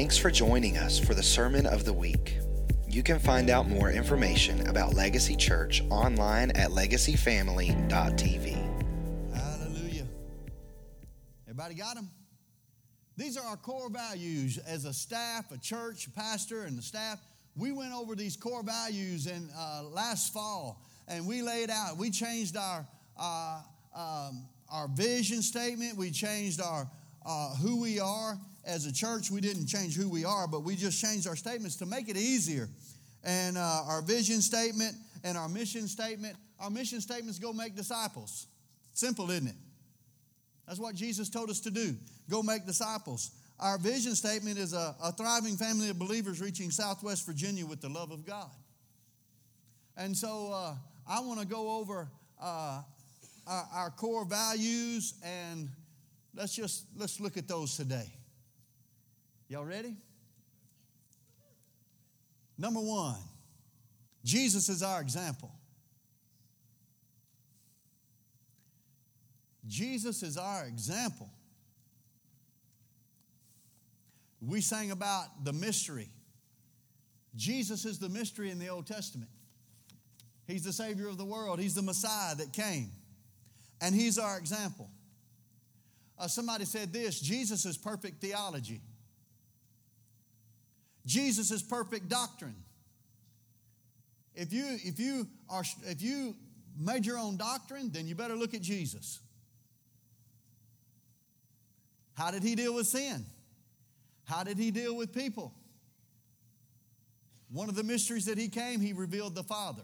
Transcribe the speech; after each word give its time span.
Thanks 0.00 0.16
for 0.16 0.30
joining 0.30 0.78
us 0.78 0.98
for 0.98 1.12
the 1.12 1.22
Sermon 1.22 1.66
of 1.66 1.84
the 1.84 1.92
Week. 1.92 2.38
You 2.88 3.02
can 3.02 3.18
find 3.18 3.50
out 3.50 3.68
more 3.68 3.90
information 3.90 4.66
about 4.66 4.94
Legacy 4.94 5.36
Church 5.36 5.82
online 5.90 6.52
at 6.52 6.70
legacyfamily.tv. 6.70 9.34
Hallelujah. 9.34 10.06
Everybody 11.46 11.74
got 11.74 11.96
them? 11.96 12.10
These 13.18 13.36
are 13.36 13.44
our 13.44 13.58
core 13.58 13.90
values 13.90 14.56
as 14.66 14.86
a 14.86 14.94
staff, 14.94 15.52
a 15.52 15.58
church, 15.58 16.06
a 16.06 16.10
pastor, 16.12 16.62
and 16.62 16.78
the 16.78 16.82
staff. 16.82 17.20
We 17.54 17.70
went 17.70 17.92
over 17.92 18.16
these 18.16 18.36
core 18.36 18.62
values 18.62 19.26
in 19.26 19.50
uh, 19.54 19.82
last 19.82 20.32
fall, 20.32 20.82
and 21.08 21.28
we 21.28 21.42
laid 21.42 21.68
out. 21.68 21.98
We 21.98 22.08
changed 22.08 22.56
our 22.56 22.86
uh, 23.18 23.60
um, 23.94 24.48
our 24.72 24.88
vision 24.88 25.42
statement. 25.42 25.98
We 25.98 26.10
changed 26.10 26.62
our 26.62 26.90
uh, 27.26 27.54
who 27.56 27.78
we 27.78 28.00
are 28.00 28.38
as 28.64 28.86
a 28.86 28.92
church. 28.92 29.30
We 29.30 29.40
didn't 29.40 29.66
change 29.66 29.96
who 29.96 30.08
we 30.08 30.24
are, 30.24 30.46
but 30.46 30.60
we 30.60 30.76
just 30.76 31.00
changed 31.00 31.26
our 31.26 31.36
statements 31.36 31.76
to 31.76 31.86
make 31.86 32.08
it 32.08 32.16
easier. 32.16 32.68
And 33.24 33.58
uh, 33.58 33.82
our 33.86 34.02
vision 34.02 34.40
statement 34.40 34.94
and 35.24 35.36
our 35.36 35.48
mission 35.48 35.86
statement. 35.88 36.36
Our 36.58 36.70
mission 36.70 37.00
statement 37.00 37.34
statements 37.34 37.38
go 37.38 37.52
make 37.52 37.74
disciples. 37.74 38.46
Simple, 38.92 39.30
isn't 39.30 39.48
it? 39.48 39.54
That's 40.66 40.78
what 40.78 40.94
Jesus 40.94 41.28
told 41.28 41.50
us 41.50 41.60
to 41.60 41.70
do. 41.70 41.94
Go 42.28 42.42
make 42.42 42.66
disciples. 42.66 43.32
Our 43.58 43.76
vision 43.76 44.14
statement 44.14 44.58
is 44.58 44.72
a, 44.72 44.94
a 45.02 45.12
thriving 45.12 45.56
family 45.56 45.90
of 45.90 45.98
believers 45.98 46.40
reaching 46.40 46.70
Southwest 46.70 47.26
Virginia 47.26 47.66
with 47.66 47.80
the 47.80 47.88
love 47.88 48.10
of 48.10 48.24
God. 48.24 48.50
And 49.96 50.16
so 50.16 50.50
uh, 50.52 50.74
I 51.08 51.20
want 51.20 51.40
to 51.40 51.46
go 51.46 51.78
over 51.78 52.08
uh, 52.40 52.82
our, 53.46 53.68
our 53.74 53.90
core 53.90 54.24
values 54.24 55.14
and 55.24 55.68
let's 56.34 56.54
just 56.54 56.84
let's 56.96 57.20
look 57.20 57.36
at 57.36 57.48
those 57.48 57.76
today. 57.76 58.10
Y'all 59.50 59.64
ready? 59.64 59.96
Number 62.56 62.78
one, 62.78 63.18
Jesus 64.24 64.68
is 64.68 64.80
our 64.80 65.00
example. 65.00 65.50
Jesus 69.66 70.22
is 70.22 70.36
our 70.36 70.66
example. 70.66 71.28
We 74.40 74.60
sang 74.60 74.92
about 74.92 75.44
the 75.44 75.52
mystery. 75.52 76.10
Jesus 77.34 77.84
is 77.84 77.98
the 77.98 78.08
mystery 78.08 78.50
in 78.50 78.60
the 78.60 78.68
Old 78.68 78.86
Testament. 78.86 79.30
He's 80.46 80.62
the 80.62 80.72
Savior 80.72 81.08
of 81.08 81.18
the 81.18 81.24
world, 81.24 81.58
He's 81.58 81.74
the 81.74 81.82
Messiah 81.82 82.36
that 82.36 82.52
came, 82.52 82.90
and 83.80 83.96
He's 83.96 84.16
our 84.16 84.38
example. 84.38 84.88
Uh, 86.16 86.28
somebody 86.28 86.66
said 86.66 86.92
this 86.92 87.18
Jesus 87.18 87.64
is 87.64 87.76
perfect 87.76 88.20
theology, 88.20 88.80
Jesus 91.06 91.50
is 91.50 91.62
perfect 91.62 92.08
doctrine. 92.08 92.56
If 94.34 94.52
you, 94.52 94.64
if 94.84 94.98
you, 94.98 95.26
are, 95.48 95.64
if 95.86 96.02
you 96.02 96.36
made 96.78 97.04
your 97.04 97.18
own 97.18 97.36
doctrine, 97.36 97.90
then 97.90 98.06
you 98.06 98.14
better 98.14 98.36
look 98.36 98.54
at 98.54 98.62
Jesus. 98.62 99.20
How 102.14 102.30
did 102.30 102.42
he 102.42 102.54
deal 102.54 102.74
with 102.74 102.86
sin? 102.86 103.24
How 104.24 104.44
did 104.44 104.58
he 104.58 104.70
deal 104.70 104.96
with 104.96 105.12
people? 105.12 105.54
One 107.50 107.68
of 107.68 107.74
the 107.74 107.82
mysteries 107.82 108.26
that 108.26 108.38
he 108.38 108.48
came, 108.48 108.80
he 108.80 108.92
revealed 108.92 109.34
the 109.34 109.42
Father. 109.42 109.82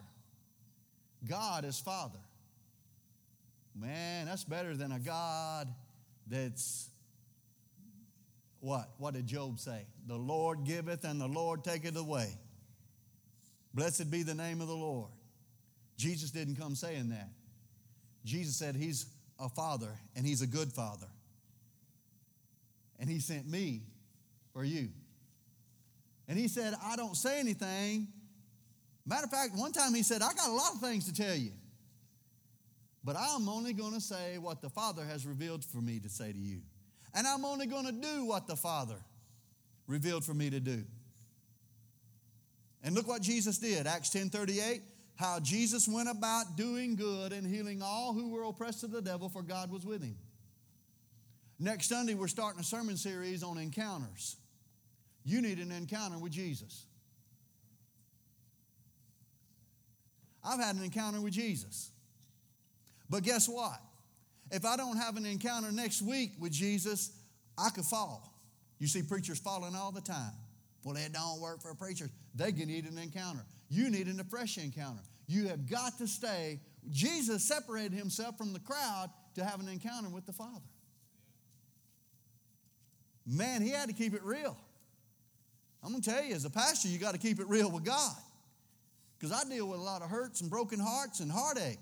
God 1.29 1.65
is 1.65 1.81
Father. 1.81 2.19
Man, 3.75 4.27
that's 4.27 4.45
better 4.45 4.77
than 4.77 4.93
a 4.93 4.99
God 4.99 5.69
that's 6.27 6.89
what? 8.67 8.91
What 8.99 9.15
did 9.15 9.29
Job 9.29 9.61
say? 9.61 9.87
The 10.09 10.17
Lord 10.17 10.65
giveth 10.65 11.05
and 11.05 11.21
the 11.21 11.29
Lord 11.29 11.63
taketh 11.63 11.97
away. 11.97 12.37
Blessed 13.73 14.11
be 14.11 14.25
the 14.25 14.35
name 14.35 14.61
of 14.61 14.67
the 14.67 14.75
Lord. 14.75 15.09
Jesus 15.97 16.33
didn't 16.33 16.57
come 16.57 16.75
saying 16.75 17.11
that. 17.11 17.29
Jesus 18.25 18.57
said 18.57 18.75
he's 18.75 19.07
a 19.39 19.49
father 19.49 19.93
and 20.17 20.27
he's 20.27 20.43
a 20.43 20.49
good 20.49 20.73
father. 20.73 21.07
And 22.99 23.09
he 23.09 23.21
sent 23.21 23.49
me 23.49 23.83
for 24.53 24.65
you. 24.65 24.89
And 26.27 26.37
he 26.37 26.49
said, 26.49 26.75
I 26.83 26.97
don't 26.97 27.17
say 27.17 27.39
anything. 27.39 28.09
Matter 29.07 29.27
of 29.27 29.31
fact, 29.31 29.53
one 29.55 29.71
time 29.71 29.95
he 29.95 30.03
said, 30.03 30.23
I 30.23 30.33
got 30.33 30.49
a 30.49 30.53
lot 30.53 30.75
of 30.75 30.81
things 30.81 31.05
to 31.05 31.15
tell 31.15 31.37
you. 31.37 31.53
But 33.05 33.15
I'm 33.17 33.49
only 33.49 33.75
going 33.75 33.95
to 33.95 34.01
say 34.01 34.39
what 34.39 34.61
the 34.61 34.71
Father 34.71 35.05
has 35.05 35.25
revealed 35.25 35.65
for 35.65 35.79
me 35.79 36.01
to 36.01 36.09
say 36.09 36.33
to 36.33 36.39
you. 36.39 36.63
And 37.17 37.27
I'm 37.27 37.47
only 37.47 37.67
going 37.67 37.87
to 37.87 37.93
do 37.93 38.27
what 38.27 38.47
the 38.47 38.57
Father 38.57 38.99
revealed 39.87 40.23
for 40.23 40.35
me 40.35 40.51
to 40.51 40.61
do. 40.61 40.85
And 42.85 42.95
look 42.95 43.09
what 43.09 43.23
Jesus 43.23 43.57
did. 43.57 43.87
Acts 43.87 44.11
10 44.11 44.29
38, 44.29 44.83
how 45.17 45.41
Jesus 45.41 45.89
went 45.89 46.11
about 46.11 46.57
doing 46.57 46.95
good 46.95 47.33
and 47.33 47.47
healing 47.47 47.81
all 47.83 48.13
who 48.13 48.29
were 48.29 48.45
oppressed 48.45 48.85
of 48.85 48.93
the 48.93 49.01
devil, 49.01 49.31
for 49.31 49.43
God 49.43 49.71
was 49.71 49.87
with 49.87 50.03
him. 50.03 50.17
Next 51.59 51.89
Sunday, 51.89 52.13
we're 52.13 52.29
starting 52.29 52.61
a 52.61 52.65
sermon 52.65 52.99
series 52.99 53.43
on 53.43 53.57
encounters. 53.57 54.37
You 55.25 55.41
need 55.41 55.59
an 55.59 55.73
encounter 55.73 56.19
with 56.19 56.33
Jesus. 56.33 56.85
I've 60.45 60.61
had 60.61 60.77
an 60.77 60.85
encounter 60.85 61.21
with 61.23 61.33
Jesus. 61.33 61.91
But 63.09 63.23
guess 63.23 63.49
what? 63.49 63.81
If 64.51 64.65
I 64.65 64.77
don't 64.77 64.97
have 64.97 65.17
an 65.17 65.27
encounter 65.27 65.73
next 65.73 66.03
week 66.03 66.33
with 66.39 66.53
Jesus, 66.53 67.11
I 67.59 67.71
could 67.71 67.85
fall. 67.85 68.33
You 68.79 68.87
see 68.87 69.03
preachers 69.03 69.39
falling 69.39 69.75
all 69.75 69.93
the 69.93 70.01
time. 70.01 70.33
Well, 70.85 70.97
it 70.97 71.13
don't 71.13 71.41
work 71.41 71.63
for 71.63 71.75
preachers. 71.75 72.11
They 72.35 72.53
can 72.53 72.69
need 72.69 72.85
an 72.85 72.99
encounter. 72.99 73.45
You 73.69 73.91
need 73.91 74.09
a 74.09 74.25
fresh 74.25 74.59
encounter. 74.59 75.03
You 75.27 75.49
have 75.49 75.69
got 75.69 75.99
to 75.99 76.07
stay. 76.07 76.61
Jesus 76.91 77.49
separated 77.49 77.93
himself 77.93 78.39
from 78.39 78.53
the 78.53 78.61
crowd 78.61 79.11
to 79.35 79.45
have 79.45 79.59
an 79.61 79.69
encounter 79.69 80.09
with 80.09 80.27
the 80.27 80.33
Father. 80.33 80.63
Man, 83.27 83.63
he 83.63 83.71
had 83.71 83.89
to 83.89 83.95
keep 83.95 84.15
it 84.15 84.23
real. 84.23 84.57
I'm 85.83 85.91
going 85.91 86.03
to 86.03 86.11
tell 86.11 86.25
you, 86.25 86.35
as 86.35 86.45
a 86.45 86.51
pastor, 86.51 86.89
you 86.89 86.99
got 86.99 87.13
to 87.13 87.19
keep 87.19 87.41
it 87.41 87.49
real 87.49 87.71
with 87.71 87.85
God. 87.85 88.15
Because 89.19 89.33
I 89.33 89.49
deal 89.49 89.67
with 89.67 89.81
a 89.81 89.83
lot 89.83 90.03
of 90.03 90.11
hurts 90.11 90.41
and 90.41 90.51
broken 90.51 90.79
hearts 90.79 91.21
and 91.21 91.33
heartache. 91.33 91.79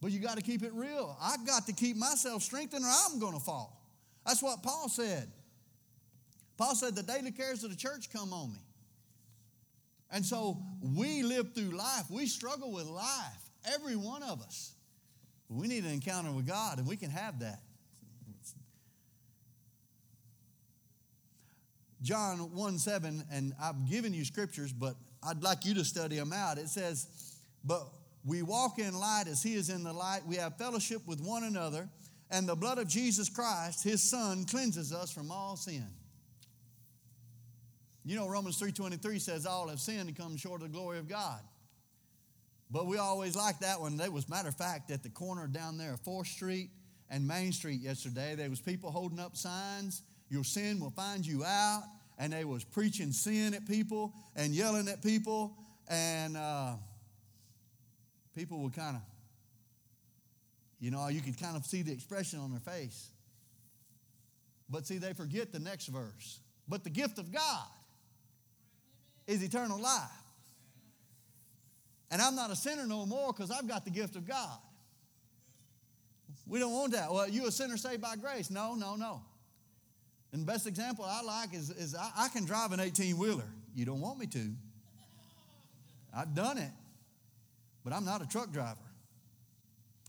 But 0.00 0.12
you 0.12 0.20
got 0.20 0.36
to 0.36 0.42
keep 0.42 0.62
it 0.62 0.72
real. 0.74 1.16
I 1.20 1.36
got 1.46 1.66
to 1.66 1.72
keep 1.72 1.96
myself 1.96 2.42
strengthened 2.42 2.84
or 2.84 2.90
I'm 3.06 3.18
going 3.18 3.32
to 3.32 3.40
fall. 3.40 3.82
That's 4.26 4.42
what 4.42 4.62
Paul 4.62 4.88
said. 4.88 5.30
Paul 6.56 6.74
said, 6.74 6.94
The 6.94 7.02
daily 7.02 7.32
cares 7.32 7.64
of 7.64 7.70
the 7.70 7.76
church 7.76 8.10
come 8.12 8.32
on 8.32 8.52
me. 8.52 8.60
And 10.10 10.24
so 10.24 10.58
we 10.82 11.22
live 11.22 11.54
through 11.54 11.76
life. 11.76 12.04
We 12.10 12.26
struggle 12.26 12.72
with 12.72 12.86
life, 12.86 13.50
every 13.74 13.96
one 13.96 14.22
of 14.22 14.40
us. 14.40 14.72
We 15.48 15.68
need 15.68 15.84
an 15.84 15.92
encounter 15.92 16.32
with 16.32 16.46
God, 16.46 16.78
and 16.78 16.86
we 16.86 16.96
can 16.96 17.10
have 17.10 17.40
that. 17.40 17.60
John 22.02 22.54
1 22.54 22.78
7, 22.78 23.24
and 23.32 23.52
I've 23.60 23.88
given 23.88 24.12
you 24.14 24.24
scriptures, 24.24 24.72
but 24.72 24.94
I'd 25.22 25.42
like 25.42 25.64
you 25.64 25.74
to 25.74 25.84
study 25.84 26.16
them 26.16 26.32
out. 26.32 26.58
It 26.58 26.68
says, 26.68 27.08
But 27.64 27.88
we 28.26 28.42
walk 28.42 28.78
in 28.78 28.94
light 28.98 29.24
as 29.28 29.42
he 29.42 29.54
is 29.54 29.70
in 29.70 29.84
the 29.84 29.92
light. 29.92 30.22
We 30.26 30.36
have 30.36 30.58
fellowship 30.58 31.06
with 31.06 31.20
one 31.20 31.44
another, 31.44 31.88
and 32.30 32.48
the 32.48 32.56
blood 32.56 32.78
of 32.78 32.88
Jesus 32.88 33.28
Christ, 33.28 33.84
his 33.84 34.02
son, 34.02 34.44
cleanses 34.44 34.92
us 34.92 35.12
from 35.12 35.30
all 35.30 35.56
sin. 35.56 35.86
You 38.04 38.16
know, 38.16 38.28
Romans 38.28 38.60
3.23 38.60 39.20
says 39.20 39.46
all 39.46 39.68
have 39.68 39.80
sinned 39.80 40.08
and 40.08 40.16
come 40.16 40.36
short 40.36 40.62
of 40.62 40.72
the 40.72 40.76
glory 40.76 40.98
of 40.98 41.08
God. 41.08 41.40
But 42.70 42.86
we 42.86 42.98
always 42.98 43.36
like 43.36 43.60
that 43.60 43.80
one. 43.80 43.96
There 43.96 44.10
was, 44.10 44.28
matter 44.28 44.48
of 44.48 44.56
fact, 44.56 44.90
at 44.90 45.02
the 45.02 45.08
corner 45.08 45.46
down 45.46 45.78
there, 45.78 45.96
4th 46.04 46.26
Street 46.26 46.70
and 47.08 47.26
Main 47.26 47.52
Street 47.52 47.80
yesterday, 47.80 48.34
there 48.34 48.50
was 48.50 48.60
people 48.60 48.90
holding 48.90 49.20
up 49.20 49.36
signs, 49.36 50.02
your 50.28 50.42
sin 50.42 50.80
will 50.80 50.90
find 50.90 51.24
you 51.24 51.44
out 51.44 51.84
and 52.18 52.32
they 52.32 52.44
was 52.44 52.64
preaching 52.64 53.12
sin 53.12 53.54
at 53.54 53.66
people 53.66 54.12
and 54.34 54.54
yelling 54.54 54.88
at 54.88 55.02
people, 55.02 55.56
and 55.88 56.36
uh, 56.36 56.74
people 58.36 58.58
would 58.58 58.74
kind 58.74 58.96
of, 58.96 59.02
you 60.78 60.90
know, 60.90 61.08
you 61.08 61.20
could 61.20 61.40
kind 61.40 61.56
of 61.56 61.64
see 61.64 61.82
the 61.82 61.92
expression 61.92 62.38
on 62.38 62.50
their 62.50 62.60
face. 62.60 63.08
But 64.68 64.86
see, 64.86 64.98
they 64.98 65.12
forget 65.12 65.52
the 65.52 65.58
next 65.58 65.86
verse. 65.86 66.40
But 66.68 66.84
the 66.84 66.90
gift 66.90 67.18
of 67.18 67.32
God 67.32 67.66
is 69.26 69.42
eternal 69.42 69.80
life. 69.80 70.10
And 72.10 72.20
I'm 72.20 72.36
not 72.36 72.50
a 72.50 72.56
sinner 72.56 72.86
no 72.86 73.06
more 73.06 73.32
because 73.32 73.50
I've 73.50 73.66
got 73.66 73.84
the 73.84 73.90
gift 73.90 74.16
of 74.16 74.26
God. 74.26 74.58
We 76.46 76.60
don't 76.60 76.72
want 76.72 76.92
that. 76.92 77.12
Well, 77.12 77.28
you 77.28 77.46
a 77.46 77.50
sinner 77.50 77.76
saved 77.76 78.02
by 78.02 78.16
grace. 78.16 78.50
No, 78.50 78.74
no, 78.74 78.94
no. 78.94 79.22
And 80.32 80.42
the 80.42 80.46
best 80.46 80.66
example 80.66 81.04
I 81.04 81.22
like 81.22 81.54
is, 81.54 81.70
is 81.70 81.94
I, 81.94 82.10
I 82.16 82.28
can 82.28 82.44
drive 82.44 82.72
an 82.72 82.80
18 82.80 83.16
wheeler. 83.16 83.48
You 83.74 83.84
don't 83.84 84.00
want 84.00 84.18
me 84.18 84.26
to. 84.26 84.50
I've 86.14 86.34
done 86.34 86.58
it, 86.58 86.70
but 87.86 87.94
I'm 87.94 88.04
not 88.04 88.20
a 88.20 88.26
truck 88.26 88.50
driver. 88.50 88.80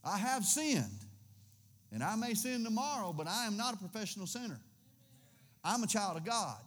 I 0.03 0.17
have 0.17 0.43
sinned, 0.43 1.05
and 1.91 2.03
I 2.03 2.15
may 2.15 2.33
sin 2.33 2.63
tomorrow, 2.63 3.13
but 3.13 3.27
I 3.27 3.45
am 3.45 3.55
not 3.55 3.75
a 3.75 3.77
professional 3.77 4.25
sinner. 4.25 4.59
I'm 5.63 5.83
a 5.83 5.87
child 5.87 6.17
of 6.17 6.25
God. 6.25 6.57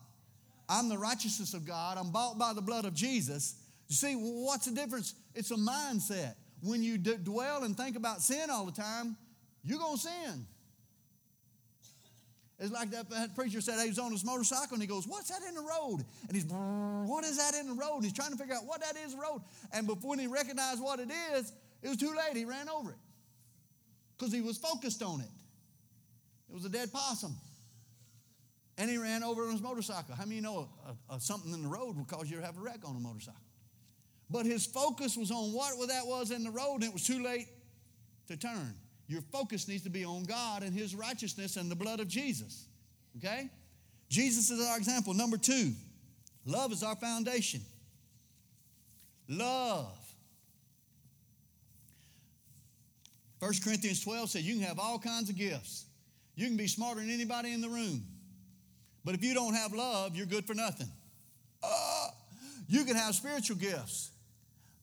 I'm 0.68 0.88
the 0.88 0.96
righteousness 0.96 1.52
of 1.52 1.66
God. 1.66 1.98
I'm 1.98 2.12
bought 2.12 2.38
by 2.38 2.52
the 2.52 2.62
blood 2.62 2.84
of 2.84 2.94
Jesus. 2.94 3.56
You 3.88 3.96
see, 3.96 4.14
what's 4.14 4.66
the 4.66 4.72
difference? 4.72 5.14
It's 5.34 5.50
a 5.50 5.56
mindset. 5.56 6.36
When 6.62 6.80
you 6.80 6.96
d- 6.96 7.16
dwell 7.20 7.64
and 7.64 7.76
think 7.76 7.96
about 7.96 8.22
sin 8.22 8.48
all 8.48 8.64
the 8.64 8.70
time, 8.70 9.16
you're 9.64 9.80
going 9.80 9.96
to 9.96 10.02
sin. 10.02 10.46
It's 12.60 12.72
like 12.72 12.90
that, 12.90 13.08
that, 13.08 13.34
preacher 13.34 13.62
said 13.62 13.80
he 13.80 13.88
was 13.88 13.98
on 13.98 14.12
his 14.12 14.22
motorcycle 14.22 14.74
and 14.74 14.82
he 14.82 14.86
goes, 14.86 15.08
What's 15.08 15.30
that 15.30 15.40
in 15.48 15.54
the 15.54 15.62
road? 15.62 16.04
And 16.28 16.36
he's, 16.36 16.44
What 16.44 17.24
is 17.24 17.38
that 17.38 17.54
in 17.58 17.68
the 17.68 17.72
road? 17.72 18.02
He's 18.02 18.12
trying 18.12 18.32
to 18.32 18.36
figure 18.36 18.54
out 18.54 18.66
what 18.66 18.82
that 18.82 18.96
is 18.98 19.14
road. 19.14 19.40
And 19.72 19.86
before 19.86 20.14
he 20.16 20.26
recognized 20.26 20.82
what 20.82 21.00
it 21.00 21.08
is, 21.34 21.52
it 21.82 21.88
was 21.88 21.96
too 21.96 22.14
late. 22.14 22.36
He 22.36 22.44
ran 22.44 22.68
over 22.68 22.90
it 22.90 22.98
because 24.18 24.30
he 24.30 24.42
was 24.42 24.58
focused 24.58 25.02
on 25.02 25.22
it. 25.22 25.30
It 26.50 26.54
was 26.54 26.66
a 26.66 26.68
dead 26.68 26.92
possum. 26.92 27.34
And 28.76 28.90
he 28.90 28.98
ran 28.98 29.22
over 29.22 29.44
on 29.44 29.52
his 29.52 29.62
motorcycle. 29.62 30.14
How 30.14 30.24
many 30.24 30.36
you 30.36 30.42
know 30.42 30.68
a, 30.86 31.14
a, 31.14 31.20
something 31.20 31.52
in 31.54 31.62
the 31.62 31.68
road 31.68 31.96
will 31.96 32.04
cause 32.04 32.30
you 32.30 32.36
to 32.36 32.44
have 32.44 32.58
a 32.58 32.60
wreck 32.60 32.80
on 32.86 32.94
a 32.94 33.00
motorcycle? 33.00 33.40
But 34.28 34.44
his 34.44 34.66
focus 34.66 35.16
was 35.16 35.30
on 35.30 35.52
what 35.52 35.88
that 35.88 36.06
was 36.06 36.30
in 36.30 36.44
the 36.44 36.50
road, 36.50 36.76
and 36.76 36.84
it 36.84 36.92
was 36.92 37.06
too 37.06 37.22
late 37.22 37.48
to 38.28 38.36
turn. 38.36 38.74
Your 39.10 39.22
focus 39.32 39.66
needs 39.66 39.82
to 39.82 39.90
be 39.90 40.04
on 40.04 40.22
God 40.22 40.62
and 40.62 40.72
his 40.72 40.94
righteousness 40.94 41.56
and 41.56 41.68
the 41.68 41.74
blood 41.74 41.98
of 41.98 42.06
Jesus. 42.06 42.66
Okay? 43.16 43.50
Jesus 44.08 44.50
is 44.50 44.64
our 44.64 44.78
example. 44.78 45.14
Number 45.14 45.36
two, 45.36 45.72
love 46.46 46.70
is 46.70 46.84
our 46.84 46.94
foundation. 46.94 47.60
Love. 49.28 49.98
1 53.40 53.52
Corinthians 53.64 54.00
12 54.04 54.30
says 54.30 54.42
you 54.44 54.54
can 54.54 54.62
have 54.62 54.78
all 54.78 55.00
kinds 55.00 55.28
of 55.28 55.34
gifts. 55.34 55.86
You 56.36 56.46
can 56.46 56.56
be 56.56 56.68
smarter 56.68 57.00
than 57.00 57.10
anybody 57.10 57.52
in 57.52 57.60
the 57.60 57.68
room. 57.68 58.04
But 59.04 59.16
if 59.16 59.24
you 59.24 59.34
don't 59.34 59.54
have 59.54 59.72
love, 59.72 60.14
you're 60.14 60.24
good 60.24 60.46
for 60.46 60.54
nothing. 60.54 60.88
Uh, 61.64 62.08
you 62.68 62.84
can 62.84 62.94
have 62.94 63.16
spiritual 63.16 63.56
gifts. 63.56 64.12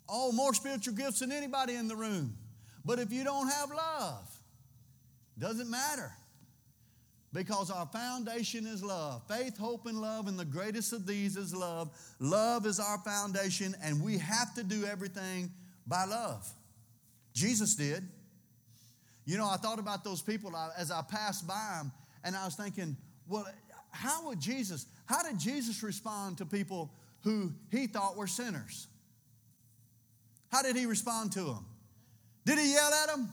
Oh, 0.09 0.33
more 0.33 0.53
spiritual 0.53 0.95
gifts 0.95 1.19
than 1.19 1.31
anybody 1.31 1.75
in 1.75 1.87
the 1.87 1.95
room. 1.95 2.35
But 2.87 2.99
if 2.99 3.11
you 3.11 3.25
don't 3.25 3.49
have 3.49 3.69
love, 3.69 4.25
doesn't 5.37 5.69
matter. 5.69 6.09
Because 7.33 7.69
our 7.69 7.85
foundation 7.87 8.65
is 8.65 8.81
love. 8.81 9.23
Faith, 9.27 9.57
hope, 9.57 9.87
and 9.87 9.99
love, 9.99 10.27
and 10.27 10.39
the 10.39 10.45
greatest 10.45 10.93
of 10.93 11.05
these 11.05 11.35
is 11.35 11.53
love. 11.53 11.89
Love 12.21 12.65
is 12.65 12.79
our 12.79 12.97
foundation, 12.99 13.75
and 13.83 14.01
we 14.01 14.17
have 14.17 14.55
to 14.55 14.63
do 14.63 14.85
everything 14.85 15.51
by 15.85 16.05
love. 16.05 16.47
Jesus 17.33 17.75
did. 17.75 18.07
You 19.25 19.37
know, 19.37 19.49
I 19.49 19.57
thought 19.57 19.79
about 19.79 20.05
those 20.05 20.21
people 20.21 20.55
as 20.77 20.89
I 20.89 21.01
passed 21.01 21.45
by 21.45 21.79
them, 21.79 21.91
and 22.23 22.37
I 22.37 22.45
was 22.45 22.55
thinking, 22.55 22.95
well, 23.27 23.45
how 23.91 24.27
would 24.27 24.39
Jesus, 24.39 24.85
how 25.07 25.23
did 25.23 25.37
Jesus 25.37 25.83
respond 25.83 26.37
to 26.37 26.45
people 26.45 26.93
who 27.23 27.51
he 27.69 27.87
thought 27.87 28.15
were 28.15 28.27
sinners? 28.27 28.87
How 30.49 30.61
did 30.61 30.77
he 30.77 30.85
respond 30.85 31.33
to 31.33 31.41
them? 31.41 31.65
Did 32.47 32.59
he 32.59 32.73
yell 32.73 32.93
at 32.93 33.09
them? 33.09 33.29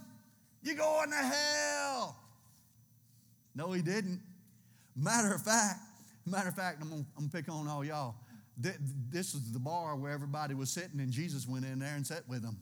You're 0.64 0.75
going 0.75 1.11
to 1.11 1.16
hell. 1.16 2.16
No, 3.55 3.70
he 3.70 3.81
didn't. 3.81 4.20
Matter 4.96 5.32
of 5.32 5.40
fact, 5.40 5.78
matter 6.26 6.49
of 6.49 6.56
fact, 6.56 6.78
I'm 6.82 6.88
gonna, 6.90 7.05
I'm 7.16 7.28
gonna 7.28 7.43
pick 7.43 7.52
on 7.52 7.69
all 7.69 7.84
y'all. 7.84 8.16
This 8.56 9.34
is 9.34 9.52
the 9.52 9.61
bar 9.61 9.94
where 9.94 10.11
everybody 10.11 10.55
was 10.55 10.70
sitting, 10.70 10.99
and 10.99 11.12
Jesus 11.12 11.46
went 11.46 11.64
in 11.64 11.78
there 11.78 11.94
and 11.94 12.05
sat 12.05 12.28
with 12.28 12.43
them. 12.43 12.58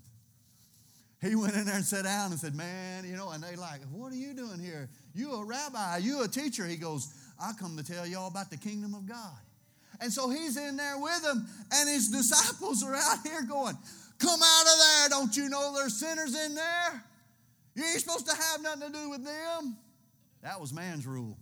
He 1.22 1.36
went 1.36 1.54
in 1.54 1.64
there 1.64 1.76
and 1.76 1.84
sat 1.84 2.04
down 2.04 2.32
and 2.32 2.40
said, 2.40 2.54
Man, 2.54 3.06
you 3.06 3.16
know, 3.16 3.30
and 3.30 3.42
they 3.42 3.56
like, 3.56 3.80
What 3.90 4.12
are 4.12 4.16
you 4.16 4.34
doing 4.34 4.58
here? 4.58 4.90
You 5.14 5.32
a 5.32 5.44
rabbi, 5.44 5.98
you 5.98 6.22
a 6.22 6.28
teacher. 6.28 6.66
He 6.66 6.76
goes, 6.76 7.14
I 7.40 7.52
come 7.58 7.78
to 7.78 7.84
tell 7.84 8.06
y'all 8.06 8.28
about 8.28 8.50
the 8.50 8.58
kingdom 8.58 8.92
of 8.92 9.06
God. 9.06 9.38
And 10.02 10.12
so 10.12 10.28
he's 10.28 10.56
in 10.56 10.76
there 10.76 10.98
with 10.98 11.22
them, 11.22 11.46
and 11.72 11.88
his 11.88 12.08
disciples 12.10 12.82
are 12.82 12.94
out 12.94 13.18
here 13.24 13.42
going, 13.42 13.78
Come 14.18 14.40
out 14.42 14.62
of 14.62 14.78
there. 14.78 15.08
Don't 15.08 15.36
you 15.36 15.48
know 15.48 15.72
there's 15.74 15.98
sinners 15.98 16.34
in 16.34 16.54
there? 16.54 17.04
You 17.74 17.84
ain't 17.84 18.00
supposed 18.00 18.28
to 18.28 18.36
have 18.36 18.62
nothing 18.62 18.92
to 18.92 18.92
do 18.92 19.10
with 19.10 19.24
them. 19.24 19.76
That 20.42 20.60
was 20.60 20.72
man's 20.72 21.06
rule. 21.06 21.38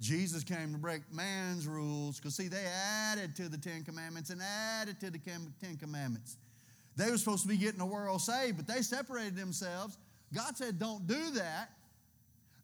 Jesus 0.00 0.42
came 0.42 0.72
to 0.72 0.78
break 0.78 1.02
man's 1.12 1.66
rules 1.66 2.18
because, 2.18 2.34
see, 2.34 2.48
they 2.48 2.64
added 2.66 3.36
to 3.36 3.48
the 3.48 3.56
Ten 3.56 3.84
Commandments 3.84 4.30
and 4.30 4.40
added 4.42 4.98
to 5.00 5.10
the 5.10 5.18
Ten 5.18 5.76
Commandments. 5.76 6.38
They 6.96 7.10
were 7.10 7.18
supposed 7.18 7.42
to 7.42 7.48
be 7.48 7.56
getting 7.56 7.78
the 7.78 7.86
world 7.86 8.20
saved, 8.20 8.56
but 8.56 8.66
they 8.66 8.82
separated 8.82 9.36
themselves. 9.36 9.96
God 10.34 10.56
said, 10.56 10.78
Don't 10.78 11.06
do 11.06 11.30
that. 11.32 11.70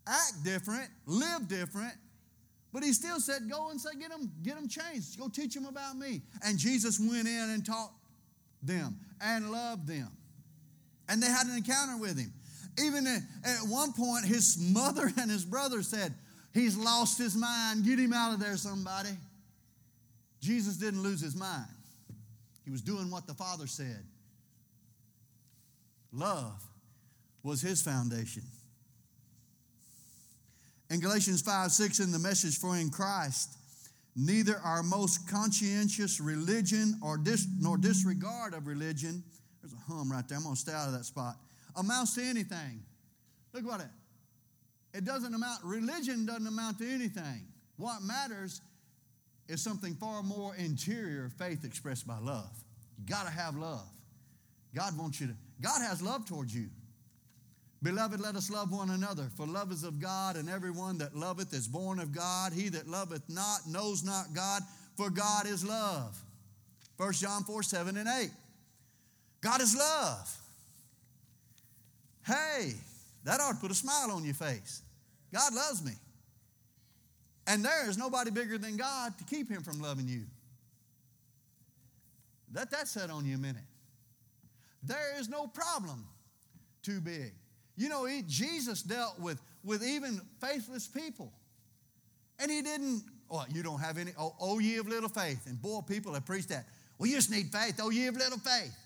Act 0.07 0.45
different, 0.45 0.89
live 1.07 1.49
different. 1.49 1.95
But 2.73 2.83
he 2.83 2.93
still 2.93 3.21
said, 3.21 3.49
Go 3.49 3.71
and 3.71 3.81
say, 3.81 3.91
Get 3.99 4.11
them, 4.11 4.33
get 4.43 4.57
them 4.57 4.69
changed. 4.69 5.19
Go 5.19 5.29
teach 5.29 5.55
them 5.55 5.67
about 5.67 5.97
me. 5.97 6.23
And 6.45 6.59
Jesus 6.59 6.99
went 6.99 7.29
in 7.29 7.51
and 7.51 7.65
taught 7.65 7.93
them 8.63 8.99
and 9.21 9.51
loved 9.51 9.87
them. 9.87 10.11
And 11.09 11.23
they 11.23 11.27
had 11.27 11.47
an 11.47 11.57
encounter 11.57 11.97
with 11.97 12.19
him. 12.19 12.33
Even 12.81 13.07
at 13.07 13.59
one 13.67 13.93
point, 13.93 14.25
his 14.25 14.59
mother 14.59 15.11
and 15.19 15.31
his 15.31 15.45
brother 15.45 15.83
said, 15.83 16.15
He's 16.55 16.77
lost 16.77 17.19
his 17.19 17.37
mind. 17.37 17.85
Get 17.85 17.99
him 17.99 18.13
out 18.13 18.33
of 18.33 18.41
there, 18.41 18.57
somebody. 18.57 19.11
Jesus 20.41 20.77
didn't 20.77 21.03
lose 21.03 21.21
his 21.21 21.37
mind, 21.37 21.69
he 22.65 22.71
was 22.71 22.81
doing 22.81 23.11
what 23.11 23.27
the 23.27 23.35
Father 23.35 23.67
said. 23.67 24.05
Love 26.13 26.63
was 27.43 27.61
his 27.61 27.83
foundation. 27.83 28.43
In 30.91 31.01
Galatians 31.01 31.43
5 31.43 31.71
6, 31.71 32.01
in 32.01 32.13
the 32.13 32.19
message 32.19 32.57
for 32.59 32.77
in 32.77 32.89
Christ, 32.91 33.58
neither 34.19 34.59
our 34.65 34.83
most 34.83 35.29
conscientious 35.29 36.21
religion 36.21 36.99
or 37.03 37.17
dis, 37.17 37.47
nor 37.61 37.77
disregard 37.79 38.53
of 38.53 38.67
religion 38.67 39.23
there's 39.69 39.73
a 39.73 39.93
hum 39.93 40.11
right 40.11 40.27
there. 40.29 40.39
I'm 40.39 40.45
going 40.45 40.55
to 40.55 40.61
stay 40.61 40.73
out 40.73 40.87
of 40.87 40.95
that 40.95 41.05
spot. 41.05 41.37
Amounts 41.77 42.15
to 42.15 42.23
anything. 42.23 42.83
Look 43.53 43.67
what 43.67 43.81
it. 43.81 43.87
It 44.95 45.05
doesn't 45.05 45.35
amount. 45.35 45.65
Religion 45.65 46.27
doesn't 46.27 46.47
amount 46.47 46.79
to 46.79 46.89
anything. 46.91 47.47
What 47.77 48.03
matters 48.03 48.61
is 49.49 49.63
something 49.63 49.95
far 49.95 50.23
more 50.23 50.55
interior. 50.57 51.31
Faith 51.39 51.65
expressed 51.65 52.07
by 52.07 52.19
love. 52.19 52.51
You 52.99 53.05
got 53.07 53.27
to 53.27 53.31
have 53.31 53.57
love. 53.57 53.87
God 54.75 54.99
wants 54.99 55.21
you 55.21 55.29
to. 55.29 55.35
God 55.61 55.83
has 55.83 56.03
love 56.03 56.27
towards 56.27 56.55
you. 56.55 56.69
Beloved, 57.83 58.21
let 58.21 58.35
us 58.35 58.51
love 58.51 58.73
one 58.73 58.91
another, 58.91 59.29
for 59.37 59.47
love 59.47 59.71
is 59.71 59.85
of 59.85 60.01
God, 60.01 60.37
and 60.37 60.51
everyone 60.51 60.99
that 60.99 61.15
loveth 61.15 61.55
is 61.55 61.69
born 61.69 62.01
of 62.01 62.13
God. 62.13 62.53
He 62.53 62.69
that 62.71 62.89
loveth 62.89 63.23
not 63.29 63.61
knows 63.69 64.03
not 64.03 64.35
God, 64.35 64.63
for 64.97 65.11
God 65.11 65.47
is 65.47 65.65
love. 65.65 66.21
1 66.97 67.13
John 67.13 67.45
4 67.45 67.63
7 67.63 67.97
and 67.97 68.09
8. 68.09 68.31
God 69.41 69.61
is 69.61 69.77
love. 69.77 70.37
Hey, 72.27 72.73
that 73.25 73.41
ought 73.41 73.53
to 73.53 73.59
put 73.59 73.71
a 73.71 73.75
smile 73.75 74.11
on 74.11 74.25
your 74.25 74.35
face. 74.35 74.83
God 75.33 75.55
loves 75.55 75.85
me. 75.85 75.93
And 77.47 77.65
there 77.65 77.89
is 77.89 77.97
nobody 77.97 78.31
bigger 78.31 78.59
than 78.59 78.77
God 78.77 79.17
to 79.19 79.25
keep 79.25 79.49
him 79.49 79.63
from 79.63 79.81
loving 79.81 80.09
you. 80.09 80.25
Let 82.53 82.71
that 82.73 82.89
set 82.89 83.09
on 83.09 83.25
you 83.25 83.37
a 83.37 83.39
minute. 83.39 83.63
There 84.83 85.19
is 85.19 85.29
no 85.29 85.47
problem 85.47 86.05
too 86.83 87.01
big. 87.01 87.33
You 87.79 87.89
know, 87.89 88.07
he, 88.07 88.23
Jesus 88.27 88.83
dealt 88.83 89.21
with, 89.21 89.41
with 89.63 89.85
even 89.85 90.21
faithless 90.41 90.89
people. 90.89 91.33
And 92.41 92.51
he 92.51 92.61
didn't, 92.61 93.05
well, 93.31 93.47
you 93.49 93.63
don't 93.63 93.79
have 93.79 93.99
any, 93.99 94.11
oh, 94.19 94.35
oh, 94.41 94.59
ye 94.59 94.79
of 94.79 94.89
little 94.89 95.09
faith. 95.09 95.47
And 95.47 95.63
boy, 95.63 95.81
people 95.83 96.13
have 96.15 96.27
preached 96.27 96.49
that. 96.49 96.67
Well, 96.99 97.09
you 97.09 97.15
just 97.15 97.31
need 97.31 97.53
faith. 97.53 97.79
Oh, 97.81 97.91
ye 97.91 98.09
of 98.09 98.17
little 98.17 98.39
faith. 98.39 98.77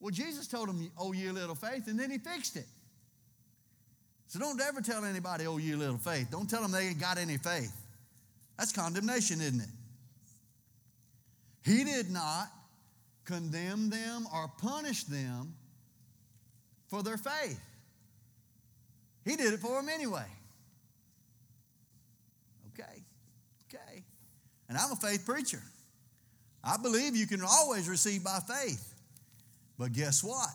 Well, 0.00 0.10
Jesus 0.10 0.46
told 0.46 0.68
them, 0.68 0.90
Oh, 0.98 1.12
ye 1.12 1.30
little 1.30 1.54
faith, 1.54 1.86
and 1.86 1.98
then 1.98 2.10
he 2.10 2.18
fixed 2.18 2.56
it. 2.56 2.66
So 4.26 4.38
don't 4.38 4.60
ever 4.60 4.82
tell 4.82 5.02
anybody, 5.06 5.46
Oh, 5.46 5.56
ye 5.56 5.74
little 5.74 5.96
faith. 5.96 6.28
Don't 6.30 6.48
tell 6.48 6.60
them 6.60 6.72
they 6.72 6.88
ain't 6.88 7.00
got 7.00 7.16
any 7.16 7.38
faith. 7.38 7.74
That's 8.58 8.70
condemnation, 8.70 9.40
isn't 9.40 9.60
it? 9.62 9.68
He 11.64 11.84
did 11.84 12.10
not 12.10 12.48
condemn 13.24 13.88
them 13.88 14.26
or 14.34 14.52
punish 14.58 15.04
them 15.04 15.54
for 16.88 17.02
their 17.02 17.16
faith. 17.16 17.58
He 19.24 19.36
did 19.36 19.52
it 19.52 19.60
for 19.60 19.80
him 19.80 19.88
anyway. 19.88 20.26
Okay, 22.72 23.02
okay. 23.68 24.02
And 24.68 24.76
I'm 24.76 24.92
a 24.92 24.96
faith 24.96 25.24
preacher. 25.24 25.62
I 26.62 26.76
believe 26.76 27.14
you 27.16 27.26
can 27.26 27.42
always 27.42 27.88
receive 27.88 28.24
by 28.24 28.40
faith. 28.46 28.94
But 29.78 29.92
guess 29.92 30.22
what? 30.22 30.48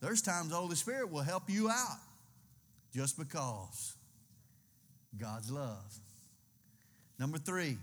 There's 0.00 0.22
times 0.22 0.50
the 0.50 0.56
Holy 0.56 0.76
Spirit 0.76 1.10
will 1.10 1.22
help 1.22 1.48
you 1.48 1.70
out 1.70 1.98
just 2.94 3.18
because 3.18 3.94
God's 5.18 5.50
love. 5.50 5.98
Number 7.18 7.38
three, 7.38 7.78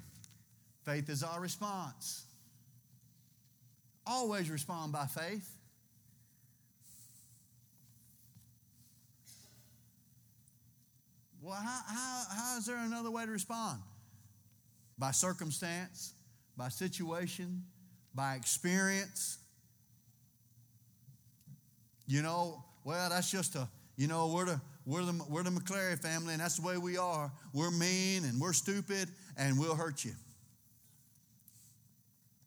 faith 0.86 1.10
is 1.10 1.24
our 1.24 1.40
response. 1.40 2.26
Always 4.06 4.50
respond 4.50 4.92
by 4.92 5.06
faith. 5.06 5.50
Well, 11.44 11.56
how, 11.56 11.82
how, 11.86 12.24
how 12.30 12.58
is 12.58 12.66
there 12.66 12.78
another 12.78 13.12
way 13.12 13.26
to 13.26 13.32
respond? 13.32 13.82
By 14.98 15.12
circumstance, 15.12 16.14
by 16.56 16.70
situation, 16.70 17.64
by 18.16 18.36
experience. 18.36 19.40
You 22.08 22.22
know, 22.22 22.64
well, 22.86 23.10
that's 23.10 23.30
just 23.30 23.56
a, 23.56 23.68
you 23.98 24.08
know, 24.08 24.32
we're 24.34 24.46
the, 24.46 24.62
we're 24.86 25.04
the, 25.04 25.22
we're 25.30 25.44
the 25.44 25.50
McClary 25.50 26.00
family, 26.00 26.32
and 26.32 26.42
that's 26.42 26.56
the 26.60 26.66
way 26.66 26.78
we 26.78 26.98
are. 26.98 27.30
We're 27.54 27.72
mean 27.72 28.24
and 28.24 28.40
we're 28.40 28.54
stupid, 28.54 29.10
and 29.36 29.60
we'll 29.60 29.76
hurt 29.76 30.06
you. 30.06 30.14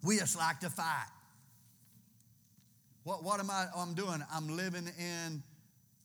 We 0.02 0.16
just 0.16 0.38
like 0.38 0.60
to 0.60 0.70
fight. 0.70 1.08
What, 3.02 3.22
what 3.22 3.40
am 3.40 3.50
I 3.50 3.66
I'm 3.76 3.92
doing? 3.92 4.22
I'm 4.32 4.56
living 4.56 4.88
in 4.98 5.42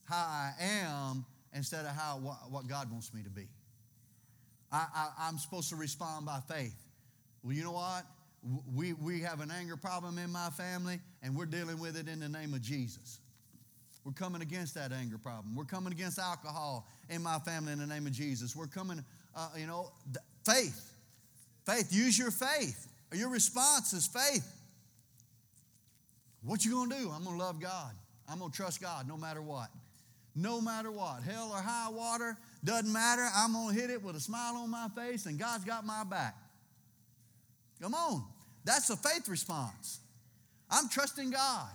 how 0.04 0.16
I 0.16 0.52
am 0.60 1.24
instead 1.54 1.84
of 1.84 1.92
how 1.92 2.18
what, 2.48 2.66
God 2.66 2.90
wants 2.90 3.12
me 3.12 3.22
to 3.22 3.30
be. 3.30 3.48
I, 4.70 4.86
I, 4.94 5.08
I'm 5.28 5.38
supposed 5.38 5.68
to 5.70 5.76
respond 5.76 6.26
by 6.26 6.40
faith. 6.48 6.74
Well, 7.42 7.52
you 7.52 7.62
know 7.62 7.72
what? 7.72 8.04
We, 8.74 8.94
we 8.94 9.20
have 9.20 9.40
an 9.40 9.50
anger 9.50 9.76
problem 9.76 10.18
in 10.18 10.30
my 10.30 10.50
family, 10.50 10.98
and 11.22 11.36
we're 11.36 11.46
dealing 11.46 11.78
with 11.78 11.96
it 11.96 12.08
in 12.08 12.20
the 12.20 12.28
name 12.28 12.54
of 12.54 12.62
Jesus. 12.62 13.20
We're 14.04 14.12
coming 14.12 14.42
against 14.42 14.74
that 14.74 14.90
anger 14.92 15.18
problem. 15.18 15.54
We're 15.54 15.64
coming 15.64 15.92
against 15.92 16.18
alcohol 16.18 16.88
in 17.08 17.22
my 17.22 17.38
family 17.38 17.72
in 17.72 17.78
the 17.78 17.86
name 17.86 18.06
of 18.06 18.12
Jesus. 18.12 18.56
We're 18.56 18.66
coming, 18.66 19.04
uh, 19.36 19.50
you 19.56 19.66
know, 19.66 19.92
faith. 20.44 20.92
Faith. 21.64 21.92
Use 21.92 22.18
your 22.18 22.32
faith. 22.32 22.88
Your 23.12 23.28
response 23.28 23.92
is 23.92 24.06
faith. 24.06 24.50
What 26.42 26.64
you 26.64 26.72
gonna 26.72 26.96
do? 26.96 27.10
I'm 27.10 27.22
gonna 27.22 27.38
love 27.38 27.60
God. 27.60 27.92
I'm 28.28 28.40
gonna 28.40 28.52
trust 28.52 28.80
God 28.80 29.06
no 29.06 29.16
matter 29.16 29.42
what. 29.42 29.68
No 30.34 30.60
matter 30.60 30.90
what. 30.90 31.22
Hell 31.22 31.50
or 31.52 31.60
high 31.60 31.90
water, 31.90 32.36
doesn't 32.64 32.92
matter. 32.92 33.28
I'm 33.34 33.52
gonna 33.52 33.74
hit 33.74 33.90
it 33.90 34.02
with 34.02 34.16
a 34.16 34.20
smile 34.20 34.56
on 34.56 34.70
my 34.70 34.88
face, 34.96 35.26
and 35.26 35.38
God's 35.38 35.64
got 35.64 35.84
my 35.84 36.04
back. 36.04 36.36
Come 37.80 37.94
on. 37.94 38.24
That's 38.64 38.88
a 38.90 38.96
faith 38.96 39.28
response. 39.28 39.98
I'm 40.70 40.88
trusting 40.88 41.30
God. 41.30 41.70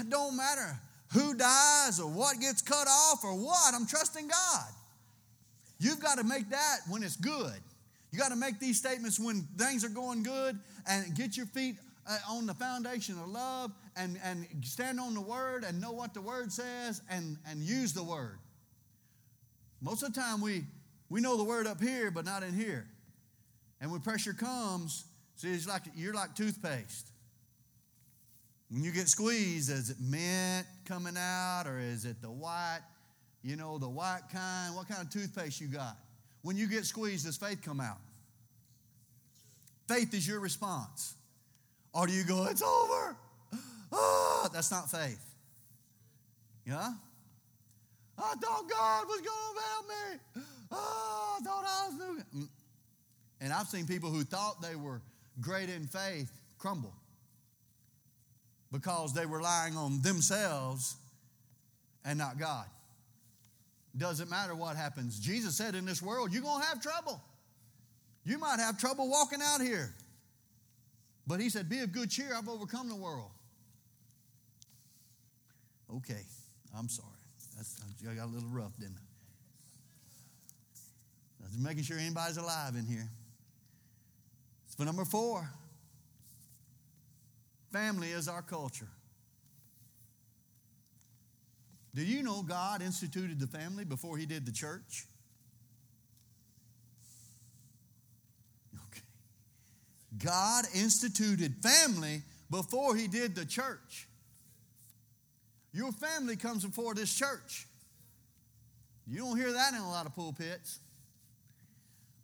It 0.00 0.10
don't 0.10 0.36
matter 0.36 0.78
who 1.12 1.34
dies 1.34 2.00
or 2.00 2.10
what 2.10 2.40
gets 2.40 2.60
cut 2.60 2.88
off 2.88 3.24
or 3.24 3.34
what, 3.34 3.72
I'm 3.72 3.86
trusting 3.86 4.26
God. 4.26 4.66
You've 5.78 6.00
got 6.00 6.18
to 6.18 6.24
make 6.24 6.50
that 6.50 6.78
when 6.88 7.02
it's 7.02 7.16
good. 7.16 7.54
You 8.10 8.18
got 8.18 8.30
to 8.30 8.36
make 8.36 8.58
these 8.58 8.78
statements 8.78 9.18
when 9.18 9.42
things 9.56 9.84
are 9.84 9.88
going 9.88 10.22
good 10.22 10.58
and 10.88 11.14
get 11.14 11.36
your 11.36 11.46
feet 11.46 11.76
uh, 12.08 12.18
on 12.28 12.46
the 12.46 12.54
foundation 12.54 13.18
of 13.18 13.28
love 13.28 13.70
and, 13.96 14.18
and 14.24 14.46
stand 14.62 15.00
on 15.00 15.14
the 15.14 15.20
word 15.20 15.64
and 15.64 15.80
know 15.80 15.92
what 15.92 16.14
the 16.14 16.20
word 16.20 16.52
says 16.52 17.00
and, 17.10 17.36
and 17.48 17.60
use 17.60 17.92
the 17.92 18.02
word. 18.02 18.38
Most 19.80 20.02
of 20.02 20.14
the 20.14 20.20
time, 20.20 20.40
we, 20.40 20.64
we 21.08 21.20
know 21.20 21.36
the 21.36 21.44
word 21.44 21.66
up 21.66 21.80
here, 21.80 22.10
but 22.10 22.24
not 22.24 22.42
in 22.42 22.54
here. 22.54 22.86
And 23.80 23.90
when 23.90 24.00
pressure 24.00 24.32
comes, 24.32 25.04
see, 25.36 25.52
it's 25.52 25.68
like 25.68 25.82
you're 25.94 26.14
like 26.14 26.34
toothpaste. 26.34 27.10
When 28.70 28.82
you 28.82 28.90
get 28.90 29.08
squeezed, 29.08 29.70
is 29.70 29.90
it 29.90 29.98
mint 30.00 30.66
coming 30.84 31.16
out 31.18 31.64
or 31.66 31.78
is 31.78 32.04
it 32.04 32.20
the 32.22 32.30
white, 32.30 32.80
you 33.42 33.56
know, 33.56 33.78
the 33.78 33.88
white 33.88 34.22
kind? 34.32 34.74
What 34.74 34.88
kind 34.88 35.02
of 35.02 35.10
toothpaste 35.10 35.60
you 35.60 35.68
got? 35.68 35.96
When 36.42 36.56
you 36.56 36.66
get 36.66 36.84
squeezed, 36.84 37.26
does 37.26 37.36
faith 37.36 37.60
come 37.62 37.80
out? 37.80 37.98
Faith 39.86 40.14
is 40.14 40.26
your 40.26 40.40
response. 40.40 41.14
Or 41.92 42.06
do 42.06 42.12
you 42.12 42.24
go, 42.24 42.46
it's 42.46 42.62
over? 42.62 43.16
Oh, 43.94 44.48
that's 44.52 44.70
not 44.70 44.90
faith. 44.90 45.24
Yeah? 46.66 46.92
I 48.18 48.34
thought 48.34 48.70
God 48.70 49.04
was 49.06 49.20
going 49.20 49.54
to 49.54 49.62
help 49.70 49.88
me. 49.88 50.42
Oh, 50.76 51.36
I 51.38 51.44
thought 51.44 51.64
I 51.64 51.88
was 51.88 51.98
doing. 51.98 52.24
Mm. 52.36 52.48
And 53.40 53.52
I've 53.52 53.68
seen 53.68 53.86
people 53.86 54.10
who 54.10 54.24
thought 54.24 54.60
they 54.60 54.74
were 54.74 55.00
great 55.40 55.68
in 55.68 55.86
faith 55.86 56.32
crumble 56.58 56.92
because 58.72 59.12
they 59.12 59.24
were 59.24 59.36
relying 59.36 59.76
on 59.76 60.02
themselves 60.02 60.96
and 62.04 62.18
not 62.18 62.40
God. 62.40 62.64
Doesn't 63.96 64.28
matter 64.28 64.56
what 64.56 64.74
happens. 64.74 65.20
Jesus 65.20 65.54
said 65.54 65.76
in 65.76 65.84
this 65.84 66.02
world, 66.02 66.32
you're 66.32 66.42
going 66.42 66.60
to 66.60 66.66
have 66.66 66.82
trouble. 66.82 67.20
You 68.24 68.38
might 68.38 68.58
have 68.58 68.78
trouble 68.78 69.08
walking 69.08 69.40
out 69.40 69.60
here. 69.60 69.94
But 71.26 71.38
he 71.38 71.50
said, 71.50 71.68
Be 71.68 71.80
of 71.80 71.92
good 71.92 72.10
cheer, 72.10 72.34
I've 72.36 72.48
overcome 72.48 72.88
the 72.88 72.96
world. 72.96 73.30
Okay, 75.96 76.22
I'm 76.76 76.88
sorry. 76.88 77.08
That's, 77.56 77.80
I 78.10 78.14
got 78.14 78.24
a 78.24 78.26
little 78.26 78.48
rough, 78.48 78.76
didn't 78.78 78.96
I? 78.96 79.14
Just 81.54 81.60
making 81.60 81.84
sure 81.84 81.98
anybody's 81.98 82.36
alive 82.36 82.74
in 82.74 82.84
here. 82.86 83.08
For 84.76 84.84
number 84.84 85.04
four. 85.04 85.48
Family 87.72 88.08
is 88.08 88.28
our 88.28 88.42
culture. 88.42 88.88
Do 91.94 92.04
you 92.04 92.24
know 92.24 92.42
God 92.42 92.82
instituted 92.82 93.38
the 93.38 93.46
family 93.46 93.84
before 93.84 94.16
He 94.16 94.26
did 94.26 94.46
the 94.46 94.52
church? 94.52 95.06
Okay. 98.90 99.02
God 100.24 100.64
instituted 100.74 101.54
family 101.62 102.22
before 102.50 102.96
He 102.96 103.06
did 103.06 103.36
the 103.36 103.44
church. 103.44 104.08
Your 105.74 105.90
family 105.90 106.36
comes 106.36 106.64
before 106.64 106.94
this 106.94 107.12
church. 107.12 107.66
You 109.08 109.18
don't 109.18 109.36
hear 109.36 109.52
that 109.52 109.74
in 109.74 109.80
a 109.80 109.90
lot 109.90 110.06
of 110.06 110.14
pulpits. 110.14 110.78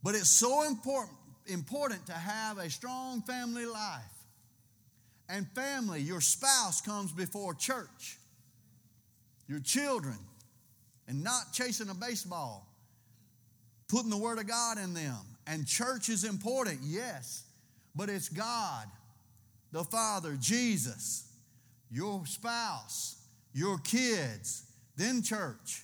But 0.04 0.14
it's 0.14 0.30
so 0.30 0.66
important, 0.66 1.16
important 1.46 2.06
to 2.06 2.12
have 2.12 2.58
a 2.58 2.70
strong 2.70 3.22
family 3.22 3.66
life 3.66 4.00
and 5.28 5.46
family. 5.48 6.00
Your 6.00 6.20
spouse 6.20 6.80
comes 6.80 7.10
before 7.10 7.52
church, 7.54 8.18
your 9.48 9.60
children, 9.60 10.16
and 11.08 11.24
not 11.24 11.52
chasing 11.52 11.90
a 11.90 11.94
baseball, 11.94 12.66
putting 13.88 14.10
the 14.10 14.16
Word 14.16 14.38
of 14.38 14.46
God 14.46 14.78
in 14.78 14.94
them. 14.94 15.18
And 15.48 15.66
church 15.66 16.08
is 16.08 16.22
important, 16.22 16.78
yes, 16.82 17.42
but 17.96 18.08
it's 18.08 18.28
God, 18.28 18.86
the 19.72 19.82
Father, 19.82 20.36
Jesus, 20.40 21.26
your 21.90 22.24
spouse, 22.26 23.19
your 23.52 23.78
kids, 23.78 24.64
then 24.96 25.22
church. 25.22 25.82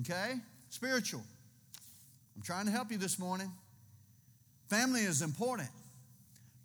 Okay? 0.00 0.34
Spiritual. 0.70 1.22
I'm 2.36 2.42
trying 2.42 2.66
to 2.66 2.72
help 2.72 2.90
you 2.90 2.98
this 2.98 3.18
morning. 3.18 3.50
Family 4.68 5.00
is 5.00 5.22
important. 5.22 5.70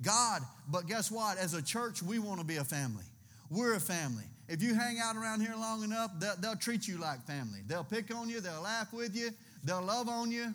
God, 0.02 0.42
but 0.68 0.88
guess 0.88 1.12
what? 1.12 1.38
As 1.38 1.54
a 1.54 1.62
church, 1.62 2.02
we 2.02 2.20
want 2.20 2.40
to 2.40 2.46
be 2.46 2.58
a 2.58 2.64
family. 2.64 3.06
We're 3.50 3.76
a 3.76 3.80
family. 3.80 4.24
If 4.48 4.62
you 4.62 4.74
hang 4.74 4.98
out 5.00 5.16
around 5.16 5.42
here 5.42 5.56
long 5.56 5.84
enough, 5.84 6.12
they'll, 6.20 6.36
they'll, 6.38 6.56
treat 6.56 6.88
you 6.88 6.98
like 6.98 7.26
family. 7.26 7.60
They'll 7.68 7.84
pick 7.84 8.14
on 8.14 8.30
you, 8.30 8.42
they'll 8.42 8.62
laugh 8.62 8.92
with 8.92 9.16
you, 9.16 9.30
they'll 9.64 9.82
love 9.82 10.10
on 10.10 10.32
you, 10.32 10.54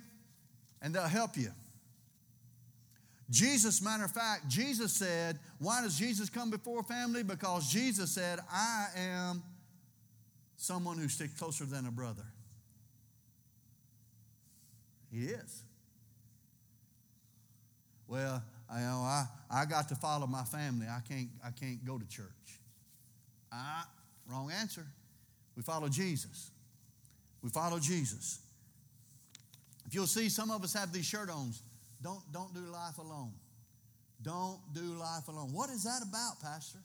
and 0.83 0.95
they'll 0.95 1.05
help 1.05 1.37
you. 1.37 1.51
Jesus, 3.31 3.83
matter 3.83 4.05
of 4.05 4.13
fact, 4.13 4.49
Jesus 4.49 4.93
said, 4.93 5.39
why 5.59 5.83
does 5.83 5.99
Jesus 5.99 6.29
come 6.29 6.51
before 6.51 6.83
family? 6.83 7.23
Because 7.23 7.71
Jesus 7.73 8.11
said, 8.11 8.39
I 8.53 8.87
am 8.97 9.43
someone 10.57 10.99
who 10.99 11.09
sticks 11.09 11.39
closer 11.39 11.65
than 11.65 11.87
a 11.87 11.91
brother. 11.91 12.25
He 15.13 15.27
is. 15.27 15.63
Well, 18.09 18.43
I, 18.71 18.81
you 18.81 18.87
know, 18.87 19.01
I, 19.03 19.27
I 19.51 19.65
got 19.65 19.89
to 19.89 19.95
follow 19.95 20.27
my 20.27 20.45
family. 20.45 20.87
I 20.87 21.01
can't, 21.09 21.29
I 21.45 21.51
can't 21.51 21.85
go 21.85 21.99
to 21.99 22.09
church. 22.09 22.27
Ah, 23.53 23.89
wrong 24.29 24.51
answer. 24.51 24.87
We 25.57 25.63
follow 25.63 25.89
Jesus. 25.89 26.51
We 27.43 27.51
follow 27.51 27.79
Jesus. 27.79 28.41
If 29.87 29.95
you'll 29.95 30.07
see, 30.07 30.29
some 30.29 30.51
of 30.51 30.63
us 30.65 30.75
have 30.75 30.93
these 30.93 31.07
shirt 31.07 31.31
ons. 31.31 31.63
Don't, 32.03 32.21
don't 32.33 32.53
do 32.53 32.61
life 32.61 32.99
alone. 32.99 33.33
Don't 34.23 34.59
do 34.75 34.81
life 34.81 35.29
alone. 35.29 35.53
What 35.53 35.71
is 35.71 35.85
that 35.85 36.03
about, 36.03 36.41
Pastor? 36.43 36.79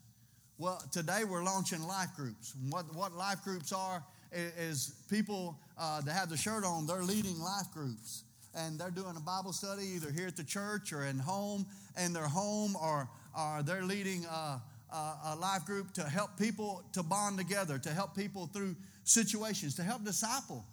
Well, 0.62 0.80
today 0.92 1.24
we're 1.28 1.42
launching 1.42 1.82
life 1.88 2.10
groups. 2.14 2.54
What, 2.70 2.94
what 2.94 3.16
life 3.16 3.42
groups 3.42 3.72
are 3.72 4.00
is 4.32 4.94
people 5.10 5.58
uh, 5.76 6.02
that 6.02 6.12
have 6.12 6.30
the 6.30 6.36
shirt 6.36 6.64
on, 6.64 6.86
they're 6.86 7.02
leading 7.02 7.36
life 7.40 7.66
groups 7.74 8.22
and 8.54 8.78
they're 8.78 8.92
doing 8.92 9.16
a 9.16 9.20
Bible 9.20 9.52
study 9.52 9.82
either 9.96 10.12
here 10.12 10.28
at 10.28 10.36
the 10.36 10.44
church 10.44 10.92
or 10.92 11.06
in 11.06 11.18
home, 11.18 11.66
in 12.00 12.12
their 12.12 12.28
home, 12.28 12.76
or, 12.80 13.08
or 13.36 13.64
they're 13.64 13.82
leading 13.82 14.24
a, 14.26 14.62
a, 14.92 15.18
a 15.30 15.36
life 15.36 15.66
group 15.66 15.92
to 15.94 16.04
help 16.04 16.38
people 16.38 16.84
to 16.92 17.02
bond 17.02 17.38
together, 17.38 17.76
to 17.78 17.90
help 17.90 18.14
people 18.14 18.48
through 18.52 18.76
situations, 19.02 19.74
to 19.74 19.82
help 19.82 20.04
disciple 20.04 20.64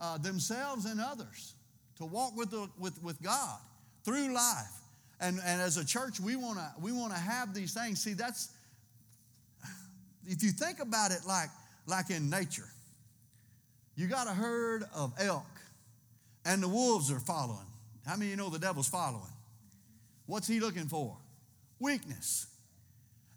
uh, 0.00 0.18
themselves 0.18 0.86
and 0.86 1.00
others, 1.00 1.54
to 1.98 2.04
walk 2.04 2.36
with, 2.36 2.50
the, 2.50 2.68
with, 2.80 3.00
with 3.00 3.22
God 3.22 3.60
through 4.02 4.34
life. 4.34 4.80
And, 5.20 5.38
and 5.46 5.62
as 5.62 5.76
a 5.76 5.86
church, 5.86 6.18
we 6.18 6.34
want 6.34 6.58
to 6.58 6.68
we 6.80 6.90
wanna 6.90 7.14
have 7.14 7.54
these 7.54 7.72
things. 7.72 8.02
See, 8.02 8.12
that's, 8.12 8.50
if 10.26 10.42
you 10.42 10.50
think 10.50 10.80
about 10.80 11.10
it 11.10 11.20
like, 11.26 11.48
like 11.86 12.10
in 12.10 12.28
nature, 12.30 12.68
you 13.96 14.06
got 14.06 14.26
a 14.26 14.34
herd 14.34 14.84
of 14.94 15.12
elk 15.20 15.46
and 16.44 16.62
the 16.62 16.68
wolves 16.68 17.10
are 17.10 17.20
following. 17.20 17.66
How 18.06 18.14
many 18.14 18.26
of 18.26 18.30
you 18.30 18.36
know 18.36 18.50
the 18.50 18.58
devil's 18.58 18.88
following? 18.88 19.32
What's 20.26 20.46
he 20.46 20.60
looking 20.60 20.86
for? 20.86 21.16
Weakness. 21.80 22.46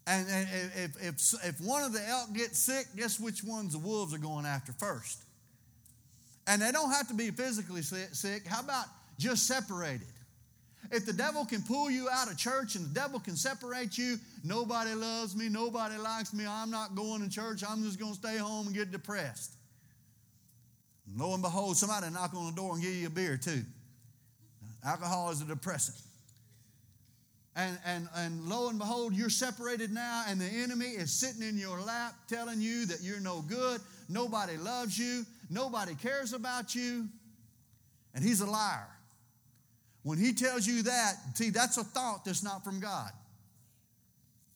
And, 0.06 0.28
and 0.28 0.48
if, 0.76 1.04
if, 1.04 1.46
if 1.46 1.62
one 1.62 1.84
of 1.84 1.94
the 1.94 2.06
elk 2.08 2.34
gets 2.34 2.58
sick, 2.58 2.88
guess 2.96 3.20
which 3.20 3.44
ones 3.44 3.74
the 3.74 3.80
wolves 3.80 4.14
are 4.14 4.20
going 4.20 4.46
after 4.46 4.72
first? 4.74 5.24
And 6.48 6.62
they 6.62 6.72
don't 6.72 6.92
have 6.92 7.08
to 7.10 7.14
be 7.14 7.30
physically 7.30 7.84
sick. 7.84 8.48
How 8.48 8.62
about 8.62 8.86
just 9.20 9.46
separated? 9.46 10.08
If 10.92 11.06
the 11.06 11.14
devil 11.14 11.46
can 11.46 11.62
pull 11.62 11.92
you 11.92 12.10
out 12.10 12.32
of 12.32 12.38
church 12.38 12.76
and 12.76 12.86
the 12.86 12.94
devil 12.94 13.20
can 13.20 13.36
separate 13.36 13.98
you, 13.98 14.18
nobody 14.44 14.94
loves 14.94 15.36
me, 15.36 15.48
nobody 15.48 15.98
likes 15.98 16.34
me, 16.34 16.46
I'm 16.48 16.72
not 16.72 16.96
going 16.96 17.22
to 17.22 17.30
church, 17.30 17.64
I'm 17.68 17.84
just 17.84 18.00
going 18.00 18.14
to 18.14 18.18
stay 18.18 18.38
home 18.38 18.68
and 18.68 18.76
get 18.76 18.92
depressed. 18.92 19.54
Lo 21.16 21.34
and 21.34 21.44
behold, 21.44 21.78
somebody 21.78 22.12
knock 22.12 22.34
on 22.34 22.48
the 22.48 22.52
door 22.52 22.74
and 22.74 22.82
give 22.82 22.94
you 22.94 23.08
a 23.08 23.12
beer 23.12 23.38
too. 23.38 23.62
Alcohol 24.84 25.30
is 25.30 25.42
a 25.42 25.46
depressant. 25.46 25.98
And, 27.56 27.78
and, 27.86 28.08
and 28.16 28.46
lo 28.46 28.70
and 28.70 28.80
behold, 28.80 29.14
you're 29.14 29.30
separated 29.30 29.92
now, 29.92 30.24
and 30.28 30.40
the 30.40 30.46
enemy 30.46 30.86
is 30.86 31.12
sitting 31.12 31.42
in 31.42 31.58
your 31.58 31.80
lap 31.82 32.14
telling 32.28 32.62
you 32.62 32.86
that 32.86 33.02
you're 33.02 33.20
no 33.20 33.42
good, 33.42 33.82
nobody 34.08 34.58
loves 34.58 34.98
you, 34.98 35.26
nobody 35.50 35.94
cares 35.96 36.34
about 36.34 36.74
you, 36.74 37.08
and 38.16 38.24
he's 38.24 38.42
a 38.42 38.46
liar. 38.46 38.88
When 40.04 40.18
he 40.18 40.34
tells 40.34 40.66
you 40.66 40.84
that, 40.84 41.14
see, 41.36 41.50
that's 41.50 41.78
a 41.78 41.84
thought 41.84 42.26
that's 42.26 42.44
not 42.44 42.64
from 42.64 42.80
God. 42.80 43.12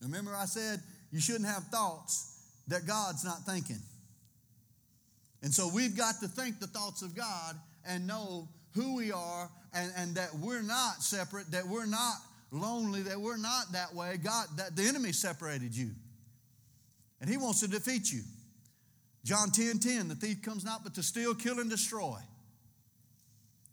Remember, 0.02 0.36
I 0.36 0.46
said 0.46 0.80
you 1.12 1.20
shouldn't 1.20 1.46
have 1.46 1.64
thoughts 1.66 2.42
that 2.68 2.86
God's 2.88 3.24
not 3.26 3.46
thinking. 3.46 3.80
And 5.42 5.54
so 5.54 5.70
we've 5.74 5.96
got 5.96 6.16
to 6.22 6.28
think 6.28 6.60
the 6.60 6.68
thoughts 6.68 7.02
of 7.02 7.16
God 7.16 7.56
and 7.86 8.08
know 8.08 8.48
who 8.74 8.96
we 8.96 9.12
are 9.12 9.50
and, 9.74 9.92
and 9.98 10.16
that 10.16 10.30
we're 10.40 10.62
not 10.62 11.04
separate, 11.04 11.52
that 11.52 11.68
we're 11.68 11.86
not 11.86 12.16
lonely, 12.52 13.02
that 13.02 13.20
we're 13.20 13.38
not 13.38 13.72
that 13.74 13.94
way. 13.94 14.18
God, 14.24 14.48
that 14.58 14.76
the 14.76 14.84
enemy 14.84 15.12
separated 15.12 15.76
you. 15.76 15.92
And 17.20 17.30
he 17.30 17.38
wants 17.38 17.60
to 17.62 17.68
defeat 17.68 18.12
you. 18.12 18.22
John 19.24 19.52
10 19.52 19.80
10, 19.80 20.10
the 20.10 20.16
thief 20.16 20.42
comes 20.42 20.66
not 20.66 20.84
but 20.84 20.96
to 20.96 21.04
steal, 21.04 21.34
kill, 21.34 21.60
and 21.60 21.70
destroy. 21.70 22.18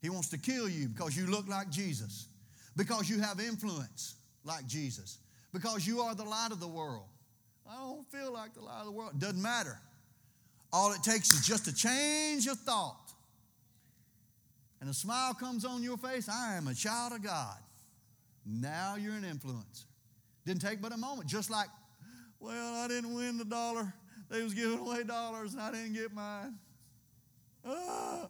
He 0.00 0.08
wants 0.08 0.28
to 0.30 0.38
kill 0.38 0.68
you 0.68 0.88
because 0.88 1.16
you 1.16 1.26
look 1.26 1.46
like 1.48 1.70
Jesus, 1.70 2.28
because 2.76 3.08
you 3.08 3.20
have 3.20 3.38
influence 3.38 4.14
like 4.44 4.66
Jesus, 4.66 5.18
because 5.52 5.86
you 5.86 6.00
are 6.00 6.14
the 6.14 6.24
light 6.24 6.48
of 6.52 6.60
the 6.60 6.68
world. 6.68 7.06
I 7.68 7.76
don't 7.76 8.10
feel 8.10 8.32
like 8.32 8.54
the 8.54 8.62
light 8.62 8.80
of 8.80 8.86
the 8.86 8.92
world. 8.92 9.18
Doesn't 9.18 9.40
matter. 9.40 9.78
All 10.72 10.92
it 10.92 11.02
takes 11.02 11.32
is 11.32 11.46
just 11.46 11.66
a 11.68 11.74
change 11.74 12.46
of 12.46 12.58
thought. 12.58 13.12
And 14.80 14.88
a 14.88 14.94
smile 14.94 15.34
comes 15.34 15.64
on 15.64 15.82
your 15.82 15.98
face. 15.98 16.28
I 16.28 16.56
am 16.56 16.66
a 16.68 16.74
child 16.74 17.12
of 17.12 17.22
God. 17.22 17.58
Now 18.46 18.96
you're 18.96 19.14
an 19.14 19.24
influencer. 19.24 19.84
Didn't 20.46 20.62
take 20.62 20.80
but 20.80 20.92
a 20.92 20.96
moment. 20.96 21.28
Just 21.28 21.50
like, 21.50 21.68
well, 22.38 22.74
I 22.76 22.88
didn't 22.88 23.14
win 23.14 23.36
the 23.36 23.44
dollar. 23.44 23.92
They 24.30 24.42
was 24.42 24.54
giving 24.54 24.78
away 24.78 25.04
dollars 25.04 25.52
and 25.52 25.60
I 25.60 25.70
didn't 25.72 25.92
get 25.92 26.12
mine. 26.14 26.54
Ah. 27.64 28.28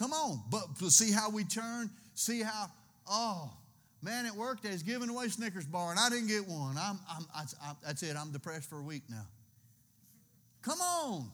Come 0.00 0.14
on. 0.14 0.40
But 0.50 0.90
see 0.90 1.12
how 1.12 1.28
we 1.28 1.44
turn? 1.44 1.90
See 2.14 2.42
how, 2.42 2.70
oh, 3.06 3.52
man, 4.00 4.24
at 4.24 4.34
work 4.34 4.62
they's 4.62 4.82
giving 4.82 5.10
away 5.10 5.28
Snickers 5.28 5.66
bar 5.66 5.90
and 5.90 6.00
I 6.00 6.08
didn't 6.08 6.28
get 6.28 6.48
one. 6.48 6.78
I'm, 6.78 6.98
I'm, 7.06 7.26
I, 7.36 7.42
I, 7.62 7.72
that's 7.84 8.02
it. 8.02 8.16
I'm 8.16 8.32
depressed 8.32 8.70
for 8.70 8.78
a 8.78 8.82
week 8.82 9.02
now. 9.10 9.26
Come 10.62 10.80
on. 10.80 11.28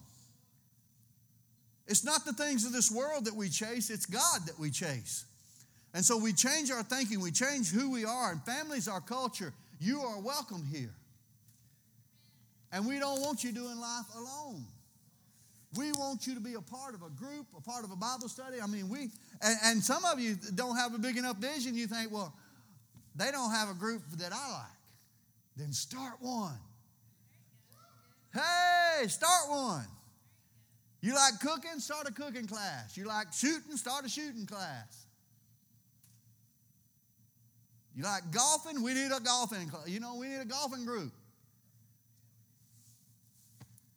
It's 1.87 2.03
not 2.03 2.25
the 2.25 2.33
things 2.33 2.65
of 2.65 2.73
this 2.73 2.91
world 2.91 3.23
that 3.25 3.33
we 3.33 3.47
chase, 3.47 3.89
it's 3.89 4.05
God 4.05 4.41
that 4.47 4.59
we 4.59 4.69
chase. 4.69 5.23
And 5.93 6.03
so 6.03 6.17
we 6.17 6.33
change 6.33 6.69
our 6.69 6.83
thinking, 6.83 7.21
we 7.21 7.31
change 7.31 7.71
who 7.71 7.89
we 7.89 8.03
are, 8.03 8.33
and 8.33 8.43
families, 8.43 8.89
our 8.89 8.99
culture. 8.99 9.53
You 9.79 10.01
are 10.01 10.19
welcome 10.19 10.65
here. 10.69 10.93
And 12.73 12.85
we 12.85 12.99
don't 12.99 13.21
want 13.21 13.45
you 13.45 13.53
doing 13.53 13.79
life 13.79 14.05
alone. 14.13 14.65
We 15.75 15.91
want 15.91 16.25
you 16.25 16.33
to 16.33 16.39
be 16.39 16.53
a 16.53 16.61
part 16.61 16.95
of 16.95 17.01
a 17.01 17.09
group, 17.09 17.47
a 17.55 17.61
part 17.61 17.83
of 17.83 17.91
a 17.91 17.95
Bible 17.95 18.29
study. 18.29 18.57
I 18.63 18.67
mean, 18.67 18.87
we, 18.87 19.09
and, 19.41 19.57
and 19.65 19.83
some 19.83 20.05
of 20.05 20.19
you 20.19 20.37
don't 20.55 20.77
have 20.77 20.93
a 20.93 20.97
big 20.97 21.17
enough 21.17 21.37
vision. 21.37 21.75
You 21.75 21.87
think, 21.87 22.11
well, 22.11 22.33
they 23.15 23.31
don't 23.31 23.51
have 23.51 23.69
a 23.69 23.73
group 23.73 24.01
that 24.17 24.31
I 24.31 24.51
like. 24.51 24.67
Then 25.57 25.73
start 25.73 26.13
one. 26.21 26.57
Hey, 28.33 29.07
start 29.07 29.49
one. 29.49 29.85
You 31.01 31.15
like 31.15 31.39
cooking? 31.41 31.79
Start 31.79 32.07
a 32.07 32.13
cooking 32.13 32.47
class. 32.47 32.95
You 32.95 33.05
like 33.05 33.33
shooting? 33.33 33.75
Start 33.75 34.05
a 34.05 34.09
shooting 34.09 34.45
class. 34.45 35.05
You 37.95 38.03
like 38.03 38.31
golfing? 38.31 38.83
We 38.83 38.93
need 38.93 39.11
a 39.11 39.19
golfing 39.19 39.69
class. 39.69 39.87
You 39.87 39.99
know, 39.99 40.15
we 40.15 40.27
need 40.27 40.39
a 40.39 40.45
golfing 40.45 40.85
group. 40.85 41.11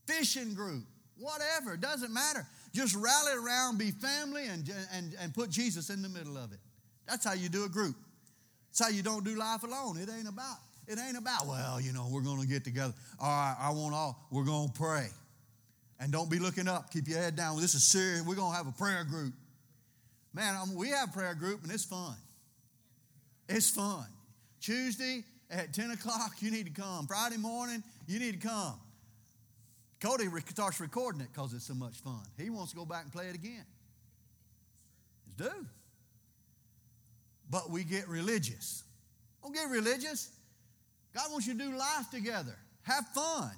Fishing 0.07 0.55
group. 0.55 0.85
Whatever. 1.21 1.75
It 1.75 1.81
doesn't 1.81 2.13
matter. 2.13 2.47
Just 2.73 2.95
rally 2.97 3.33
around, 3.37 3.79
be 3.79 3.91
family, 3.91 4.47
and, 4.47 4.69
and, 4.93 5.15
and 5.21 5.35
put 5.35 5.51
Jesus 5.51 5.91
in 5.91 6.03
the 6.03 6.09
middle 6.09 6.37
of 6.37 6.53
it. 6.53 6.59
That's 7.07 7.25
how 7.25 7.35
you 7.35 7.49
do 7.49 7.65
a 7.65 7.69
group. 7.69 7.97
That's 8.71 8.89
how 8.89 8.89
you 8.89 9.03
don't 9.03 9.25
do 9.25 9.37
life 9.37 9.63
alone. 9.63 9.99
It 9.99 10.09
ain't 10.09 10.29
about, 10.29 10.57
it 10.89 10.99
ain't 10.99 11.19
about, 11.19 11.47
well, 11.47 11.81
you 11.81 11.93
know, 11.93 12.09
we're 12.11 12.23
to 12.41 12.47
get 12.47 12.65
together. 12.65 12.95
All 13.21 13.29
right, 13.29 13.57
I 13.61 13.71
want 13.71 13.95
all, 13.95 14.27
we're 14.31 14.45
to 14.73 14.73
pray. 14.75 15.09
And 15.99 16.11
don't 16.11 16.31
be 16.31 16.39
looking 16.39 16.67
up. 16.67 16.91
Keep 16.91 17.09
your 17.09 17.19
head 17.19 17.37
down. 17.37 17.61
This 17.61 17.75
is 17.75 17.85
serious. 17.85 18.23
We're 18.23 18.37
to 18.53 18.57
have 18.57 18.67
a 18.67 18.73
prayer 18.73 19.05
group. 19.05 19.35
Man, 20.33 20.55
I 20.55 20.65
we 20.75 20.89
have 20.91 21.13
prayer 21.13 21.35
group, 21.35 21.63
and 21.63 21.71
it's 21.71 21.85
fun. 21.85 22.15
It's 23.49 23.69
fun. 23.69 24.07
Tuesday 24.61 25.25
at 25.51 25.75
10 25.75 25.91
o'clock, 25.91 26.35
you 26.41 26.51
need 26.51 26.67
to 26.75 26.81
come. 26.81 27.07
Friday 27.07 27.37
morning, 27.37 27.83
you 28.07 28.19
need 28.19 28.41
to 28.41 28.49
come. 28.49 28.81
Cody 30.01 30.27
starts 30.49 30.81
recording 30.81 31.21
it 31.21 31.29
because 31.33 31.53
it's 31.53 31.67
so 31.67 31.75
much 31.75 31.99
fun. 31.99 32.23
He 32.39 32.49
wants 32.49 32.73
to 32.73 32.77
go 32.77 32.85
back 32.87 33.05
and 33.05 33.13
play 33.13 33.27
it 33.27 33.35
again. 33.35 33.65
It's 35.27 35.35
do. 35.37 35.67
But 37.51 37.71
we 37.71 37.85
get 37.85 38.09
religious. 38.09 38.85
Don't 39.43 39.55
get 39.55 39.69
religious. 39.69 40.31
God 41.15 41.31
wants 41.31 41.47
you 41.47 41.55
to 41.55 41.59
do 41.59 41.77
life 41.77 42.11
together. 42.11 42.57
Have 42.83 43.07
fun. 43.09 43.51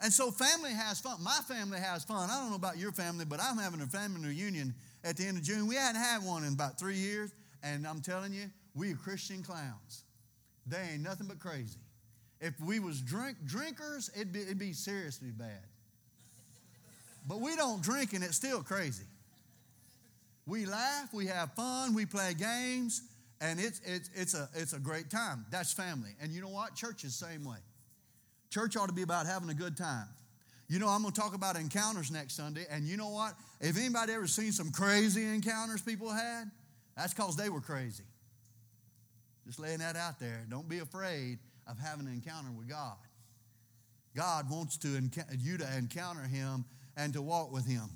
And 0.00 0.12
so 0.12 0.30
family 0.30 0.72
has 0.72 1.00
fun. 1.00 1.22
My 1.22 1.40
family 1.48 1.80
has 1.80 2.04
fun. 2.04 2.30
I 2.30 2.38
don't 2.40 2.50
know 2.50 2.56
about 2.56 2.78
your 2.78 2.92
family, 2.92 3.24
but 3.24 3.40
I'm 3.42 3.58
having 3.58 3.80
a 3.80 3.86
family 3.86 4.28
reunion 4.28 4.74
at 5.04 5.16
the 5.16 5.26
end 5.26 5.38
of 5.38 5.42
June. 5.42 5.66
We 5.66 5.74
hadn't 5.74 6.00
had 6.00 6.24
one 6.24 6.44
in 6.44 6.52
about 6.52 6.78
three 6.78 6.96
years, 6.96 7.34
and 7.62 7.86
I'm 7.86 8.00
telling 8.00 8.32
you, 8.32 8.44
we 8.74 8.92
are 8.92 8.96
Christian 8.96 9.42
clowns. 9.42 10.04
They 10.66 10.78
ain't 10.92 11.02
nothing 11.02 11.26
but 11.26 11.40
crazy. 11.40 11.80
If 12.40 12.60
we 12.60 12.78
was 12.78 13.00
drink 13.00 13.36
drinkers, 13.44 14.10
it'd 14.14 14.32
be, 14.32 14.42
it'd 14.42 14.58
be 14.58 14.72
seriously 14.72 15.30
bad. 15.30 15.62
But 17.26 17.40
we 17.40 17.56
don't 17.56 17.82
drink, 17.82 18.12
and 18.12 18.22
it's 18.22 18.36
still 18.36 18.62
crazy. 18.62 19.04
We 20.46 20.64
laugh, 20.64 21.12
we 21.12 21.26
have 21.26 21.52
fun, 21.52 21.94
we 21.94 22.06
play 22.06 22.32
games, 22.34 23.02
and 23.40 23.60
it's, 23.60 23.80
it's, 23.84 24.08
it's, 24.14 24.34
a, 24.34 24.48
it's 24.54 24.72
a 24.72 24.78
great 24.78 25.10
time. 25.10 25.44
That's 25.50 25.72
family. 25.72 26.10
And 26.22 26.32
you 26.32 26.40
know 26.40 26.48
what? 26.48 26.74
Church 26.74 27.04
is 27.04 27.18
the 27.18 27.26
same 27.26 27.44
way. 27.44 27.58
Church 28.50 28.76
ought 28.76 28.88
to 28.88 28.94
be 28.94 29.02
about 29.02 29.26
having 29.26 29.50
a 29.50 29.54
good 29.54 29.76
time. 29.76 30.06
You 30.68 30.78
know, 30.78 30.88
I'm 30.88 31.02
going 31.02 31.12
to 31.12 31.20
talk 31.20 31.34
about 31.34 31.56
encounters 31.56 32.10
next 32.10 32.34
Sunday, 32.34 32.66
and 32.70 32.84
you 32.84 32.96
know 32.96 33.08
what? 33.08 33.34
If 33.60 33.76
anybody 33.76 34.12
ever 34.12 34.26
seen 34.26 34.52
some 34.52 34.70
crazy 34.70 35.24
encounters 35.24 35.82
people 35.82 36.10
had, 36.10 36.50
that's 36.96 37.12
because 37.12 37.36
they 37.36 37.48
were 37.48 37.60
crazy. 37.60 38.04
Just 39.46 39.58
laying 39.58 39.78
that 39.78 39.96
out 39.96 40.18
there. 40.18 40.44
Don't 40.50 40.68
be 40.68 40.78
afraid 40.78 41.38
of 41.68 41.78
having 41.78 42.06
an 42.06 42.12
encounter 42.12 42.50
with 42.50 42.68
God. 42.68 42.96
God 44.16 44.50
wants 44.50 44.76
to 44.78 45.00
you 45.38 45.58
to 45.58 45.76
encounter 45.76 46.22
Him 46.22 46.64
and 46.96 47.12
to 47.12 47.22
walk 47.22 47.52
with 47.52 47.66
Him. 47.66 47.88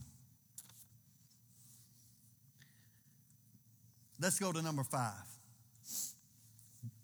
Let's 4.20 4.38
go 4.38 4.52
to 4.52 4.62
number 4.62 4.85
five. 4.85 5.12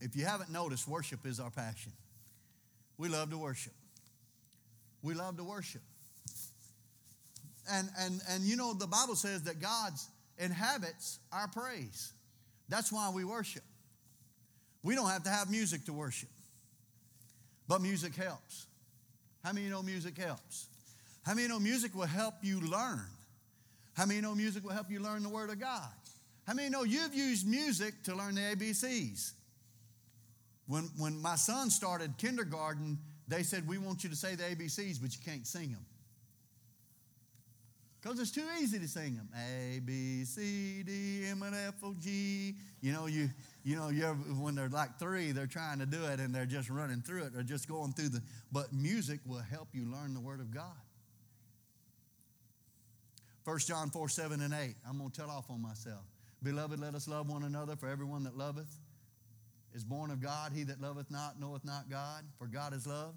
If 0.01 0.15
you 0.15 0.25
haven't 0.25 0.53
noticed, 0.53 0.87
worship 0.87 1.27
is 1.27 1.41
our 1.41 1.51
passion. 1.51 1.93
We 2.97 3.09
love 3.09 3.31
to 3.31 3.39
worship. 3.39 3.73
We 5.03 5.15
love 5.15 5.37
to 5.39 5.45
worship. 5.45 5.83
And, 7.71 7.89
and, 7.99 8.21
and 8.31 8.45
you 8.45 8.57
know, 8.57 8.75
the 8.75 8.87
Bible 8.87 9.17
says 9.17 9.43
that 9.45 9.61
God 9.61 9.93
inhabits 10.39 11.19
our 11.33 11.49
praise. 11.49 12.13
That's 12.69 12.93
why 12.93 13.11
we 13.13 13.25
worship. 13.25 13.63
We 14.83 14.95
don't 14.95 15.09
have 15.09 15.25
to 15.25 15.31
have 15.31 15.51
music 15.51 15.85
to 15.87 15.93
worship, 15.93 16.29
but 17.69 17.83
music 17.83 18.15
helps. 18.15 18.67
How 19.45 19.53
many 19.53 19.69
know 19.69 19.83
music 19.83 20.17
helps? 20.17 20.67
How 21.25 21.35
many 21.35 21.47
know 21.47 21.61
music 21.61 21.95
will 21.95 22.07
help 22.07 22.35
you 22.43 22.61
learn? 22.61 23.07
How 23.95 24.07
many 24.07 24.21
know 24.21 24.35
music 24.35 24.65
will 24.65 24.73
help 24.73 24.91
you 24.91 25.01
learn 25.01 25.23
the 25.23 25.29
Word 25.29 25.51
of 25.51 25.61
God? 25.61 25.91
How 26.47 26.55
many 26.55 26.71
know 26.71 26.85
you've 26.85 27.15
used 27.15 27.47
music 27.47 28.03
to 28.05 28.15
learn 28.15 28.35
the 28.35 28.41
ABCs? 28.41 29.33
When, 30.67 30.85
when 30.97 31.21
my 31.21 31.37
son 31.37 31.69
started 31.71 32.17
kindergarten, 32.17 32.99
they 33.27 33.43
said, 33.43 33.69
We 33.69 33.77
want 33.77 34.05
you 34.05 34.11
to 34.11 34.17
say 34.17 34.35
the 34.35 34.45
ABCs, 34.45 35.01
but 35.01 35.15
you 35.15 35.21
can't 35.25 35.47
sing 35.47 35.73
them. 35.73 35.85
Because 38.01 38.21
it's 38.21 38.31
too 38.31 38.47
easy 38.61 38.79
to 38.79 38.89
sing 38.89 39.17
them. 39.17 39.29
A, 39.37 39.81
B, 39.81 40.25
C, 40.25 40.83
D, 40.85 41.27
M, 41.27 41.43
and 41.43 41.55
F, 41.55 41.75
O, 41.83 41.95
G. 41.99 42.55
You 42.81 42.93
know, 42.93 43.07
you, 43.07 43.29
you 43.65 43.77
know, 43.77 43.89
you 43.89 44.05
ever, 44.05 44.17
when 44.17 44.55
they're 44.55 44.69
like 44.69 44.99
three, 44.99 45.33
they're 45.33 45.47
trying 45.47 45.79
to 45.81 45.87
do 45.87 46.05
it 46.05 46.21
and 46.21 46.35
they're 46.35 46.47
just 46.47 46.71
running 46.71 47.01
through 47.01 47.25
it 47.25 47.37
or 47.37 47.43
just 47.43 47.69
going 47.69 47.93
through 47.93 48.11
the. 48.11 48.23
But 48.53 48.73
music 48.73 49.21
will 49.27 49.43
help 49.43 49.69
you 49.73 49.85
learn 49.85 50.15
the 50.15 50.21
Word 50.21 50.41
of 50.41 50.53
God. 50.53 50.77
1 53.45 53.59
John 53.61 53.91
4, 53.91 54.09
7, 54.09 54.41
and 54.41 54.53
8. 54.53 54.75
I'm 54.89 54.99
going 54.99 55.11
to 55.11 55.21
tell 55.21 55.31
off 55.31 55.51
on 55.51 55.63
myself. 55.63 56.03
Beloved, 56.43 56.79
let 56.79 56.95
us 56.95 57.09
love 57.09 57.29
one 57.29 57.43
another, 57.43 57.77
for 57.77 57.89
everyone 57.89 58.25
that 58.25 58.37
loveth 58.37 58.79
is 59.75 59.85
born 59.85 60.11
of 60.11 60.21
God. 60.21 60.53
He 60.55 60.65
that 60.65 60.81
loveth 60.81 61.11
not 61.11 61.41
knoweth 61.41 61.65
not 61.65 61.89
God, 61.91 62.25
for 62.39 62.47
God 62.47 62.75
is 62.75 62.87
love. 62.87 63.15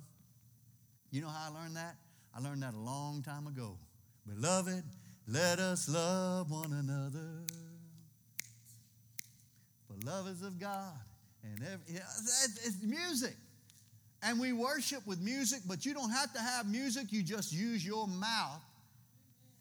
You 1.11 1.21
know 1.21 1.27
how 1.27 1.51
I 1.51 1.61
learned 1.61 1.75
that? 1.75 1.95
I 2.33 2.39
learned 2.39 2.63
that 2.63 2.73
a 2.73 2.79
long 2.79 3.21
time 3.21 3.45
ago. 3.47 3.77
Beloved, 4.25 4.83
let 5.27 5.59
us 5.59 5.89
love 5.89 6.49
one 6.49 6.71
another. 6.71 7.60
Love 10.05 10.27
is 10.27 10.41
of 10.41 10.59
God. 10.59 10.93
And 11.43 11.59
every, 11.63 11.95
it's 11.95 12.81
music. 12.83 13.35
And 14.23 14.39
we 14.39 14.53
worship 14.53 15.05
with 15.07 15.19
music, 15.19 15.61
but 15.67 15.85
you 15.85 15.93
don't 15.93 16.11
have 16.11 16.31
to 16.33 16.39
have 16.39 16.69
music. 16.69 17.11
You 17.11 17.23
just 17.23 17.51
use 17.51 17.85
your 17.85 18.07
mouth 18.07 18.61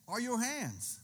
or 0.07 0.21
your 0.21 0.41
hands. 0.41 1.01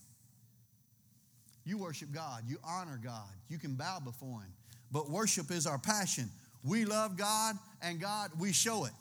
You 1.64 1.78
worship 1.78 2.12
God. 2.12 2.42
You 2.46 2.58
honor 2.64 3.00
God. 3.02 3.28
You 3.48 3.58
can 3.58 3.74
bow 3.74 4.00
before 4.00 4.40
Him. 4.40 4.52
But 4.92 5.10
worship 5.10 5.50
is 5.50 5.66
our 5.66 5.78
passion. 5.78 6.30
We 6.62 6.84
love 6.84 7.16
God, 7.16 7.56
and 7.82 8.00
God, 8.00 8.30
we 8.38 8.52
show 8.52 8.84
it. 8.84 8.92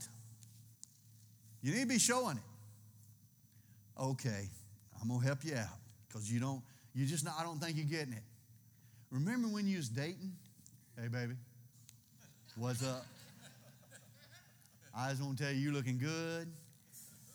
You 1.62 1.74
need 1.74 1.82
to 1.82 1.88
be 1.88 2.00
showing 2.00 2.38
it. 2.38 4.02
Okay, 4.02 4.50
I'm 5.02 5.08
gonna 5.08 5.26
help 5.26 5.44
you 5.44 5.56
out 5.56 5.80
because 6.08 6.32
you 6.32 6.40
don't. 6.40 6.62
You 6.94 7.06
just 7.06 7.26
not. 7.26 7.36
I 7.40 7.44
don't 7.44 7.60
think 7.60 7.78
you're 7.78 7.86
getting 7.86 8.14
it. 8.14 8.24
Remember 9.16 9.48
when 9.48 9.66
you 9.66 9.78
was 9.78 9.88
dating? 9.88 10.34
Hey, 11.00 11.08
baby, 11.08 11.36
what's 12.58 12.84
up? 12.84 13.06
I 14.94 15.10
just 15.10 15.24
want 15.24 15.38
to 15.38 15.44
tell 15.46 15.54
you, 15.54 15.62
you're 15.62 15.74
looking 15.74 15.98
good, 15.98 16.50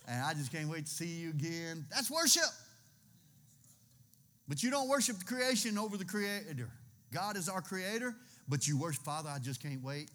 and 0.06 0.22
I 0.22 0.34
just 0.34 0.52
can't 0.52 0.68
wait 0.68 0.84
to 0.84 0.92
see 0.92 1.06
you 1.06 1.30
again. 1.30 1.86
That's 1.90 2.10
worship. 2.10 2.42
But 4.46 4.62
you 4.62 4.70
don't 4.70 4.90
worship 4.90 5.20
the 5.20 5.24
creation 5.24 5.78
over 5.78 5.96
the 5.96 6.04
creator. 6.04 6.68
God 7.14 7.38
is 7.38 7.48
our 7.48 7.62
creator, 7.62 8.14
but 8.46 8.68
you 8.68 8.78
worship, 8.78 9.02
Father, 9.02 9.30
I 9.34 9.38
just 9.38 9.62
can't 9.62 9.82
wait. 9.82 10.10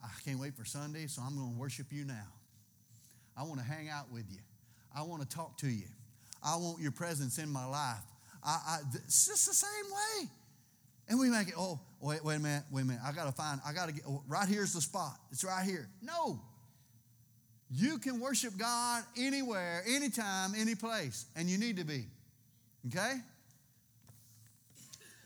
I 0.00 0.08
can't 0.24 0.38
wait 0.38 0.54
for 0.54 0.64
Sunday, 0.64 1.08
so 1.08 1.20
I'm 1.20 1.36
going 1.36 1.52
to 1.52 1.58
worship 1.58 1.88
you 1.90 2.04
now. 2.04 2.28
I 3.36 3.42
want 3.42 3.58
to 3.58 3.66
hang 3.66 3.88
out 3.88 4.12
with 4.12 4.26
you. 4.30 4.38
I 4.96 5.02
want 5.02 5.28
to 5.28 5.28
talk 5.28 5.58
to 5.58 5.68
you. 5.68 5.88
I 6.44 6.54
want 6.58 6.80
your 6.80 6.92
presence 6.92 7.38
in 7.38 7.48
my 7.48 7.66
life. 7.66 8.04
I, 8.44 8.50
I, 8.50 8.78
it's 8.94 9.26
just 9.26 9.48
the 9.48 9.54
same 9.54 9.92
way. 9.92 10.30
And 11.08 11.18
we 11.18 11.30
make 11.30 11.48
it, 11.48 11.54
oh, 11.56 11.80
wait, 12.00 12.22
wait 12.24 12.36
a 12.36 12.40
minute, 12.40 12.64
wait 12.70 12.82
a 12.82 12.84
minute. 12.84 13.02
I 13.04 13.12
got 13.12 13.24
to 13.26 13.32
find, 13.32 13.60
I 13.66 13.72
got 13.72 13.86
to 13.86 13.94
get, 13.94 14.04
oh, 14.06 14.22
right 14.28 14.46
here's 14.46 14.72
the 14.72 14.80
spot. 14.80 15.16
It's 15.30 15.42
right 15.42 15.64
here. 15.64 15.88
No. 16.02 16.40
You 17.70 17.98
can 17.98 18.20
worship 18.20 18.56
God 18.56 19.04
anywhere, 19.16 19.82
anytime, 19.86 20.52
any 20.56 20.74
place, 20.74 21.26
and 21.36 21.48
you 21.48 21.58
need 21.58 21.76
to 21.78 21.84
be. 21.84 22.04
Okay? 22.86 23.14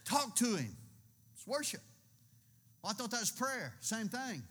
Talk 0.04 0.34
to 0.36 0.56
Him. 0.56 0.76
It's 1.34 1.46
worship. 1.46 1.80
Well, 2.82 2.90
I 2.90 2.94
thought 2.94 3.10
that 3.10 3.20
was 3.20 3.30
prayer. 3.30 3.74
Same 3.80 4.08
thing. 4.08 4.42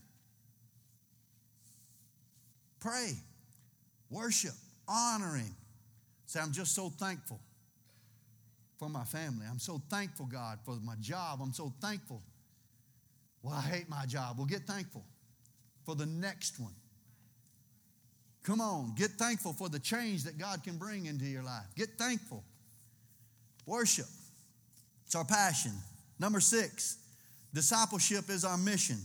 Pray 2.79 3.13
worship, 4.09 4.53
honor 4.87 5.35
Him. 5.35 5.55
Say, 6.25 6.39
I'm 6.39 6.51
just 6.51 6.75
so 6.75 6.89
thankful 6.89 7.39
for 8.81 8.89
my 8.89 9.03
family. 9.03 9.45
I'm 9.47 9.59
so 9.59 9.79
thankful, 9.91 10.25
God, 10.25 10.57
for 10.65 10.75
my 10.83 10.95
job. 10.99 11.39
I'm 11.39 11.53
so 11.53 11.71
thankful. 11.79 12.23
Well, 13.43 13.53
I 13.53 13.61
hate 13.61 13.87
my 13.87 14.07
job. 14.07 14.39
Well, 14.39 14.47
get 14.47 14.63
thankful 14.63 15.03
for 15.85 15.93
the 15.93 16.07
next 16.07 16.59
one. 16.59 16.73
Come 18.43 18.59
on, 18.59 18.95
get 18.97 19.11
thankful 19.11 19.53
for 19.53 19.69
the 19.69 19.77
change 19.77 20.23
that 20.23 20.39
God 20.39 20.63
can 20.63 20.77
bring 20.77 21.05
into 21.05 21.25
your 21.25 21.43
life. 21.43 21.67
Get 21.75 21.89
thankful. 21.99 22.43
Worship, 23.67 24.07
it's 25.05 25.13
our 25.13 25.25
passion. 25.25 25.73
Number 26.17 26.39
six, 26.39 26.97
discipleship 27.53 28.31
is 28.31 28.43
our 28.43 28.57
mission. 28.57 28.97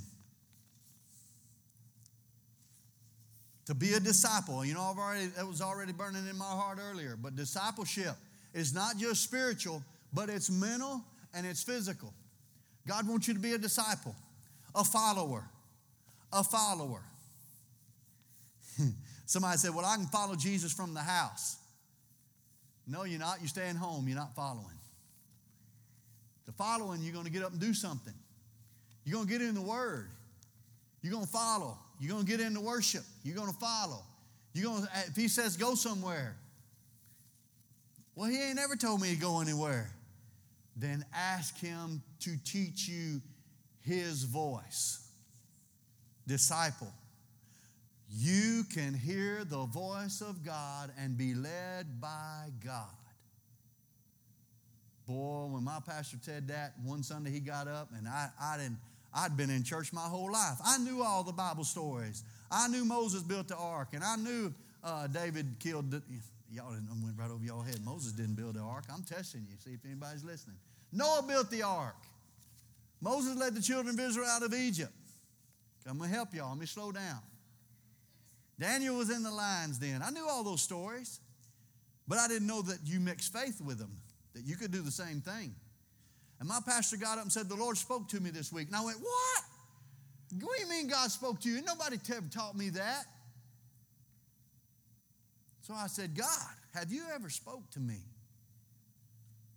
to 3.67 3.75
be 3.75 3.95
a 3.95 4.01
disciple. 4.01 4.65
You 4.65 4.75
know, 4.75 4.83
I've 4.83 4.97
already 4.97 5.27
that 5.27 5.45
was 5.45 5.61
already 5.61 5.93
burning 5.93 6.29
in 6.29 6.39
my 6.39 6.45
heart 6.45 6.79
earlier. 6.81 7.19
But 7.21 7.35
discipleship 7.35 8.15
is 8.57 8.75
not 8.75 8.97
just 8.97 9.23
spiritual, 9.23 9.83
but 10.13 10.31
it's 10.31 10.51
mental 10.51 11.05
and 11.35 11.47
it's 11.47 11.63
physical. 11.63 12.13
God 12.89 13.07
wants 13.07 13.29
you 13.29 13.35
to 13.35 13.41
be 13.41 13.53
a 13.53 13.59
disciple, 13.59 14.17
a 14.75 14.83
follower, 14.83 15.45
a 16.33 16.43
follower. 16.43 17.03
Somebody 19.27 19.59
said, 19.59 19.75
Well, 19.75 19.85
I 19.85 19.97
can 19.97 20.07
follow 20.07 20.35
Jesus 20.35 20.73
from 20.73 20.95
the 20.95 21.01
house. 21.01 21.57
No, 22.87 23.05
you're 23.05 23.19
not. 23.19 23.41
You're 23.41 23.49
staying 23.49 23.77
home. 23.77 24.09
You're 24.09 24.17
not 24.17 24.35
following. 24.35 24.65
The 26.47 26.53
following, 26.53 27.03
you're 27.03 27.13
going 27.13 27.27
to 27.27 27.31
get 27.31 27.43
up 27.43 27.53
and 27.53 27.61
do 27.61 27.75
something. 27.75 28.15
You're 29.05 29.17
going 29.17 29.27
to 29.27 29.33
get 29.33 29.43
in 29.43 29.55
the 29.55 29.61
Word. 29.61 30.09
You're 31.03 31.13
going 31.13 31.27
to 31.27 31.31
follow. 31.31 31.77
You're 32.01 32.13
going 32.13 32.25
to 32.25 32.31
get 32.31 32.41
into 32.41 32.61
worship. 32.61 33.03
You're 33.23 33.37
going 33.37 33.53
to 33.53 33.59
follow. 33.59 34.03
You're 34.55 34.71
going 34.71 34.83
to, 34.83 34.89
if 35.09 35.17
he 35.17 35.29
says 35.29 35.57
go 35.57 35.75
somewhere, 35.75 36.37
well, 38.17 38.29
he 38.29 38.43
ain't 38.43 38.59
ever 38.59 38.75
told 38.75 39.01
me 39.01 39.15
to 39.15 39.21
go 39.21 39.41
anywhere. 39.41 39.91
Then 40.75 41.05
ask 41.15 41.57
him 41.59 42.03
to 42.21 42.37
teach 42.45 42.89
you 42.89 43.21
his 43.83 44.25
voice. 44.25 45.07
Disciple. 46.27 46.93
You 48.11 48.65
can 48.73 48.95
hear 48.95 49.45
the 49.45 49.65
voice 49.67 50.21
of 50.21 50.45
God 50.45 50.91
and 50.99 51.17
be 51.17 51.35
led 51.35 52.01
by 52.01 52.49
God. 52.65 52.87
Boy, 55.07 55.47
when 55.51 55.63
my 55.63 55.79
pastor 55.87 56.17
said 56.21 56.49
that 56.49 56.75
one 56.85 57.03
Sunday, 57.03 57.31
he 57.31 57.41
got 57.41 57.69
up 57.69 57.91
and 57.97 58.09
I, 58.09 58.29
I 58.41 58.57
didn't. 58.57 58.79
I'd 59.15 59.37
been 59.37 59.51
in 59.51 59.63
church 59.63 59.93
my 59.93 60.03
whole 60.03 60.31
life. 60.31 60.59
I 60.65 60.79
knew 60.79 61.03
all 61.03 61.23
the 61.23 61.33
Bible 61.33 61.65
stories. 61.65 62.23
I 62.51 62.69
knew 62.69 62.85
Moses 62.85 63.23
built 63.23 63.49
the 63.49 63.57
ark, 63.57 63.89
and 63.93 64.05
I 64.05 64.17
knew 64.17 64.53
uh, 64.85 65.07
David 65.07 65.57
killed 65.59 65.91
the. 65.91 66.03
Y'all 66.53 66.71
went 66.71 67.19
right 67.19 67.31
over 67.31 67.45
y'all 67.45 67.63
head. 67.63 67.85
Moses 67.85 68.13
didn't 68.13 68.35
build 68.35 68.55
the 68.55 68.61
ark. 68.77 68.85
I'm 68.93 69.03
testing 69.03 69.47
you, 69.49 69.57
see 69.59 69.73
if 69.73 69.85
anybody's 69.85 70.25
listening. 70.25 70.57
Noah 70.93 71.25
built 71.27 71.51
the 71.51 71.63
ark. 71.63 71.97
Moses 73.01 73.37
led 73.37 73.55
the 73.55 73.63
children 73.63 73.99
of 73.99 74.05
Israel 74.05 74.27
out 74.27 74.43
of 74.43 74.55
Egypt. 74.55 74.93
I'm 75.89 75.99
going 75.99 76.11
to 76.11 76.17
help 76.17 76.35
y'all. 76.35 76.51
Let 76.51 76.59
me 76.59 76.67
slow 76.67 76.91
down. 76.91 77.21
Daniel 78.59 78.97
was 78.97 79.11
in 79.11 79.23
the 79.23 79.31
lion's 79.31 79.79
den. 79.79 80.03
I 80.03 80.11
knew 80.11 80.27
all 80.29 80.43
those 80.43 80.63
stories, 80.63 81.21
but 82.09 82.19
I 82.19 82.27
didn't 82.27 82.49
know 82.49 82.63
that 82.63 82.79
you 82.85 82.99
mix 82.99 83.29
faith 83.29 83.61
with 83.65 83.79
them, 83.79 83.97
that 84.35 84.45
you 84.45 84.57
could 84.57 84.73
do 84.73 84.83
the 84.83 84.91
same 84.91 85.21
thing. 85.21 85.55
And 86.41 86.49
my 86.49 86.59
pastor 86.67 86.97
got 86.97 87.19
up 87.19 87.23
and 87.23 87.33
said, 87.33 87.49
The 87.49 87.55
Lord 87.55 87.77
spoke 87.77 88.09
to 88.09 88.21
me 88.21 88.31
this 88.31 88.53
week. 88.53 88.67
And 88.67 88.77
I 88.77 88.85
went, 88.85 88.99
What? 88.99 89.43
What 90.43 90.57
do 90.57 90.63
you 90.63 90.69
mean 90.69 90.89
God 90.89 91.11
spoke 91.11 91.41
to 91.43 91.49
you? 91.49 91.63
Nobody 91.63 91.99
ever 92.13 92.27
taught 92.31 92.57
me 92.57 92.71
that. 92.71 93.05
So 95.63 95.75
I 95.75 95.87
said, 95.87 96.17
God, 96.17 96.27
have 96.75 96.91
you 96.91 97.05
ever 97.15 97.31
spoke 97.31 97.71
to 97.73 97.81
me? 97.81 98.01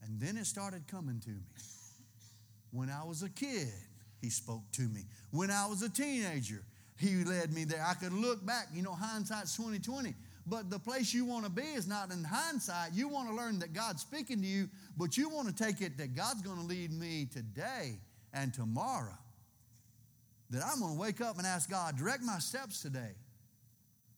And 0.10 0.20
then 0.20 0.38
it 0.38 0.48
started 0.48 0.88
coming 0.88 1.20
to 1.20 1.30
me. 1.30 1.44
When 2.72 2.90
I 2.90 3.04
was 3.04 3.22
a 3.22 3.30
kid, 3.30 3.70
he 4.22 4.30
spoke 4.30 4.64
to 4.74 4.82
me. 4.82 5.02
When 5.32 5.52
I 5.52 5.68
was 5.68 5.84
a 5.84 5.90
teenager, 5.90 6.64
he 6.98 7.24
led 7.24 7.54
me 7.54 7.64
there. 7.64 7.86
I 7.88 7.94
could 7.94 8.12
look 8.12 8.44
back, 8.46 8.68
you 8.74 8.82
know, 8.82 8.94
hindsight's 8.94 9.56
2020. 9.56 10.16
But 10.48 10.72
the 10.72 10.80
place 10.80 11.14
you 11.14 11.26
want 11.26 11.46
to 11.46 11.52
be 11.52 11.62
is 11.62 11.88
not 11.88 12.12
in 12.12 12.24
hindsight. 12.24 12.94
You 12.94 13.08
want 13.08 13.30
to 13.30 13.36
learn 13.36 13.60
that 13.60 13.74
God's 13.74 14.02
speaking 14.02 14.42
to 14.42 14.48
you, 14.48 14.68
but 14.98 15.16
you 15.16 15.30
want 15.30 15.48
to 15.48 15.64
take 15.64 15.80
it 15.82 15.98
that 16.00 16.16
God's 16.16 16.42
going 16.42 16.58
to 16.58 16.66
lead 16.66 16.92
me 16.92 17.28
today 17.32 18.00
and 18.34 18.52
tomorrow. 18.52 19.18
That 20.50 20.64
I'm 20.66 20.80
going 20.80 20.96
to 20.96 21.00
wake 21.00 21.22
up 21.22 21.38
and 21.38 21.46
ask 21.46 21.70
God, 21.70 21.98
direct 21.98 22.24
my 22.24 22.40
steps 22.40 22.82
today. 22.82 23.12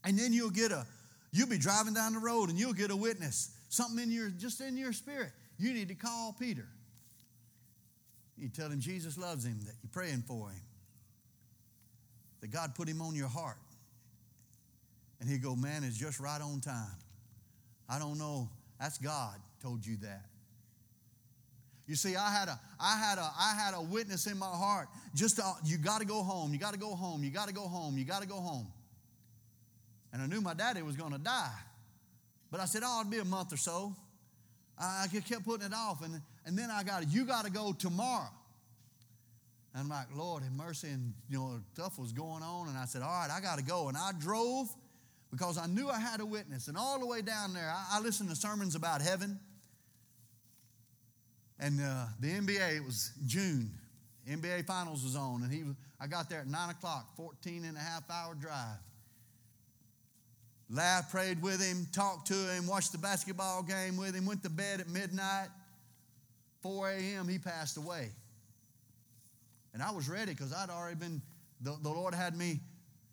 And 0.05 0.17
then 0.17 0.31
you'll 0.31 0.51
get 0.51 0.71
a, 0.71 0.85
you'll 1.33 1.49
be 1.49 1.57
driving 1.57 1.93
down 1.93 2.13
the 2.13 2.19
road 2.19 2.49
and 2.49 2.57
you'll 2.57 2.71
get 2.71 2.91
a 2.91 2.95
witness, 2.95 3.51
something 3.67 4.01
in 4.01 4.09
your, 4.09 4.29
just 4.29 4.61
in 4.61 4.77
your 4.77 4.93
spirit. 4.93 5.33
You 5.61 5.73
need 5.73 5.89
to 5.89 5.93
call 5.95 6.35
Peter. 6.39 6.67
You 8.35 8.49
tell 8.49 8.67
him 8.67 8.79
Jesus 8.79 9.15
loves 9.15 9.45
him, 9.45 9.59
that 9.67 9.75
you're 9.83 9.91
praying 9.91 10.23
for 10.27 10.49
him, 10.49 10.61
that 12.39 12.49
God 12.49 12.73
put 12.73 12.89
him 12.89 12.99
on 12.99 13.13
your 13.13 13.27
heart. 13.27 13.59
And 15.19 15.29
he'd 15.29 15.43
go, 15.43 15.55
Man, 15.55 15.83
it's 15.83 15.95
just 15.95 16.19
right 16.19 16.41
on 16.41 16.61
time. 16.61 16.97
I 17.87 17.99
don't 17.99 18.17
know. 18.17 18.49
That's 18.79 18.97
God 18.97 19.35
told 19.61 19.85
you 19.85 19.97
that. 19.97 20.25
You 21.85 21.95
see, 21.95 22.15
I 22.15 22.31
had 22.31 22.47
a, 22.47 22.59
I 22.79 22.97
had 22.97 23.19
a, 23.19 23.31
I 23.39 23.53
had 23.53 23.75
a 23.75 23.81
witness 23.83 24.25
in 24.25 24.39
my 24.39 24.47
heart. 24.47 24.87
Just 25.13 25.35
to, 25.35 25.43
you 25.63 25.77
got 25.77 25.99
to 25.99 26.07
go 26.07 26.23
home. 26.23 26.53
You 26.53 26.57
got 26.57 26.73
to 26.73 26.79
go 26.79 26.95
home. 26.95 27.23
You 27.23 27.29
got 27.29 27.49
to 27.49 27.53
go 27.53 27.67
home. 27.67 27.99
You 27.99 28.05
got 28.05 28.23
to 28.23 28.27
go 28.27 28.37
home. 28.37 28.65
And 30.11 30.23
I 30.23 30.25
knew 30.25 30.41
my 30.41 30.55
daddy 30.55 30.81
was 30.81 30.95
going 30.95 31.11
to 31.11 31.19
die, 31.19 31.53
but 32.49 32.59
I 32.59 32.65
said, 32.65 32.81
"Oh, 32.83 33.01
it'll 33.01 33.11
be 33.11 33.19
a 33.19 33.25
month 33.25 33.53
or 33.53 33.57
so." 33.57 33.95
I 34.77 35.07
kept 35.07 35.45
putting 35.45 35.67
it 35.67 35.73
off. 35.73 36.03
And, 36.03 36.21
and 36.45 36.57
then 36.57 36.69
I 36.71 36.83
got, 36.83 37.11
you 37.11 37.25
got 37.25 37.45
to 37.45 37.51
go 37.51 37.73
tomorrow. 37.73 38.29
And 39.73 39.83
I'm 39.83 39.89
like, 39.89 40.07
Lord, 40.15 40.43
have 40.43 40.51
mercy. 40.51 40.89
And, 40.89 41.13
you 41.29 41.37
know, 41.37 41.59
stuff 41.73 41.97
was 41.97 42.11
going 42.11 42.43
on. 42.43 42.67
And 42.67 42.77
I 42.77 42.85
said, 42.85 43.01
all 43.01 43.09
right, 43.09 43.29
I 43.31 43.39
got 43.39 43.57
to 43.57 43.63
go. 43.63 43.89
And 43.89 43.97
I 43.97 44.11
drove 44.19 44.67
because 45.29 45.57
I 45.57 45.65
knew 45.67 45.87
I 45.87 45.99
had 45.99 46.19
a 46.19 46.25
witness. 46.25 46.67
And 46.67 46.77
all 46.77 46.99
the 46.99 47.05
way 47.05 47.21
down 47.21 47.53
there, 47.53 47.69
I, 47.69 47.97
I 47.97 48.01
listened 48.01 48.29
to 48.29 48.35
sermons 48.35 48.75
about 48.75 49.01
heaven. 49.01 49.39
And 51.59 51.79
uh, 51.79 52.05
the 52.19 52.27
NBA, 52.27 52.77
it 52.77 52.83
was 52.83 53.11
June. 53.25 53.71
NBA 54.29 54.65
Finals 54.65 55.03
was 55.03 55.15
on. 55.15 55.43
And 55.43 55.51
he, 55.51 55.63
I 55.99 56.07
got 56.07 56.29
there 56.29 56.39
at 56.39 56.47
9 56.47 56.69
o'clock, 56.71 57.15
14 57.15 57.63
and 57.65 57.77
a 57.77 57.79
half 57.79 58.09
hour 58.09 58.33
drive. 58.35 58.79
Laughed, 60.71 61.11
prayed 61.11 61.41
with 61.41 61.61
him, 61.61 61.85
talked 61.93 62.27
to 62.27 62.33
him, 62.33 62.65
watched 62.65 62.93
the 62.93 62.97
basketball 62.97 63.61
game 63.61 63.97
with 63.97 64.15
him, 64.15 64.25
went 64.25 64.41
to 64.43 64.49
bed 64.49 64.79
at 64.79 64.89
midnight. 64.89 65.49
4 66.61 66.91
a.m., 66.91 67.27
he 67.27 67.37
passed 67.37 67.75
away. 67.75 68.09
And 69.73 69.83
I 69.83 69.91
was 69.91 70.07
ready 70.07 70.31
because 70.31 70.53
I'd 70.53 70.69
already 70.69 70.95
been, 70.95 71.21
the, 71.61 71.75
the 71.81 71.89
Lord 71.89 72.13
had 72.13 72.37
me 72.37 72.61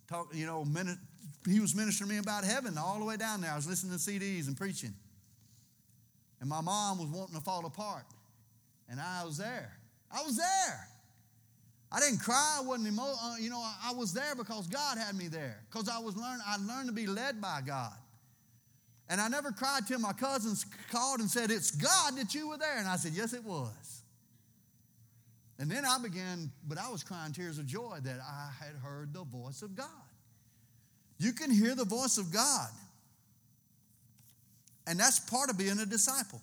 talk, 0.08 0.28
you 0.32 0.46
know, 0.46 0.64
minute, 0.64 0.98
he 1.48 1.58
was 1.58 1.74
ministering 1.74 2.10
me 2.10 2.18
about 2.18 2.44
heaven 2.44 2.78
all 2.78 2.98
the 3.00 3.04
way 3.04 3.16
down 3.16 3.40
there. 3.40 3.50
I 3.50 3.56
was 3.56 3.66
listening 3.66 3.92
to 3.92 3.98
CDs 3.98 4.46
and 4.46 4.56
preaching. 4.56 4.94
And 6.40 6.48
my 6.48 6.60
mom 6.60 6.98
was 6.98 7.08
wanting 7.08 7.34
to 7.34 7.40
fall 7.40 7.66
apart. 7.66 8.04
And 8.88 9.00
I 9.00 9.24
was 9.24 9.36
there. 9.36 9.72
I 10.12 10.22
was 10.22 10.36
there. 10.36 10.88
I 11.90 12.00
didn't 12.00 12.18
cry. 12.18 12.58
I 12.58 12.62
wasn't 12.62 12.88
emo- 12.88 13.14
uh, 13.22 13.36
you 13.40 13.48
know, 13.48 13.60
I, 13.60 13.90
I 13.90 13.92
was 13.92 14.12
there 14.12 14.34
because 14.34 14.66
God 14.66 14.98
had 14.98 15.14
me 15.16 15.28
there. 15.28 15.62
Because 15.70 15.88
I 15.88 15.98
was 15.98 16.16
learn. 16.16 16.38
I 16.46 16.56
learned 16.58 16.88
to 16.88 16.92
be 16.92 17.06
led 17.06 17.40
by 17.40 17.60
God. 17.64 17.94
And 19.08 19.20
I 19.20 19.28
never 19.28 19.50
cried 19.52 19.86
till 19.86 19.98
my 19.98 20.12
cousins 20.12 20.66
called 20.90 21.20
and 21.20 21.30
said, 21.30 21.50
It's 21.50 21.70
God 21.70 22.16
that 22.16 22.34
you 22.34 22.48
were 22.48 22.58
there. 22.58 22.78
And 22.78 22.86
I 22.86 22.96
said, 22.96 23.12
Yes, 23.12 23.32
it 23.32 23.42
was. 23.42 24.02
And 25.58 25.70
then 25.70 25.84
I 25.84 25.98
began, 25.98 26.52
but 26.68 26.78
I 26.78 26.90
was 26.90 27.02
crying 27.02 27.32
tears 27.32 27.58
of 27.58 27.66
joy 27.66 27.98
that 28.02 28.20
I 28.20 28.50
had 28.62 28.76
heard 28.76 29.12
the 29.12 29.24
voice 29.24 29.62
of 29.62 29.74
God. 29.74 29.86
You 31.18 31.32
can 31.32 31.50
hear 31.50 31.74
the 31.74 31.84
voice 31.84 32.18
of 32.18 32.30
God. 32.30 32.68
And 34.86 35.00
that's 35.00 35.18
part 35.18 35.50
of 35.50 35.58
being 35.58 35.78
a 35.80 35.86
disciple. 35.86 36.40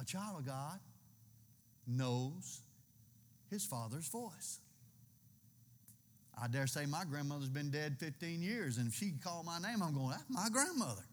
A 0.00 0.04
child 0.04 0.40
of 0.40 0.46
God 0.46 0.80
knows 1.96 2.60
his 3.50 3.64
father's 3.64 4.08
voice. 4.08 4.58
I 6.40 6.48
dare 6.48 6.66
say 6.66 6.86
my 6.86 7.04
grandmother's 7.04 7.48
been 7.48 7.70
dead 7.70 7.96
15 7.98 8.42
years, 8.42 8.78
and 8.78 8.88
if 8.88 8.94
she 8.94 9.12
called 9.22 9.46
my 9.46 9.58
name, 9.58 9.82
I'm 9.82 9.94
going, 9.94 10.10
that's 10.10 10.24
my 10.28 10.48
grandmother. 10.50 11.04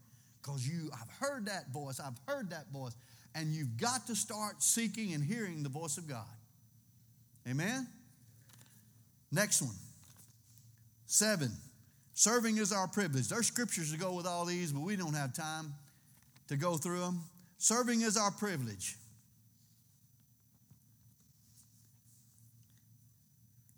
Because 0.42 0.68
you, 0.68 0.90
I've 0.94 1.10
heard 1.20 1.46
that 1.48 1.70
voice, 1.72 2.00
I've 2.00 2.18
heard 2.26 2.50
that 2.52 2.72
voice. 2.72 2.96
And 3.36 3.54
you've 3.54 3.78
got 3.78 4.08
to 4.08 4.16
start 4.16 4.64
seeking 4.64 5.14
and 5.14 5.24
hearing 5.24 5.62
the 5.62 5.70
voice 5.70 5.98
of 5.98 6.08
God. 6.08 6.26
Amen? 7.48 7.88
Next 9.32 9.62
one. 9.62 9.76
Seven. 11.06 11.52
Serving 12.14 12.58
is 12.58 12.72
our 12.72 12.88
privilege. 12.88 13.30
There's 13.30 13.48
scriptures 13.48 13.92
to 13.92 13.98
go 13.98 14.14
with 14.14 14.26
all 14.26 14.46
these, 14.46 14.72
but 14.72 14.82
we 14.82 14.96
don't 14.96 15.14
have 15.14 15.34
time 15.34 15.74
to 16.48 16.58
go 16.58 16.76
through 16.76 17.00
them. 17.00 17.22
Serving 17.58 18.02
is 18.02 18.18
our 18.18 18.32
privilege. 18.32 18.96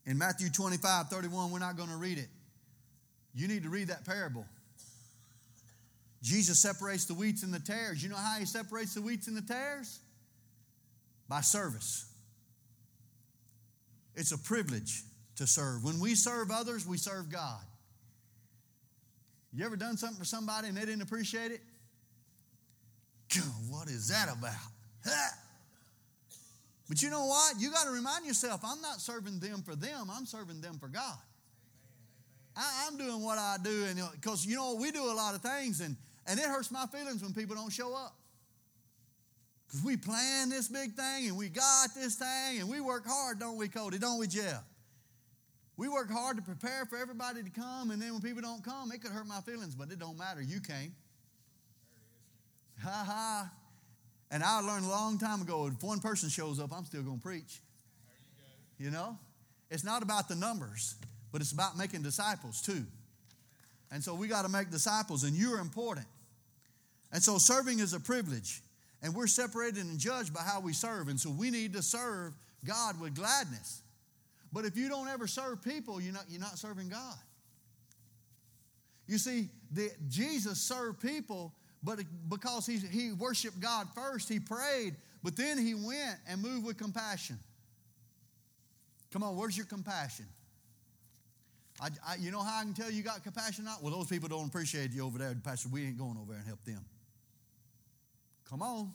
In 0.06 0.18
Matthew 0.18 0.50
25, 0.50 1.08
31, 1.08 1.52
we're 1.52 1.60
not 1.60 1.78
going 1.78 1.90
to 1.90 1.98
read 1.98 2.18
it. 2.18 2.28
You 3.34 3.48
need 3.48 3.64
to 3.64 3.70
read 3.70 3.90
that 3.90 4.06
parable. 4.06 4.46
Jesus 6.22 6.60
separates 6.60 7.06
the 7.06 7.14
wheats 7.14 7.44
and 7.44 7.54
the 7.54 7.60
tares. 7.60 8.04
You 8.04 8.10
know 8.10 8.16
how 8.16 8.38
he 8.40 8.46
separates 8.46 8.94
the 8.94 9.02
wheats 9.02 9.28
and 9.28 9.36
the 9.36 9.42
tares? 9.42 10.00
By 11.28 11.42
service. 11.42 12.06
It's 14.16 14.32
a 14.32 14.38
privilege 14.38 15.04
to 15.38 15.48
serve. 15.48 15.84
When 15.84 16.00
we 16.00 16.16
serve 16.16 16.52
others, 16.52 16.86
we 16.86 16.98
serve 16.98 17.32
God. 17.32 17.62
You 19.54 19.66
ever 19.66 19.76
done 19.76 19.98
something 19.98 20.18
for 20.18 20.26
somebody 20.26 20.68
and 20.68 20.78
they 20.78 20.82
didn't 20.82 21.02
appreciate 21.02 21.52
it? 21.52 21.62
God, 23.36 23.44
What 23.70 23.88
is 23.88 24.10
that 24.10 24.30
about? 24.32 24.54
But 26.92 27.02
you 27.02 27.10
know 27.10 27.24
what? 27.24 27.56
You 27.58 27.72
got 27.72 27.86
to 27.86 27.92
remind 27.92 28.26
yourself 28.26 28.66
I'm 28.66 28.82
not 28.82 29.00
serving 29.00 29.40
them 29.40 29.62
for 29.62 29.78
them, 29.78 30.10
I'm 30.12 30.26
serving 30.26 30.60
them 30.60 30.78
for 30.78 30.90
God. 30.90 31.16
I, 32.54 32.90
am 32.92 32.98
doing 32.98 33.24
what 33.24 33.38
I 33.38 33.56
do, 33.64 33.86
and 33.86 33.98
uh, 33.98 34.10
because 34.12 34.46
you 34.46 34.58
know 34.58 34.76
we 34.76 34.92
do 34.92 35.06
a 35.06 35.16
lot 35.16 35.34
of 35.34 35.40
things, 35.40 35.80
and 35.80 35.96
and 36.28 36.38
it 36.38 36.46
hurts 36.48 36.70
my 36.70 36.86
feelings 36.88 37.24
when 37.24 37.34
people 37.34 37.56
don't 37.56 37.72
show 37.72 37.96
up. 37.96 38.14
Because 39.66 39.86
we 39.86 39.96
plan 39.96 40.50
this 40.50 40.68
big 40.68 40.92
thing, 40.92 41.30
and 41.30 41.38
we 41.38 41.48
got 41.48 41.96
this 41.96 42.16
thing, 42.16 42.60
and 42.60 42.70
we 42.70 42.82
work 42.82 43.06
hard, 43.08 43.40
don't 43.40 43.56
we, 43.56 43.70
Cody? 43.70 43.98
Don't 43.98 44.20
we, 44.20 44.28
Jeff? 44.28 44.62
We 45.78 45.88
work 45.88 46.12
hard 46.12 46.36
to 46.36 46.44
prepare 46.44 46.86
for 46.88 46.98
everybody 46.98 47.42
to 47.42 47.50
come, 47.50 47.92
and 47.92 48.02
then 48.02 48.12
when 48.12 48.22
people 48.22 48.42
don't 48.42 48.66
come, 48.66 48.92
it 48.92 49.02
could 49.02 49.14
hurt 49.14 49.28
my 49.28 49.40
feelings, 49.40 49.76
but 49.76 49.92
it 49.92 50.00
don't 50.00 50.18
matter. 50.18 50.42
You 50.42 50.60
came. 50.60 50.94
Ha 52.84 53.04
ha. 53.08 53.52
And 54.32 54.42
I 54.44 54.62
learned 54.62 54.86
a 54.86 54.90
long 54.90 55.18
time 55.18 55.42
ago 55.42 55.68
if 55.68 55.84
one 55.84 56.00
person 56.00 56.30
shows 56.30 56.60
up, 56.60 56.72
I'm 56.74 56.86
still 56.86 57.04
going 57.04 57.18
to 57.18 57.24
preach. 57.24 57.60
You, 58.80 58.90
know? 58.90 59.18
It's 59.70 59.84
not 59.84 60.02
about 60.02 60.30
the 60.30 60.36
numbers, 60.36 60.96
but 61.32 61.42
it's 61.42 61.52
about 61.52 61.78
making 61.78 62.02
disciples 62.02 62.62
too. 62.62 62.86
And 63.92 64.02
so 64.02 64.16
we 64.16 64.28
got 64.30 64.44
to 64.44 64.50
make 64.50 64.72
disciples, 64.72 65.26
and 65.26 65.36
you're 65.36 65.60
important. 65.60 66.08
And 67.12 67.22
so 67.22 67.38
serving 67.38 67.80
is 67.80 67.94
a 67.94 68.00
privilege, 68.00 68.62
and 69.04 69.14
we're 69.14 69.28
separated 69.28 69.84
and 69.84 70.00
judged 70.00 70.34
by 70.34 70.42
how 70.42 70.62
we 70.62 70.72
serve. 70.72 71.10
And 71.10 71.20
so 71.20 71.30
we 71.30 71.52
need 71.52 71.74
to 71.74 71.84
serve 71.84 72.34
God 72.66 73.00
with 73.02 73.16
gladness. 73.16 73.82
But 74.54 74.64
if 74.64 74.78
you 74.78 74.88
don't 74.88 75.10
ever 75.10 75.28
serve 75.28 75.62
people, 75.62 76.02
you're 76.02 76.14
not, 76.14 76.26
you're 76.30 76.40
not 76.40 76.58
serving 76.58 76.88
God. 76.88 77.18
You 79.08 79.18
see, 79.18 79.50
the, 79.72 79.90
Jesus 80.08 80.62
served 80.62 81.02
people 81.02 81.54
but 81.84 82.00
because 82.30 82.66
he, 82.66 82.78
he 82.78 83.12
worshiped 83.12 83.60
God 83.60 83.88
first, 83.96 84.30
he 84.30 84.40
prayed, 84.40 84.96
but 85.24 85.36
then 85.36 85.58
he 85.58 85.74
went 85.74 86.18
and 86.28 86.42
moved 86.42 86.66
with 86.66 86.78
compassion. 86.78 87.40
Come 89.12 89.24
on, 89.24 89.36
where's 89.36 89.58
your 89.58 89.66
compassion? 89.66 90.26
I, 91.80 91.90
I, 92.08 92.16
you 92.20 92.30
know 92.32 92.42
how 92.42 92.60
I 92.60 92.64
can 92.64 92.74
tell 92.74 92.92
you 92.92 93.02
got 93.02 93.24
compassion 93.24 93.66
not? 93.66 93.82
Well, 93.82 93.92
those 93.92 94.08
people 94.08 94.30
don't 94.30 94.48
appreciate 94.48 94.92
you 94.92 95.04
over 95.04 95.18
there, 95.18 95.36
Pastor. 95.44 95.70
We 95.70 95.86
ain't 95.86 95.98
going 95.98 96.18
over 96.22 96.32
there 96.32 96.38
and 96.38 96.48
help 96.48 96.64
them. 96.64 96.86
Come 98.48 98.62
on. 98.62 98.94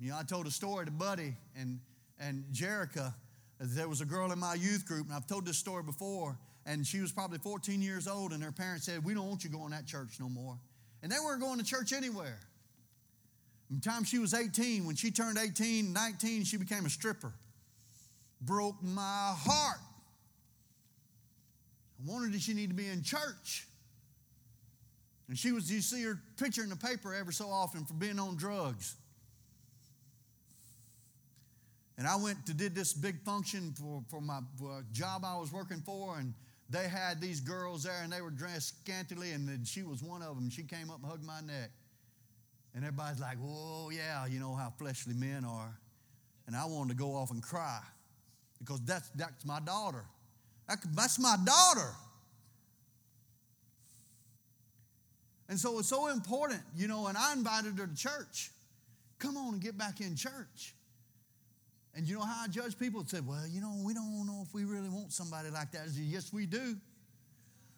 You 0.00 0.10
know, 0.10 0.18
I 0.18 0.24
told 0.24 0.48
a 0.48 0.50
story 0.50 0.86
to 0.86 0.90
Buddy 0.90 1.36
and, 1.56 1.78
and 2.18 2.44
Jerica. 2.52 3.14
There 3.60 3.88
was 3.88 4.00
a 4.00 4.04
girl 4.04 4.32
in 4.32 4.38
my 4.40 4.54
youth 4.54 4.84
group, 4.84 5.06
and 5.06 5.14
I've 5.14 5.28
told 5.28 5.46
this 5.46 5.58
story 5.58 5.84
before 5.84 6.36
and 6.64 6.86
she 6.86 7.00
was 7.00 7.12
probably 7.12 7.38
14 7.38 7.82
years 7.82 8.06
old, 8.06 8.32
and 8.32 8.42
her 8.42 8.52
parents 8.52 8.86
said, 8.86 9.04
We 9.04 9.14
don't 9.14 9.28
want 9.28 9.44
you 9.44 9.50
going 9.50 9.70
to 9.70 9.76
that 9.76 9.86
church 9.86 10.20
no 10.20 10.28
more. 10.28 10.58
And 11.02 11.10
they 11.10 11.16
weren't 11.18 11.40
going 11.40 11.58
to 11.58 11.64
church 11.64 11.92
anywhere. 11.92 12.38
From 13.66 13.80
the 13.80 13.82
time 13.82 14.04
she 14.04 14.18
was 14.18 14.34
18, 14.34 14.86
when 14.86 14.94
she 14.94 15.10
turned 15.10 15.38
18, 15.38 15.92
19, 15.92 16.44
she 16.44 16.56
became 16.56 16.86
a 16.86 16.90
stripper. 16.90 17.32
Broke 18.40 18.82
my 18.82 19.34
heart. 19.36 19.78
I 21.98 22.12
wondered 22.12 22.34
if 22.34 22.42
she 22.42 22.54
needed 22.54 22.70
to 22.70 22.76
be 22.76 22.88
in 22.88 23.02
church. 23.02 23.66
And 25.28 25.38
she 25.38 25.52
was, 25.52 25.72
you 25.72 25.80
see 25.80 26.02
her 26.02 26.20
picture 26.36 26.62
in 26.62 26.68
the 26.68 26.76
paper 26.76 27.14
every 27.14 27.32
so 27.32 27.48
often 27.48 27.84
for 27.84 27.94
being 27.94 28.18
on 28.18 28.36
drugs. 28.36 28.96
And 31.96 32.06
I 32.06 32.16
went 32.16 32.46
to 32.46 32.54
did 32.54 32.74
this 32.74 32.92
big 32.92 33.22
function 33.22 33.72
for, 33.72 34.02
for 34.10 34.20
my 34.20 34.40
job 34.92 35.24
I 35.24 35.38
was 35.38 35.52
working 35.52 35.80
for, 35.80 36.18
and 36.18 36.34
they 36.72 36.88
had 36.88 37.20
these 37.20 37.40
girls 37.40 37.84
there 37.84 38.00
and 38.02 38.12
they 38.12 38.22
were 38.22 38.30
dressed 38.30 38.80
scantily, 38.80 39.32
and 39.32 39.46
then 39.48 39.64
she 39.64 39.82
was 39.82 40.02
one 40.02 40.22
of 40.22 40.34
them. 40.34 40.48
She 40.50 40.62
came 40.62 40.90
up 40.90 41.02
and 41.02 41.10
hugged 41.10 41.24
my 41.24 41.40
neck. 41.40 41.70
And 42.74 42.82
everybody's 42.84 43.20
like, 43.20 43.36
whoa, 43.36 43.90
yeah, 43.90 44.26
you 44.26 44.40
know 44.40 44.54
how 44.54 44.72
fleshly 44.78 45.12
men 45.12 45.44
are. 45.44 45.78
And 46.46 46.56
I 46.56 46.64
wanted 46.64 46.90
to 46.90 46.96
go 46.96 47.14
off 47.14 47.30
and 47.30 47.42
cry 47.42 47.80
because 48.58 48.80
that's, 48.80 49.10
that's 49.10 49.44
my 49.44 49.60
daughter. 49.60 50.04
That's 50.94 51.18
my 51.18 51.36
daughter. 51.44 51.90
And 55.50 55.58
so 55.58 55.78
it's 55.78 55.88
so 55.88 56.08
important, 56.08 56.62
you 56.74 56.88
know, 56.88 57.08
and 57.08 57.18
I 57.18 57.34
invited 57.34 57.78
her 57.78 57.86
to 57.86 57.94
church. 57.94 58.50
Come 59.18 59.36
on 59.36 59.54
and 59.54 59.62
get 59.62 59.76
back 59.76 60.00
in 60.00 60.16
church. 60.16 60.74
And 61.94 62.06
you 62.06 62.14
know 62.14 62.24
how 62.24 62.44
I 62.44 62.48
judge 62.48 62.78
people? 62.78 63.04
Said, 63.06 63.26
well, 63.26 63.46
you 63.46 63.60
know, 63.60 63.74
we 63.84 63.92
don't 63.92 64.26
know 64.26 64.44
if 64.46 64.54
we 64.54 64.64
really 64.64 64.88
want 64.88 65.12
somebody 65.12 65.50
like 65.50 65.72
that. 65.72 65.82
I 65.82 65.86
said, 65.86 66.04
yes, 66.04 66.32
we 66.32 66.46
do. 66.46 66.76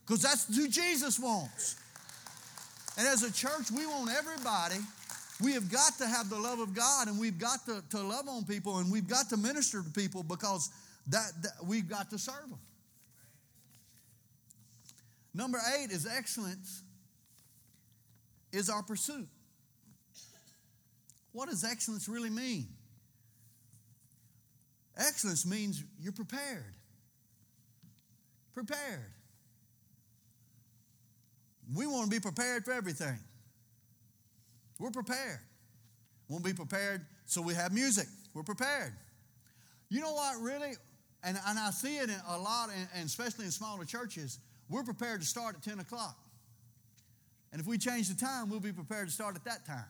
Because 0.06 0.22
that's 0.22 0.54
who 0.54 0.68
Jesus 0.68 1.18
wants. 1.18 1.76
And 2.96 3.08
as 3.08 3.22
a 3.22 3.32
church, 3.32 3.70
we 3.74 3.86
want 3.86 4.10
everybody. 4.16 4.76
We 5.42 5.52
have 5.54 5.70
got 5.70 5.98
to 5.98 6.06
have 6.06 6.30
the 6.30 6.38
love 6.38 6.60
of 6.60 6.74
God 6.74 7.08
and 7.08 7.18
we've 7.18 7.38
got 7.38 7.64
to, 7.66 7.82
to 7.90 8.00
love 8.00 8.28
on 8.28 8.44
people 8.44 8.78
and 8.78 8.92
we've 8.92 9.08
got 9.08 9.30
to 9.30 9.36
minister 9.36 9.82
to 9.82 9.90
people 9.90 10.22
because 10.22 10.70
that, 11.08 11.32
that 11.42 11.52
we've 11.66 11.88
got 11.88 12.10
to 12.10 12.18
serve 12.18 12.48
them. 12.48 12.60
Number 15.34 15.58
eight 15.76 15.90
is 15.90 16.06
excellence 16.06 16.82
is 18.52 18.70
our 18.70 18.84
pursuit. 18.84 19.26
What 21.32 21.48
does 21.48 21.64
excellence 21.64 22.08
really 22.08 22.30
mean? 22.30 22.68
Excellence 24.96 25.44
means 25.44 25.82
you're 26.00 26.12
prepared. 26.12 26.74
Prepared. 28.52 29.10
We 31.74 31.86
want 31.86 32.04
to 32.04 32.10
be 32.10 32.20
prepared 32.20 32.64
for 32.64 32.72
everything. 32.72 33.18
We're 34.78 34.90
prepared. 34.90 35.40
We'll 36.28 36.40
be 36.40 36.52
prepared 36.52 37.04
so 37.26 37.42
we 37.42 37.54
have 37.54 37.72
music. 37.72 38.06
We're 38.34 38.42
prepared. 38.42 38.92
You 39.88 40.00
know 40.00 40.12
what, 40.12 40.40
really? 40.40 40.72
And, 41.22 41.38
and 41.46 41.58
I 41.58 41.70
see 41.70 41.96
it 41.96 42.10
in 42.10 42.20
a 42.28 42.38
lot, 42.38 42.70
and, 42.76 42.88
and 42.94 43.06
especially 43.06 43.46
in 43.46 43.50
smaller 43.50 43.84
churches, 43.84 44.38
we're 44.68 44.82
prepared 44.82 45.20
to 45.20 45.26
start 45.26 45.56
at 45.56 45.62
10 45.62 45.80
o'clock. 45.80 46.18
And 47.52 47.60
if 47.60 47.66
we 47.66 47.78
change 47.78 48.08
the 48.08 48.14
time, 48.14 48.50
we'll 48.50 48.60
be 48.60 48.72
prepared 48.72 49.08
to 49.08 49.12
start 49.12 49.36
at 49.36 49.44
that 49.44 49.64
time. 49.64 49.84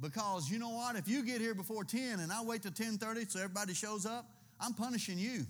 Because 0.00 0.50
you 0.50 0.58
know 0.58 0.70
what? 0.70 0.96
If 0.96 1.08
you 1.08 1.24
get 1.24 1.40
here 1.40 1.54
before 1.54 1.84
10 1.84 2.20
and 2.20 2.32
I 2.32 2.42
wait 2.42 2.62
till 2.62 2.72
10:30 2.72 3.30
so 3.30 3.38
everybody 3.38 3.74
shows 3.74 4.06
up, 4.06 4.28
I'm 4.60 4.74
punishing 4.74 5.18
you. 5.18 5.46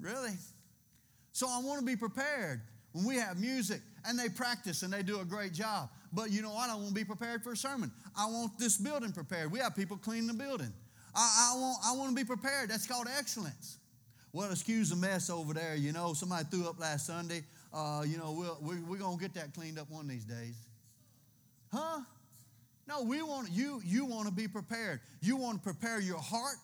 Really? 0.00 0.32
So 1.32 1.48
I 1.48 1.60
want 1.60 1.80
to 1.80 1.86
be 1.86 1.96
prepared 1.96 2.60
when 2.92 3.04
we 3.04 3.16
have 3.16 3.38
music 3.38 3.80
and 4.06 4.18
they 4.18 4.28
practice 4.28 4.82
and 4.82 4.92
they 4.92 5.02
do 5.02 5.20
a 5.20 5.24
great 5.24 5.52
job. 5.52 5.90
But 6.12 6.30
you 6.30 6.40
know 6.40 6.52
what? 6.52 6.70
I 6.70 6.74
want 6.74 6.88
to 6.88 6.94
be 6.94 7.04
prepared 7.04 7.42
for 7.42 7.52
a 7.52 7.56
sermon. 7.56 7.90
I 8.16 8.26
want 8.26 8.58
this 8.58 8.78
building 8.78 9.12
prepared. 9.12 9.50
We 9.50 9.58
have 9.58 9.74
people 9.74 9.96
cleaning 9.96 10.28
the 10.28 10.34
building. 10.34 10.72
I, 11.14 11.52
I, 11.52 11.58
want, 11.58 11.78
I 11.84 11.92
want 11.96 12.10
to 12.10 12.14
be 12.14 12.24
prepared. 12.24 12.70
That's 12.70 12.86
called 12.86 13.06
excellence. 13.18 13.78
Well, 14.32 14.50
excuse 14.50 14.90
the 14.90 14.96
mess 14.96 15.30
over 15.30 15.54
there. 15.54 15.74
You 15.74 15.92
know, 15.92 16.12
somebody 16.14 16.46
threw 16.50 16.68
up 16.68 16.78
last 16.78 17.06
Sunday. 17.06 17.42
Uh, 17.72 18.02
you 18.06 18.18
know, 18.18 18.32
we'll, 18.32 18.58
we, 18.60 18.80
we're 18.80 18.98
going 18.98 19.18
to 19.18 19.22
get 19.22 19.34
that 19.34 19.54
cleaned 19.54 19.78
up 19.78 19.90
one 19.90 20.04
of 20.04 20.10
these 20.10 20.24
days. 20.24 20.56
Huh? 21.72 22.00
No, 22.88 23.02
we 23.02 23.22
want 23.22 23.50
you. 23.50 23.80
You 23.84 24.04
want 24.04 24.28
to 24.28 24.32
be 24.32 24.46
prepared. 24.46 25.00
You 25.20 25.36
want 25.36 25.58
to 25.58 25.62
prepare 25.62 26.00
your 26.00 26.18
heart 26.18 26.56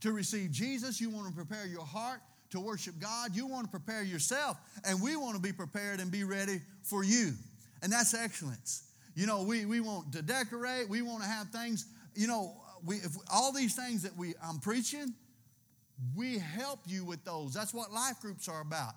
to 0.00 0.12
receive 0.12 0.50
Jesus. 0.50 1.00
You 1.00 1.10
want 1.10 1.28
to 1.28 1.34
prepare 1.34 1.66
your 1.66 1.84
heart 1.84 2.20
to 2.50 2.60
worship 2.60 2.94
God. 2.98 3.34
You 3.34 3.46
want 3.46 3.66
to 3.66 3.70
prepare 3.70 4.02
yourself, 4.02 4.56
and 4.84 5.02
we 5.02 5.16
want 5.16 5.36
to 5.36 5.42
be 5.42 5.52
prepared 5.52 6.00
and 6.00 6.10
be 6.10 6.24
ready 6.24 6.60
for 6.82 7.04
you. 7.04 7.32
And 7.82 7.92
that's 7.92 8.14
excellence. 8.14 8.84
You 9.14 9.26
know, 9.26 9.42
we, 9.42 9.64
we 9.64 9.80
want 9.80 10.12
to 10.12 10.22
decorate. 10.22 10.88
We 10.88 11.02
want 11.02 11.22
to 11.22 11.28
have 11.28 11.48
things. 11.48 11.86
You 12.14 12.26
know, 12.26 12.56
we 12.84 12.96
if 12.96 13.16
all 13.32 13.52
these 13.52 13.74
things 13.74 14.02
that 14.02 14.16
we 14.16 14.34
I'm 14.42 14.58
preaching, 14.58 15.14
we 16.14 16.38
help 16.38 16.80
you 16.86 17.04
with 17.04 17.24
those. 17.24 17.52
That's 17.54 17.74
what 17.74 17.92
life 17.92 18.20
groups 18.20 18.48
are 18.48 18.60
about. 18.60 18.94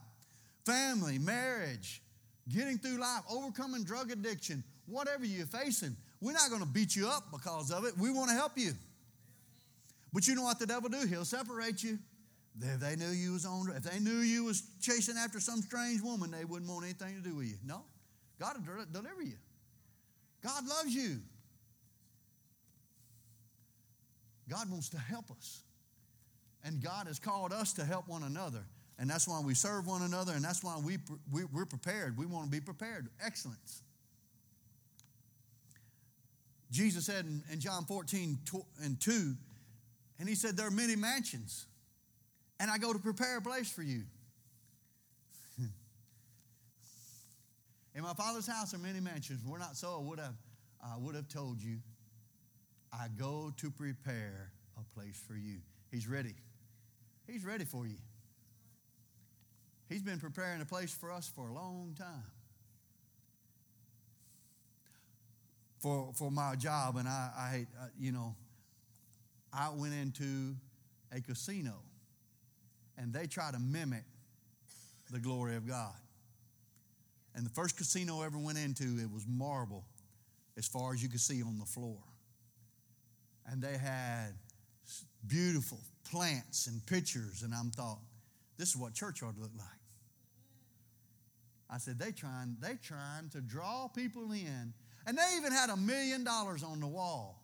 Family, 0.66 1.18
marriage, 1.18 2.02
getting 2.50 2.78
through 2.78 3.00
life, 3.00 3.22
overcoming 3.30 3.84
drug 3.84 4.12
addiction, 4.12 4.64
whatever 4.86 5.26
you're 5.26 5.46
facing. 5.46 5.96
We're 6.22 6.34
not 6.34 6.50
going 6.50 6.62
to 6.62 6.68
beat 6.68 6.96
you 6.96 7.08
up 7.08 7.32
because 7.32 7.72
of 7.72 7.86
it. 7.86 7.98
We 7.98 8.12
want 8.12 8.30
to 8.30 8.36
help 8.36 8.54
you. 8.58 8.74
But 10.12 10.28
you 10.28 10.36
know 10.36 10.44
what 10.44 10.60
the 10.60 10.66
devil 10.66 10.90
do? 10.90 11.06
He'll 11.08 11.26
separate 11.26 11.84
you. 11.84 12.00
If 12.62 12.80
they 12.82 12.96
knew 12.96 13.10
you 13.10 13.34
was 13.34 13.46
on, 13.46 13.72
if 13.76 13.84
they 13.84 14.00
knew 14.00 14.18
you 14.18 14.44
was 14.44 14.64
chasing 14.82 15.16
after 15.18 15.40
some 15.40 15.62
strange 15.62 16.02
woman, 16.02 16.32
they 16.32 16.44
wouldn't 16.44 16.70
want 16.70 16.84
anything 16.84 17.16
to 17.16 17.22
do 17.22 17.36
with 17.36 17.48
you. 17.48 17.56
No, 17.64 17.84
God 18.40 18.58
will 18.58 18.86
deliver 18.92 19.22
you. 19.22 19.38
God 20.44 20.68
loves 20.68 20.94
you. 20.94 21.20
God 24.50 24.70
wants 24.70 24.90
to 24.90 24.98
help 24.98 25.32
us. 25.32 25.62
And 26.66 26.82
God 26.82 27.08
has 27.08 27.20
called 27.20 27.54
us 27.54 27.74
to 27.74 27.86
help 27.86 28.08
one 28.08 28.24
another. 28.24 28.64
And 28.98 29.10
that's 29.10 29.28
why 29.28 29.40
we 29.40 29.54
serve 29.54 29.88
one 29.88 30.02
another, 30.02 30.34
and 30.34 30.44
that's 30.44 30.62
why 30.62 30.78
we, 30.84 30.98
we, 31.32 31.44
are 31.44 31.66
prepared. 31.66 32.18
We 32.18 32.26
want 32.26 32.46
to 32.46 32.52
be 32.52 32.60
prepared. 32.60 33.08
Excellence. 33.24 33.82
Jesus 36.72 37.06
said 37.06 37.26
in, 37.26 37.44
in 37.52 37.60
John 37.60 37.86
14 37.86 38.38
and 38.84 39.00
2, 39.00 39.36
and 40.20 40.30
he 40.30 40.36
said, 40.36 40.56
There 40.56 40.68
are 40.68 40.72
many 40.72 40.96
mansions, 40.96 41.66
and 42.60 42.70
I 42.70 42.78
go 42.78 42.94
to 42.94 43.00
prepare 43.00 43.38
a 43.38 43.42
place 43.42 43.72
for 43.72 43.82
you. 43.82 44.04
in 47.96 48.04
my 48.04 48.14
father's 48.14 48.48
house 48.48 48.74
are 48.74 48.80
many 48.80 49.00
mansions. 49.00 49.42
We're 49.46 49.58
not 49.58 49.76
so, 49.76 49.98
I 50.00 50.08
would 50.08 50.20
have, 50.20 50.36
I 50.84 50.98
would 50.98 51.16
have 51.16 51.28
told 51.28 51.62
you. 51.62 51.78
I 52.92 53.08
go 53.18 53.52
to 53.58 53.72
prepare 53.72 54.52
a 54.78 54.84
place 54.96 55.22
for 55.28 55.36
you. 55.36 55.58
He's 55.92 56.08
ready. 56.08 56.34
He's 57.28 57.46
ready 57.46 57.66
for 57.66 57.86
you. 57.86 57.98
He's 59.88 60.02
been 60.02 60.20
preparing 60.20 60.62
a 60.62 60.66
place 60.66 60.94
for 60.94 61.12
us 61.12 61.32
for 61.36 61.50
a 61.50 61.54
long 61.54 61.96
time. 61.98 62.24
For, 65.80 66.12
for 66.14 66.30
my 66.30 66.56
job, 66.56 66.98
and 66.98 67.08
I, 67.08 67.30
I, 67.38 67.66
you 67.98 68.12
know, 68.12 68.36
I 69.54 69.70
went 69.74 69.94
into 69.94 70.56
a 71.16 71.22
casino 71.22 71.74
and 72.98 73.14
they 73.14 73.26
try 73.28 73.50
to 73.52 73.60
mimic 73.60 74.04
the 75.10 75.20
glory 75.20 75.56
of 75.56 75.68
God. 75.68 75.96
And 77.36 77.46
the 77.46 77.50
first 77.52 77.78
casino 77.78 78.22
I 78.22 78.26
ever 78.26 78.38
went 78.38 78.58
into, 78.58 79.00
it 79.02 79.10
was 79.12 79.26
marble 79.28 79.86
as 80.58 80.68
far 80.68 80.94
as 80.94 81.02
you 81.02 81.08
could 81.08 81.22
see 81.22 81.42
on 81.42 81.58
the 81.58 81.66
floor. 81.66 81.98
And 83.48 83.62
they 83.62 83.78
had 83.78 84.34
beautiful 85.28 85.80
plants 86.12 86.68
and 86.68 86.86
pictures, 86.86 87.44
and 87.44 87.54
I'm 87.54 87.72
thought, 87.72 88.00
this 88.58 88.70
is 88.70 88.78
what 88.78 88.94
church 88.94 89.24
ought 89.24 89.36
to 89.36 89.42
look 89.42 89.56
like. 89.58 89.68
I 91.70 91.78
said, 91.78 91.98
they 91.98 92.12
trying, 92.12 92.58
they 92.60 92.78
trying 92.84 93.30
to 93.30 93.42
draw 93.42 93.88
people 93.88 94.32
in. 94.32 94.74
And 95.08 95.18
they 95.18 95.38
even 95.38 95.52
had 95.52 95.70
a 95.70 95.78
million 95.78 96.24
dollars 96.24 96.64
on 96.64 96.80
the 96.80 96.88
wall. 96.88 97.44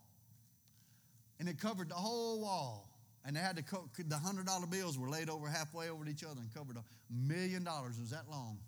And 1.40 1.50
it 1.50 1.60
covered 1.60 1.90
the 1.90 1.96
whole 1.96 2.42
wall. 2.42 2.90
And 3.26 3.36
they 3.36 3.40
had 3.40 3.56
to 3.58 3.64
co- 3.64 3.90
the 3.98 4.18
hundred 4.18 4.46
dollar 4.46 4.68
bills 4.68 5.00
were 5.00 5.10
laid 5.10 5.30
over 5.30 5.48
halfway 5.48 5.90
over 5.90 6.08
each 6.08 6.24
other 6.24 6.40
and 6.40 6.54
covered 6.54 6.78
a 6.78 6.84
million 7.12 7.64
dollars. 7.64 7.98
It 7.98 8.02
was 8.02 8.12
that 8.12 8.30
long, 8.30 8.60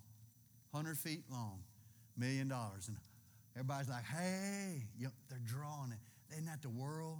hundred 0.74 0.98
feet 0.98 1.22
long, 1.30 1.60
million 2.16 2.48
dollars. 2.48 2.88
And 2.88 2.96
everybody's 3.54 3.88
like, 3.88 4.04
"Hey, 4.04 4.82
yep, 4.98 5.12
they're 5.30 5.38
drawing 5.46 5.92
it. 5.92 6.32
Isn't 6.32 6.46
that 6.46 6.60
the 6.62 6.70
world 6.70 7.18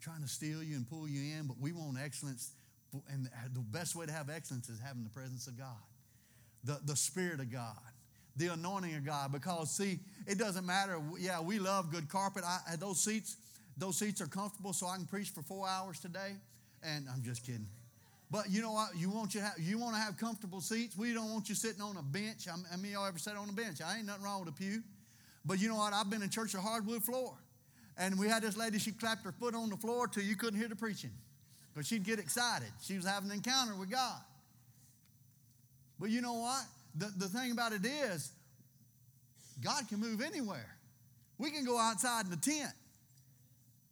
trying 0.00 0.22
to 0.22 0.28
steal 0.28 0.62
you 0.62 0.76
and 0.76 0.88
pull 0.88 1.06
you 1.06 1.36
in? 1.38 1.46
But 1.46 1.60
we 1.60 1.72
want 1.72 1.98
excellence, 2.02 2.52
and 3.10 3.28
the 3.52 3.60
best 3.60 3.94
way 3.94 4.06
to 4.06 4.12
have 4.12 4.30
excellence 4.30 4.70
is 4.70 4.80
having 4.80 5.04
the 5.04 5.10
presence 5.10 5.46
of 5.48 5.58
God, 5.58 5.82
the 6.64 6.80
the 6.86 6.96
Spirit 6.96 7.40
of 7.40 7.52
God." 7.52 7.76
The 8.34 8.46
anointing 8.46 8.94
of 8.94 9.04
God, 9.04 9.30
because 9.30 9.76
see, 9.76 10.00
it 10.26 10.38
doesn't 10.38 10.66
matter. 10.66 10.98
Yeah, 11.18 11.40
we 11.40 11.58
love 11.58 11.90
good 11.90 12.08
carpet. 12.08 12.44
I, 12.44 12.76
those 12.76 13.00
seats, 13.00 13.36
those 13.76 13.96
seats 13.98 14.20
are 14.20 14.26
comfortable, 14.26 14.72
so 14.72 14.86
I 14.86 14.96
can 14.96 15.06
preach 15.06 15.30
for 15.30 15.42
four 15.42 15.68
hours 15.68 16.00
today. 16.00 16.32
And 16.82 17.06
I'm 17.12 17.22
just 17.22 17.46
kidding. 17.46 17.68
But 18.30 18.50
you 18.50 18.62
know 18.62 18.72
what? 18.72 18.96
You 18.96 19.10
want 19.10 19.34
you 19.34 19.42
have, 19.42 19.54
you 19.58 19.78
want 19.78 19.94
to 19.94 20.00
have 20.00 20.16
comfortable 20.16 20.60
seats. 20.60 20.96
We 20.96 21.12
don't 21.12 21.30
want 21.30 21.48
you 21.48 21.54
sitting 21.54 21.82
on 21.82 21.96
a 21.98 22.02
bench. 22.02 22.48
I 22.48 22.76
mean, 22.76 22.92
y'all 22.92 23.06
ever 23.06 23.18
sat 23.18 23.36
on 23.36 23.48
a 23.48 23.52
bench? 23.52 23.82
I 23.84 23.98
ain't 23.98 24.06
nothing 24.06 24.24
wrong 24.24 24.40
with 24.40 24.48
a 24.48 24.56
pew. 24.56 24.82
But 25.44 25.60
you 25.60 25.68
know 25.68 25.76
what? 25.76 25.92
I've 25.92 26.08
been 26.08 26.22
in 26.22 26.30
church 26.30 26.54
of 26.54 26.60
hardwood 26.60 27.02
floor, 27.02 27.34
and 27.98 28.18
we 28.18 28.28
had 28.28 28.42
this 28.42 28.56
lady. 28.56 28.78
She 28.78 28.92
clapped 28.92 29.24
her 29.24 29.32
foot 29.32 29.54
on 29.54 29.68
the 29.68 29.76
floor 29.76 30.06
till 30.08 30.22
you 30.22 30.36
couldn't 30.36 30.58
hear 30.58 30.68
the 30.68 30.76
preaching, 30.76 31.10
but 31.74 31.84
she'd 31.84 32.04
get 32.04 32.18
excited. 32.18 32.68
She 32.80 32.96
was 32.96 33.04
having 33.04 33.30
an 33.30 33.36
encounter 33.36 33.74
with 33.74 33.90
God. 33.90 34.20
But 35.98 36.10
you 36.10 36.20
know 36.20 36.34
what? 36.34 36.64
The, 36.94 37.12
the 37.16 37.28
thing 37.28 37.52
about 37.52 37.72
it 37.72 37.84
is, 37.84 38.32
God 39.60 39.88
can 39.88 40.00
move 40.00 40.20
anywhere. 40.20 40.76
We 41.38 41.50
can 41.50 41.64
go 41.64 41.78
outside 41.78 42.24
in 42.24 42.30
the 42.30 42.36
tent. 42.36 42.72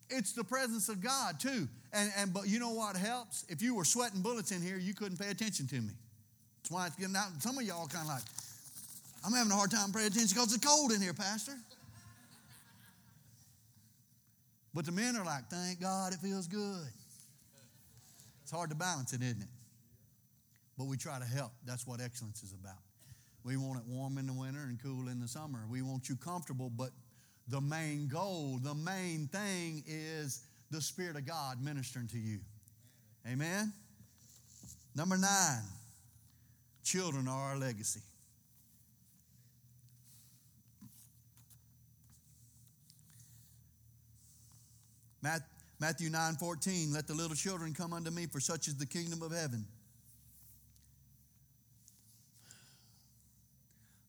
It's 0.09 0.33
the 0.33 0.45
presence 0.45 0.89
of 0.89 1.01
God 1.01 1.41
too. 1.41 1.69
And, 1.93 2.13
and 2.17 2.33
but 2.33 2.49
you 2.49 2.59
know 2.59 2.71
what 2.71 2.97
helps? 2.97 3.45
If 3.49 3.63
you 3.63 3.75
were 3.75 3.85
sweating 3.85 4.23
bullets 4.23 4.53
in 4.53 4.63
here, 4.63 4.77
you 4.77 4.95
couldn't 4.95 5.19
pay 5.19 5.31
attention 5.31 5.67
to 5.69 5.77
me. 5.77 5.93
That's 6.63 6.71
why 6.71 6.87
it's 6.87 6.97
getting 6.97 7.17
out. 7.17 7.29
Some 7.41 7.59
of 7.59 7.65
y'all 7.65 7.87
kind 7.87 8.09
of 8.09 8.15
like, 8.15 8.23
I'm 9.25 9.33
having 9.33 9.53
a 9.53 9.55
hard 9.55 9.71
time 9.71 9.93
paying 9.93 10.07
attention 10.07 10.35
because 10.35 10.55
it's 10.55 10.65
cold 10.65 10.93
in 10.93 11.01
here, 11.01 11.15
Pastor. 11.15 11.55
But 14.73 14.87
the 14.87 14.93
men 14.93 15.17
are 15.17 15.25
like, 15.25 15.49
thank 15.51 15.81
God 15.81 16.13
it 16.13 16.21
feels 16.21 16.47
good. 16.47 16.87
It's 18.43 18.53
hard 18.53 18.71
to 18.71 18.77
balance 18.77 19.13
it, 19.13 19.23
isn't 19.23 19.43
it? 19.43 19.49
But 20.79 20.87
we 20.87 20.97
try 20.97 21.19
to 21.19 21.25
help. 21.25 21.53
That's 21.67 21.87
what 21.87 22.01
excellence 22.01 22.43
is 22.43 22.53
about. 22.53 22.79
We 23.45 23.57
want 23.57 23.79
it 23.79 23.85
warm 23.87 24.19
in 24.19 24.27
the 24.27 24.33
winter 24.33 24.61
and 24.61 24.81
cool 24.83 25.09
in 25.09 25.21
the 25.21 25.29
summer. 25.29 25.61
We 25.69 25.83
want 25.83 26.09
you 26.09 26.17
comfortable, 26.17 26.71
but 26.71 26.91
the 27.49 27.61
main 27.61 28.09
goal, 28.09 28.59
the 28.63 28.75
main 28.75 29.29
thing 29.29 29.83
is 29.87 30.45
the 30.71 30.81
Spirit 30.81 31.17
of 31.17 31.27
God 31.27 31.63
ministering 31.63 32.07
to 32.09 32.19
you. 32.19 32.41
Amen? 33.27 33.73
Number 34.95 35.17
nine, 35.17 35.63
children 36.85 37.29
are 37.29 37.53
our 37.53 37.57
legacy. 37.59 38.01
Matthew 45.81 46.11
9 46.11 46.35
14, 46.35 46.93
let 46.93 47.07
the 47.07 47.15
little 47.15 47.37
children 47.37 47.75
come 47.75 47.93
unto 47.93 48.11
me, 48.11 48.27
for 48.27 48.41
such 48.41 48.69
is 48.69 48.77
the 48.77 48.87
kingdom 48.87 49.23
of 49.23 49.33
heaven. 49.33 49.67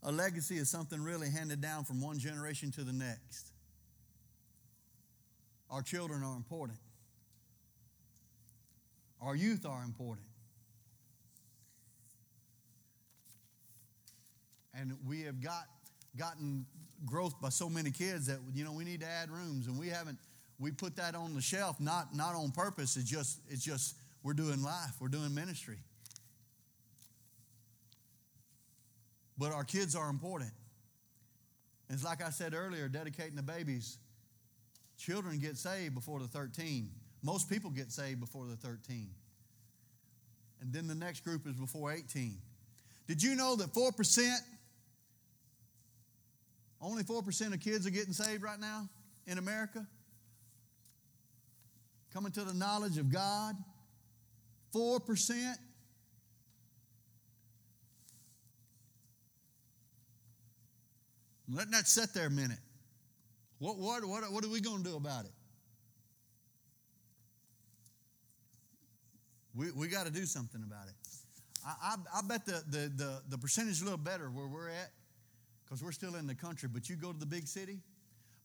A 0.03 0.11
legacy 0.11 0.57
is 0.57 0.69
something 0.69 1.01
really 1.01 1.29
handed 1.29 1.61
down 1.61 1.83
from 1.83 2.01
one 2.01 2.17
generation 2.17 2.71
to 2.71 2.83
the 2.83 2.93
next. 2.93 3.51
Our 5.69 5.81
children 5.81 6.23
are 6.23 6.35
important. 6.35 6.79
Our 9.21 9.35
youth 9.35 9.65
are 9.65 9.83
important. 9.83 10.25
And 14.73 14.97
we 15.07 15.21
have 15.21 15.39
got 15.41 15.65
gotten 16.17 16.65
growth 17.05 17.39
by 17.39 17.49
so 17.49 17.69
many 17.69 17.91
kids 17.91 18.27
that 18.27 18.39
you 18.53 18.63
know 18.63 18.73
we 18.73 18.83
need 18.83 19.01
to 19.01 19.07
add 19.07 19.29
rooms 19.29 19.67
and 19.67 19.79
we 19.79 19.87
haven't 19.87 20.17
we 20.59 20.71
put 20.71 20.95
that 20.95 21.15
on 21.15 21.33
the 21.33 21.41
shelf 21.41 21.79
not 21.79 22.13
not 22.15 22.35
on 22.35 22.51
purpose 22.51 22.97
it's 22.97 23.09
just 23.09 23.39
it's 23.49 23.63
just 23.63 23.95
we're 24.23 24.33
doing 24.33 24.61
life 24.61 24.91
we're 24.99 25.07
doing 25.07 25.33
ministry 25.33 25.77
but 29.37 29.51
our 29.51 29.63
kids 29.63 29.95
are 29.95 30.09
important 30.09 30.51
it's 31.89 32.03
like 32.03 32.23
i 32.23 32.29
said 32.29 32.53
earlier 32.53 32.87
dedicating 32.87 33.35
the 33.35 33.43
babies 33.43 33.97
children 34.97 35.39
get 35.39 35.57
saved 35.57 35.95
before 35.95 36.19
the 36.19 36.27
13 36.27 36.89
most 37.23 37.49
people 37.49 37.69
get 37.69 37.91
saved 37.91 38.19
before 38.19 38.45
the 38.45 38.55
13 38.55 39.09
and 40.61 40.73
then 40.73 40.87
the 40.87 40.95
next 40.95 41.23
group 41.23 41.47
is 41.47 41.55
before 41.55 41.91
18 41.91 42.37
did 43.07 43.21
you 43.21 43.35
know 43.35 43.55
that 43.55 43.73
4% 43.73 44.37
only 46.81 47.03
4% 47.03 47.53
of 47.53 47.59
kids 47.59 47.85
are 47.85 47.91
getting 47.91 48.13
saved 48.13 48.41
right 48.41 48.59
now 48.59 48.89
in 49.27 49.37
America. 49.37 49.85
Coming 52.11 52.31
to 52.33 52.43
the 52.43 52.53
knowledge 52.53 52.97
of 52.97 53.11
God. 53.11 53.55
4%. 54.73 55.55
Letting 61.53 61.71
that 61.71 61.87
sit 61.87 62.13
there 62.13 62.27
a 62.27 62.31
minute. 62.31 62.59
What, 63.59 63.77
what, 63.77 64.05
what, 64.05 64.23
what 64.31 64.43
are 64.43 64.49
we 64.49 64.61
going 64.61 64.83
to 64.83 64.89
do 64.89 64.95
about 64.95 65.25
it? 65.25 65.31
We, 69.53 69.71
we 69.71 69.87
got 69.87 70.05
to 70.05 70.11
do 70.11 70.25
something 70.25 70.63
about 70.65 70.87
it. 70.87 70.93
I, 71.65 71.93
I, 71.93 72.19
I 72.19 72.21
bet 72.27 72.45
the, 72.45 72.63
the, 72.69 72.91
the, 72.95 73.21
the 73.29 73.37
percentage 73.37 73.73
is 73.73 73.81
a 73.81 73.83
little 73.83 73.97
better 73.97 74.29
where 74.29 74.47
we're 74.47 74.69
at 74.69 74.91
because 75.63 75.83
we're 75.83 75.91
still 75.91 76.15
in 76.15 76.25
the 76.25 76.35
country. 76.35 76.69
But 76.71 76.89
you 76.89 76.95
go 76.95 77.11
to 77.11 77.19
the 77.19 77.25
big 77.25 77.47
city, 77.47 77.79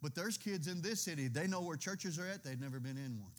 but 0.03 0.15
there's 0.15 0.37
kids 0.37 0.67
in 0.67 0.83
this 0.83 1.01
city, 1.01 1.29
they 1.29 1.47
know 1.47 1.61
where 1.61 1.77
churches 1.77 2.19
are 2.19 2.27
at, 2.27 2.45
they've 2.45 2.61
never 2.61 2.81
been 2.81 2.97
in 2.97 3.21
one. 3.21 3.31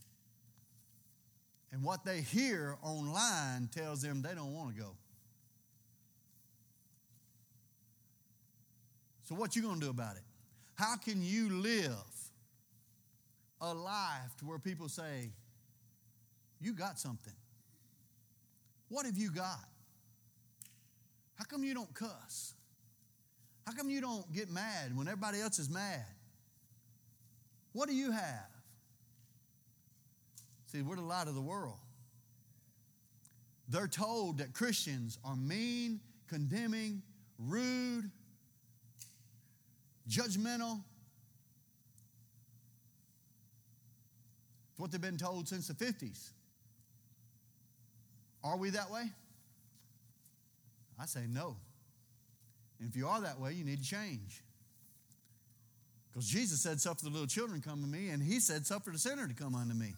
And 1.72 1.84
what 1.84 2.05
they 2.05 2.22
hear 2.22 2.78
online 2.82 3.70
tells 3.74 4.01
them 4.01 4.22
they 4.22 4.34
don't 4.34 4.53
want 4.53 4.74
to 4.74 4.82
go. 4.82 4.95
So 9.28 9.36
what 9.36 9.57
you 9.57 9.61
going 9.61 9.75
to 9.75 9.82
do 9.82 9.89
about 9.89 10.15
it? 10.15 10.23
How 10.75 10.95
can 10.95 11.21
you 11.21 11.49
live 11.49 11.91
a 13.59 13.73
life 13.73 14.38
to 14.39 14.45
where 14.45 14.57
people 14.57 14.88
say, 14.88 15.32
you 16.61 16.73
got 16.73 16.97
something? 16.97 17.34
What 18.88 19.05
have 19.05 19.17
you 19.17 19.30
got? 19.30 19.67
How 21.36 21.43
come 21.43 21.65
you 21.65 21.73
don't 21.73 21.93
cuss? 21.93 22.53
How 23.65 23.73
come 23.73 23.89
you 23.89 23.99
don't 23.99 24.32
get 24.32 24.49
mad 24.49 24.95
when 24.95 25.09
everybody 25.09 25.41
else 25.41 25.59
is 25.59 25.69
mad? 25.69 26.05
What 27.73 27.89
do 27.89 27.95
you 27.95 28.11
have? 28.11 28.49
See, 30.67 30.82
we're 30.82 30.95
the 30.95 31.01
light 31.01 31.28
of 31.28 31.36
the 31.36 31.41
world. 31.41 31.80
They're 33.67 33.89
told 33.89 34.38
that 34.38 34.53
Christians 34.53 35.19
are 35.25 35.36
mean, 35.36 35.99
condemning, 36.30 37.01
rude, 37.38 38.09
judgmental. 40.09 40.81
It's 44.71 44.79
what 44.79 44.91
they've 44.91 45.01
been 45.01 45.17
told 45.17 45.47
since 45.47 45.67
the 45.67 45.73
50s. 45.73 46.29
Are 48.43 48.57
we 48.57 48.69
that 48.71 48.91
way? 48.91 49.11
I 50.99 51.05
say 51.05 51.25
no. 51.27 51.57
And 52.79 52.89
if 52.89 52.95
you 52.95 53.07
are 53.07 53.21
that 53.21 53.39
way, 53.39 53.53
you 53.53 53.63
need 53.63 53.79
to 53.79 53.89
change. 53.89 54.43
Because 56.11 56.27
Jesus 56.27 56.61
said, 56.61 56.79
Suffer 56.79 57.03
the 57.03 57.09
little 57.09 57.27
children 57.27 57.61
to 57.61 57.67
come 57.67 57.81
to 57.81 57.87
me, 57.87 58.09
and 58.09 58.21
he 58.21 58.39
said, 58.39 58.65
Suffer 58.65 58.91
the 58.91 58.97
sinner 58.97 59.27
to 59.27 59.33
come 59.33 59.55
unto 59.55 59.73
me. 59.73 59.93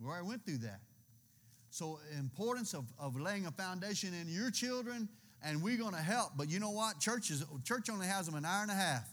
Where 0.00 0.16
I 0.16 0.22
went 0.22 0.44
through 0.44 0.58
that. 0.58 0.80
So, 1.70 2.00
importance 2.18 2.74
of, 2.74 2.86
of 2.98 3.20
laying 3.20 3.46
a 3.46 3.50
foundation 3.50 4.12
in 4.14 4.28
your 4.28 4.50
children, 4.50 5.08
and 5.42 5.62
we're 5.62 5.76
going 5.76 5.94
to 5.94 6.00
help. 6.00 6.32
But 6.36 6.50
you 6.50 6.60
know 6.60 6.70
what? 6.70 7.00
Church, 7.00 7.30
is, 7.30 7.44
church 7.64 7.88
only 7.90 8.06
has 8.06 8.26
them 8.26 8.34
an 8.34 8.44
hour 8.44 8.62
and 8.62 8.70
a 8.70 8.74
half. 8.74 9.08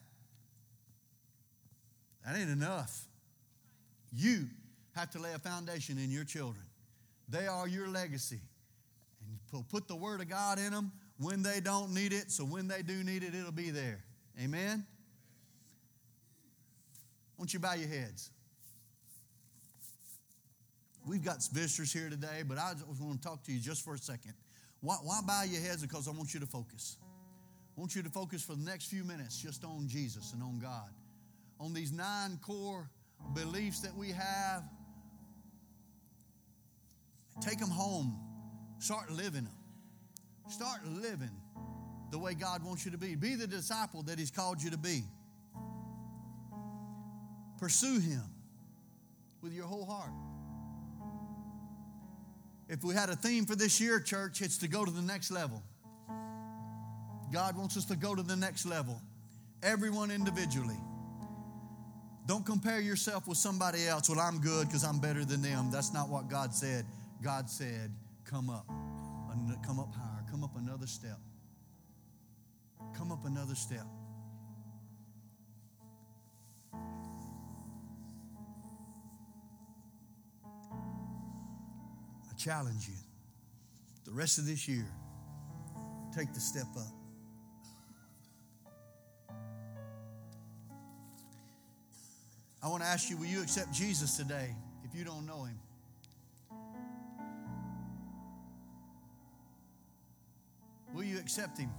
That 2.25 2.37
ain't 2.37 2.49
enough. 2.49 3.05
You 4.13 4.47
have 4.95 5.09
to 5.11 5.19
lay 5.19 5.33
a 5.33 5.39
foundation 5.39 5.97
in 5.97 6.11
your 6.11 6.23
children. 6.23 6.65
They 7.29 7.47
are 7.47 7.67
your 7.67 7.87
legacy. 7.87 8.39
And 9.53 9.69
put 9.69 9.87
the 9.87 9.95
Word 9.95 10.21
of 10.21 10.29
God 10.29 10.59
in 10.59 10.71
them, 10.71 10.91
when 11.19 11.41
they 11.41 11.59
don't 11.59 11.93
need 11.93 12.13
it, 12.13 12.31
so 12.31 12.43
when 12.43 12.67
they 12.67 12.81
do 12.81 13.03
need 13.03 13.23
it, 13.23 13.33
it'll 13.33 13.51
be 13.51 13.71
there. 13.71 14.03
Amen? 14.41 14.85
Won't 17.37 17.53
you 17.53 17.59
bow 17.59 17.73
your 17.73 17.87
heads? 17.87 18.29
We've 21.07 21.23
got 21.23 21.41
visitors 21.51 21.93
here 21.93 22.09
today, 22.09 22.43
but 22.45 22.57
I 22.57 22.73
just 22.73 23.01
want 23.01 23.21
to 23.21 23.27
talk 23.27 23.43
to 23.43 23.51
you 23.51 23.59
just 23.59 23.83
for 23.83 23.93
a 23.93 23.97
second. 23.97 24.33
Why, 24.81 24.95
why 25.03 25.21
bow 25.25 25.43
your 25.43 25.61
heads? 25.61 25.81
Because 25.81 26.07
I 26.07 26.11
want 26.11 26.33
you 26.33 26.39
to 26.39 26.45
focus. 26.45 26.97
I 27.77 27.79
want 27.79 27.95
you 27.95 28.03
to 28.03 28.09
focus 28.09 28.43
for 28.43 28.53
the 28.53 28.63
next 28.63 28.85
few 28.85 29.03
minutes 29.03 29.41
just 29.41 29.63
on 29.63 29.87
Jesus 29.87 30.33
and 30.33 30.41
on 30.41 30.59
God, 30.59 30.89
on 31.59 31.73
these 31.73 31.91
nine 31.91 32.39
core 32.41 32.89
beliefs 33.33 33.81
that 33.81 33.95
we 33.95 34.11
have. 34.11 34.63
Take 37.41 37.59
them 37.59 37.69
home, 37.69 38.19
start 38.79 39.11
living 39.11 39.43
them. 39.43 39.53
Start 40.49 40.85
living 40.85 41.31
the 42.09 42.17
way 42.17 42.33
God 42.33 42.63
wants 42.63 42.85
you 42.85 42.91
to 42.91 42.97
be. 42.97 43.15
Be 43.15 43.35
the 43.35 43.47
disciple 43.47 44.01
that 44.03 44.17
He's 44.17 44.31
called 44.31 44.61
you 44.61 44.71
to 44.71 44.77
be. 44.77 45.03
Pursue 47.57 47.99
Him 47.99 48.23
with 49.41 49.53
your 49.53 49.65
whole 49.65 49.85
heart. 49.85 50.11
If 52.69 52.83
we 52.83 52.93
had 52.93 53.09
a 53.09 53.15
theme 53.15 53.45
for 53.45 53.55
this 53.55 53.79
year, 53.79 53.99
church, 53.99 54.41
it's 54.41 54.57
to 54.59 54.67
go 54.67 54.83
to 54.83 54.91
the 54.91 55.01
next 55.01 55.31
level. 55.31 55.63
God 57.31 57.57
wants 57.57 57.77
us 57.77 57.85
to 57.85 57.95
go 57.95 58.15
to 58.15 58.23
the 58.23 58.35
next 58.35 58.65
level, 58.65 59.01
everyone 59.61 60.11
individually. 60.11 60.77
Don't 62.25 62.45
compare 62.45 62.79
yourself 62.79 63.27
with 63.27 63.37
somebody 63.37 63.87
else. 63.87 64.09
Well, 64.09 64.19
I'm 64.19 64.39
good 64.39 64.67
because 64.67 64.83
I'm 64.83 64.99
better 64.99 65.23
than 65.23 65.41
them. 65.41 65.71
That's 65.71 65.93
not 65.93 66.09
what 66.09 66.29
God 66.29 66.53
said. 66.53 66.85
God 67.23 67.49
said, 67.49 67.91
come 68.25 68.49
up, 68.49 68.67
come 69.65 69.79
up 69.79 69.93
higher 69.93 70.17
come 70.29 70.43
up 70.43 70.55
another 70.57 70.87
step. 70.87 71.17
Come 72.95 73.11
up 73.11 73.25
another 73.25 73.55
step. 73.55 73.85
Challenge 82.37 82.87
you 82.87 82.95
the 84.05 84.11
rest 84.11 84.37
of 84.37 84.45
this 84.45 84.67
year, 84.67 84.85
take 86.15 86.33
the 86.33 86.39
step 86.39 86.67
up. 86.77 86.93
I 92.63 92.69
want 92.69 92.83
to 92.83 92.89
ask 92.89 93.09
you 93.09 93.17
will 93.17 93.25
you 93.25 93.41
accept 93.41 93.73
Jesus 93.73 94.17
today 94.17 94.55
if 94.83 94.97
you 94.97 95.03
don't 95.03 95.25
know 95.25 95.43
him? 95.43 95.59
Will 100.97 101.03
you 101.03 101.19
accept 101.19 101.59
Him? 101.59 101.69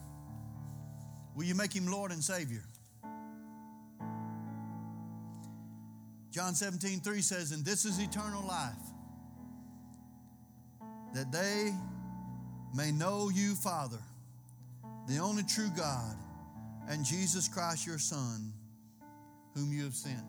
Will 1.34 1.42
you 1.42 1.56
make 1.56 1.74
Him 1.74 1.88
Lord 1.88 2.12
and 2.12 2.22
Savior? 2.22 2.62
John 6.30 6.54
17, 6.54 7.00
3 7.00 7.20
says, 7.20 7.50
And 7.50 7.64
this 7.64 7.84
is 7.84 7.98
eternal 7.98 8.46
life, 8.46 8.76
that 11.14 11.32
they 11.32 11.72
may 12.74 12.92
know 12.92 13.30
you, 13.30 13.54
Father, 13.54 13.98
the 15.08 15.18
only 15.18 15.42
true 15.42 15.70
God, 15.76 16.16
and 16.88 17.04
Jesus 17.04 17.48
Christ, 17.48 17.86
your 17.86 17.98
Son, 17.98 18.52
whom 19.54 19.72
you 19.72 19.84
have 19.84 19.94
sent. 19.94 20.24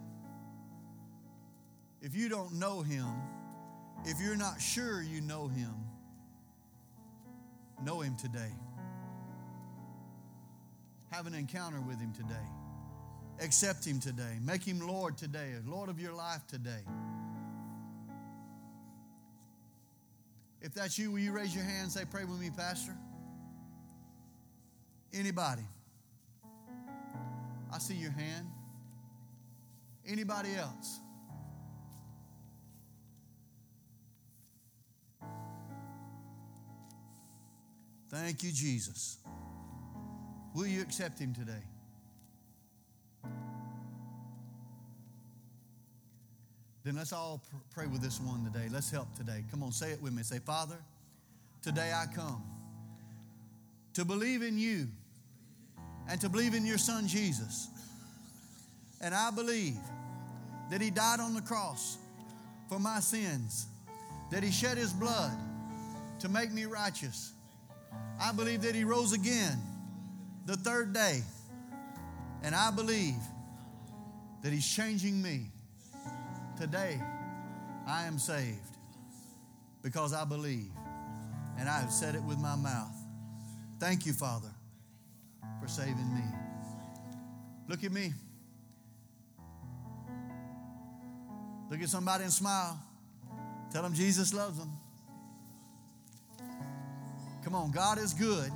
If 2.01 2.15
you 2.15 2.29
don't 2.29 2.53
know 2.53 2.81
Him, 2.81 3.07
if 4.05 4.21
you're 4.21 4.37
not 4.37 4.61
sure 4.61 5.01
you 5.01 5.21
know 5.21 5.47
Him, 5.47 5.73
know 7.83 7.99
Him 7.99 8.15
today. 8.15 8.51
Have 11.11 11.27
an 11.27 11.33
encounter 11.33 11.81
with 11.81 11.99
Him 11.99 12.13
today. 12.13 12.35
Accept 13.41 13.85
Him 13.85 13.99
today. 13.99 14.37
Make 14.41 14.63
Him 14.63 14.85
Lord 14.85 15.17
today, 15.17 15.53
Lord 15.65 15.89
of 15.89 15.99
your 15.99 16.13
life 16.13 16.45
today. 16.47 16.83
If 20.61 20.73
that's 20.73 20.97
you, 20.97 21.11
will 21.11 21.19
you 21.19 21.31
raise 21.31 21.55
your 21.55 21.63
hand 21.63 21.83
and 21.83 21.91
say, 21.91 22.03
Pray 22.09 22.25
with 22.25 22.39
me, 22.39 22.49
Pastor? 22.49 22.95
Anybody? 25.13 25.63
I 27.71 27.77
see 27.77 27.95
your 27.95 28.11
hand. 28.11 28.47
Anybody 30.07 30.55
else? 30.55 30.99
Thank 38.09 38.43
you, 38.43 38.51
Jesus. 38.51 39.19
Will 40.55 40.65
you 40.65 40.81
accept 40.81 41.19
Him 41.19 41.33
today? 41.33 41.63
Then 46.83 46.95
let's 46.95 47.13
all 47.13 47.41
pr- 47.49 47.81
pray 47.81 47.87
with 47.87 48.01
this 48.01 48.19
one 48.19 48.43
today. 48.43 48.67
Let's 48.71 48.89
help 48.89 49.13
today. 49.15 49.43
Come 49.51 49.63
on, 49.63 49.71
say 49.71 49.91
it 49.91 50.01
with 50.01 50.13
me. 50.13 50.23
Say, 50.23 50.39
Father, 50.39 50.77
today 51.61 51.91
I 51.93 52.05
come 52.13 52.43
to 53.93 54.05
believe 54.05 54.41
in 54.41 54.57
you 54.57 54.87
and 56.09 56.19
to 56.21 56.29
believe 56.29 56.53
in 56.53 56.65
your 56.65 56.77
Son 56.77 57.07
Jesus. 57.07 57.67
And 59.01 59.13
I 59.13 59.31
believe 59.31 59.77
that 60.71 60.81
He 60.81 60.89
died 60.89 61.19
on 61.19 61.33
the 61.33 61.41
cross 61.41 61.97
for 62.69 62.79
my 62.79 62.99
sins, 62.99 63.67
that 64.31 64.41
He 64.43 64.51
shed 64.51 64.77
His 64.77 64.93
blood 64.93 65.37
to 66.19 66.29
make 66.29 66.51
me 66.51 66.65
righteous. 66.65 67.33
I 68.21 68.31
believe 68.31 68.61
that 68.61 68.75
He 68.75 68.83
rose 68.83 69.13
again 69.13 69.57
the 70.45 70.55
third 70.55 70.93
day. 70.93 71.21
And 72.41 72.55
I 72.55 72.71
believe 72.71 73.19
that 74.43 74.53
He's 74.53 74.67
changing 74.67 75.21
me. 75.21 75.47
Today, 76.59 77.01
I 77.87 78.03
am 78.03 78.19
saved 78.19 78.75
because 79.81 80.13
I 80.13 80.25
believe 80.25 80.71
and 81.57 81.69
I 81.69 81.79
have 81.79 81.91
said 81.91 82.15
it 82.15 82.23
with 82.23 82.37
my 82.37 82.57
mouth. 82.57 82.95
Thank 83.79 84.05
you, 84.05 84.11
Father, 84.11 84.49
for 85.61 85.69
saving 85.69 86.13
me. 86.13 86.23
Look 87.69 87.85
at 87.85 87.93
me. 87.93 88.11
Look 91.71 91.81
at 91.81 91.87
somebody 91.87 92.25
and 92.25 92.33
smile. 92.33 92.77
Tell 93.71 93.83
them 93.83 93.93
Jesus 93.93 94.33
loves 94.33 94.57
them. 94.57 94.71
Come 97.41 97.55
on, 97.55 97.71
God 97.71 97.99
is 97.99 98.13
good, 98.13 98.51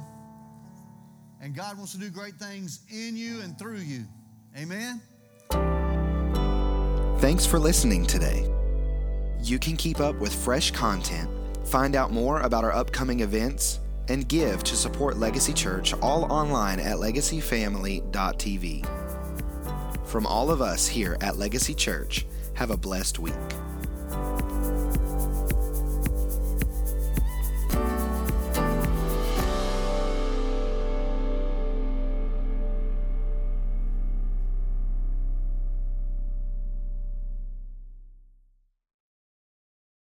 and 1.41 1.55
God 1.55 1.77
wants 1.77 1.93
to 1.93 1.99
do 1.99 2.09
great 2.09 2.35
things 2.35 2.81
in 2.91 3.15
you 3.15 3.39
and 3.41 3.57
through 3.57 3.77
you. 3.77 4.03
Amen. 4.57 5.01
Thanks 7.23 7.45
for 7.45 7.57
listening 7.57 8.05
today. 8.05 8.51
You 9.41 9.57
can 9.57 9.77
keep 9.77 10.01
up 10.01 10.19
with 10.19 10.35
fresh 10.35 10.71
content, 10.71 11.29
find 11.65 11.95
out 11.95 12.11
more 12.11 12.41
about 12.41 12.65
our 12.65 12.73
upcoming 12.73 13.21
events, 13.21 13.79
and 14.09 14.27
give 14.27 14.61
to 14.65 14.75
support 14.75 15.15
Legacy 15.15 15.53
Church 15.53 15.93
all 16.01 16.29
online 16.29 16.81
at 16.81 16.97
legacyfamily.tv. 16.97 18.85
From 20.05 20.27
all 20.27 20.51
of 20.51 20.61
us 20.61 20.85
here 20.85 21.15
at 21.21 21.37
Legacy 21.37 21.73
Church, 21.73 22.25
have 22.55 22.71
a 22.71 22.77
blessed 22.77 23.19
week. 23.19 23.33